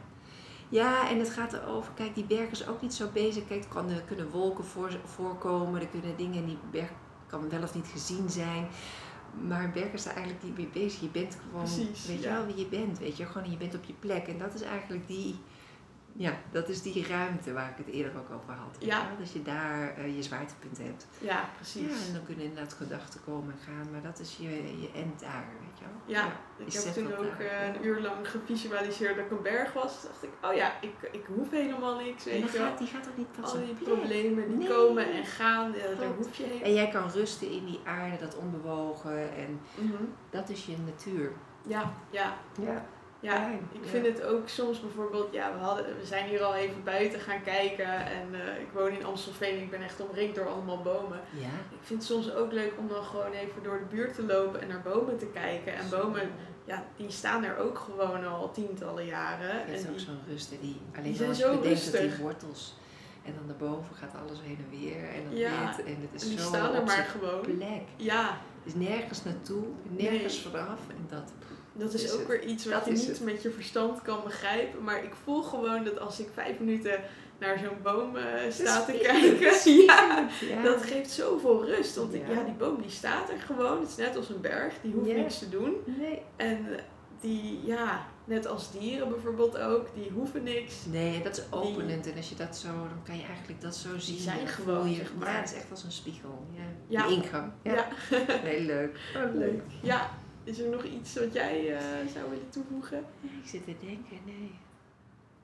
[0.70, 3.48] Ja, en het gaat erover, kijk, die berg is ook niet zo bezig.
[3.48, 6.90] Kijk, er kan, er kunnen wolken voor, voorkomen, er kunnen dingen in die berg
[7.28, 8.68] kan wel of niet gezien zijn.
[9.48, 11.02] Maar een berg is daar eigenlijk niet mee bezig.
[11.02, 13.76] Je bent gewoon, Precies, weet je wel wie je bent, weet je, gewoon je bent
[13.76, 14.28] op je plek.
[14.28, 15.36] En dat is eigenlijk die,
[16.18, 18.76] ja, dat is die ruimte waar ik het eerder ook over had.
[18.80, 19.08] Ja.
[19.20, 21.08] Dat je daar eh, je zwaartepunt hebt.
[21.20, 21.82] Ja, precies.
[21.82, 24.50] Ja, en dan kunnen inderdaad gedachten komen en gaan, maar dat is je,
[24.82, 26.16] je end daar, weet je wel.
[26.16, 26.26] Ja,
[26.66, 27.48] ik heb toen ook daar.
[27.48, 30.02] eh, een uur lang gevisualiseerd dat ik een berg was.
[30.02, 32.68] Toen dacht ik, oh ja, ik, ik hoef helemaal niks, En weet dan je wel.
[32.68, 34.68] gaat, die gaat ook niet van Al die problemen die Nee.
[34.68, 36.64] komen en gaan, daar hoef je heen.
[36.64, 39.36] En jij kan rusten in die aarde, dat onbewogen.
[39.36, 40.04] En Mhm.
[40.30, 41.32] dat is je natuur.
[41.68, 42.86] Ja, ja, Ja.
[43.26, 43.50] Ja.
[43.72, 43.90] Ik ja.
[43.90, 47.44] vind het ook soms bijvoorbeeld, ja, we, hadden, we zijn hier al even buiten gaan
[47.44, 51.20] kijken en eh, ik woon in Amstelveen, ik ben echt omringd door allemaal bomen.
[51.32, 51.46] Ja.
[51.72, 54.62] Ik vind het soms ook leuk om dan gewoon even door de buurt te lopen
[54.62, 55.74] en naar bomen te kijken.
[55.76, 56.32] En bomen,
[56.66, 59.60] ja, die staan er ook gewoon al tientallen jaren.
[59.66, 60.50] Het is En ook zo'n rust.
[60.62, 62.18] Die, alleen die zijn zo dat die rustig.
[62.18, 62.76] wortels.
[63.24, 65.04] En dan daarboven gaat alles heen en weer.
[65.16, 65.86] En dan Ja, dit.
[65.86, 67.42] En het is en die zo staan er op maar gewoon.
[67.42, 67.82] plek.
[67.96, 70.52] Ja, Er is nergens naartoe, nergens Nee.
[70.52, 70.80] vooraf.
[70.90, 71.32] En dat,
[71.78, 72.28] dat is, Is ook het.
[72.28, 73.24] weer iets wat Dat je niet het.
[73.24, 74.84] met je verstand kan begrijpen.
[74.84, 77.00] Maar ik voel gewoon dat als ik vijf minuten
[77.40, 80.62] naar zo'n boom eh, sta te kijken, ja, ja.
[80.64, 81.96] dat geeft zoveel rust.
[81.96, 82.44] Want ik- Ja.
[82.44, 83.80] die boom die staat er gewoon.
[83.80, 85.74] Het is net als een berg, die hoeft niks te doen.
[85.86, 86.22] Nee.
[86.36, 86.66] En
[87.22, 90.74] die, ja, net als dieren bijvoorbeeld ook, die hoeven niks.
[90.92, 92.08] Nee, dat is openend.
[92.08, 94.18] En als je dat zo, dan kan je eigenlijk dat zo zien.
[94.20, 95.30] zijn Dan gewoon, je, zeg maar.
[95.32, 96.46] Ja, het is echt als een spiegel.
[96.54, 96.62] Ja.
[96.88, 97.08] Ja.
[97.08, 97.52] Die ingang.
[97.64, 97.74] Ja.
[97.74, 97.88] Ja.
[98.28, 99.00] Heel leuk.
[99.16, 99.62] Oh, leuk.
[99.82, 100.10] Ja,
[100.46, 102.98] is er nog iets wat jij eh, zou willen toevoegen?
[103.22, 104.56] Ja, ik zit te denken, nee.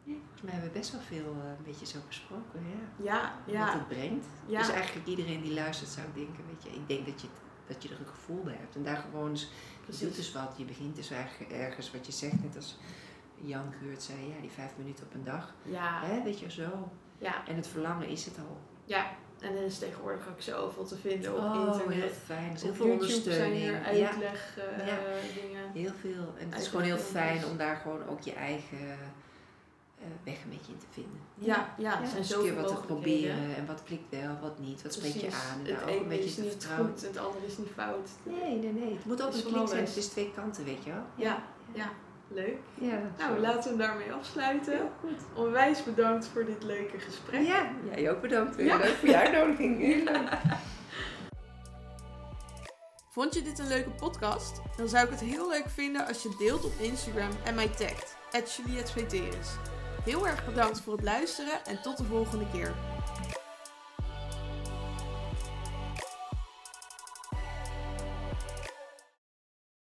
[0.04, 0.18] nee.
[0.22, 3.04] Volgens mij hebben we best wel veel eh, een beetje zo besproken, ja.
[3.12, 4.26] Ja, Wat ja, het brengt.
[4.46, 4.60] ja.
[4.60, 7.28] Dus eigenlijk iedereen die luistert zou denken, weet je, ik denk dat je,
[7.68, 8.76] dat je er een gevoel bij hebt.
[8.76, 9.52] En daar gewoon eens,
[9.86, 12.78] je doet dus wat, je begint dus eigenlijk ergens wat je zegt, net als
[13.36, 15.54] Jan Geurt zei, ja, die vijf minuten op een dag.
[15.64, 16.92] Ja, Hè, weet je, zo.
[17.18, 18.58] ja, En het verlangen is het al.
[18.86, 19.12] ja.
[19.42, 22.14] En er is tegenwoordig ook zoveel te vinden op oh, heel internet.
[22.26, 22.48] fijn.
[22.50, 23.20] Er is heel veel YouTube zijn
[23.52, 23.86] ondersteuning.
[23.86, 24.98] er Ja, uitleg eh, Ja.
[25.42, 25.72] dingen.
[25.74, 26.34] heel veel.
[26.40, 30.50] En het is gewoon heel fijn om daar gewoon ook je eigen eh, weg een
[30.50, 31.20] beetje in te vinden.
[31.36, 34.82] Ja, ja, Ja, een zoveel keer wat te proberen en wat klikt wel, wat niet,
[34.82, 35.40] wat spreekt je Precies.
[35.52, 36.90] aan en Het ook een beetje is te niet vertrouwen.
[36.92, 38.10] goed, het andere is niet fout.
[38.24, 38.94] Nee, nee, nee.
[38.94, 39.84] Het moet ook een klik zijn.
[39.86, 41.04] Het is twee kanten, weet je wel.
[41.16, 41.90] Ja, ja,
[42.34, 42.58] leuk.
[42.74, 43.42] ja Nou, zo.
[43.42, 44.90] laten we daarmee afsluiten.
[45.34, 47.42] Onwijs bedankt voor dit leuke gesprek.
[47.46, 48.58] Ja, jij ook bedankt.
[48.58, 48.78] Ja.
[48.78, 49.80] Leuk voor je uitnodiging.
[49.86, 50.30] Heel leuk.
[53.10, 54.62] Vond je dit een leuke podcast?
[54.78, 58.16] Dan zou ik het heel leuk vinden als je deelt op Instagram en mij tagt.
[58.58, 59.48] @julietveteris.
[60.04, 62.74] Heel erg bedankt voor het luisteren en tot de volgende keer.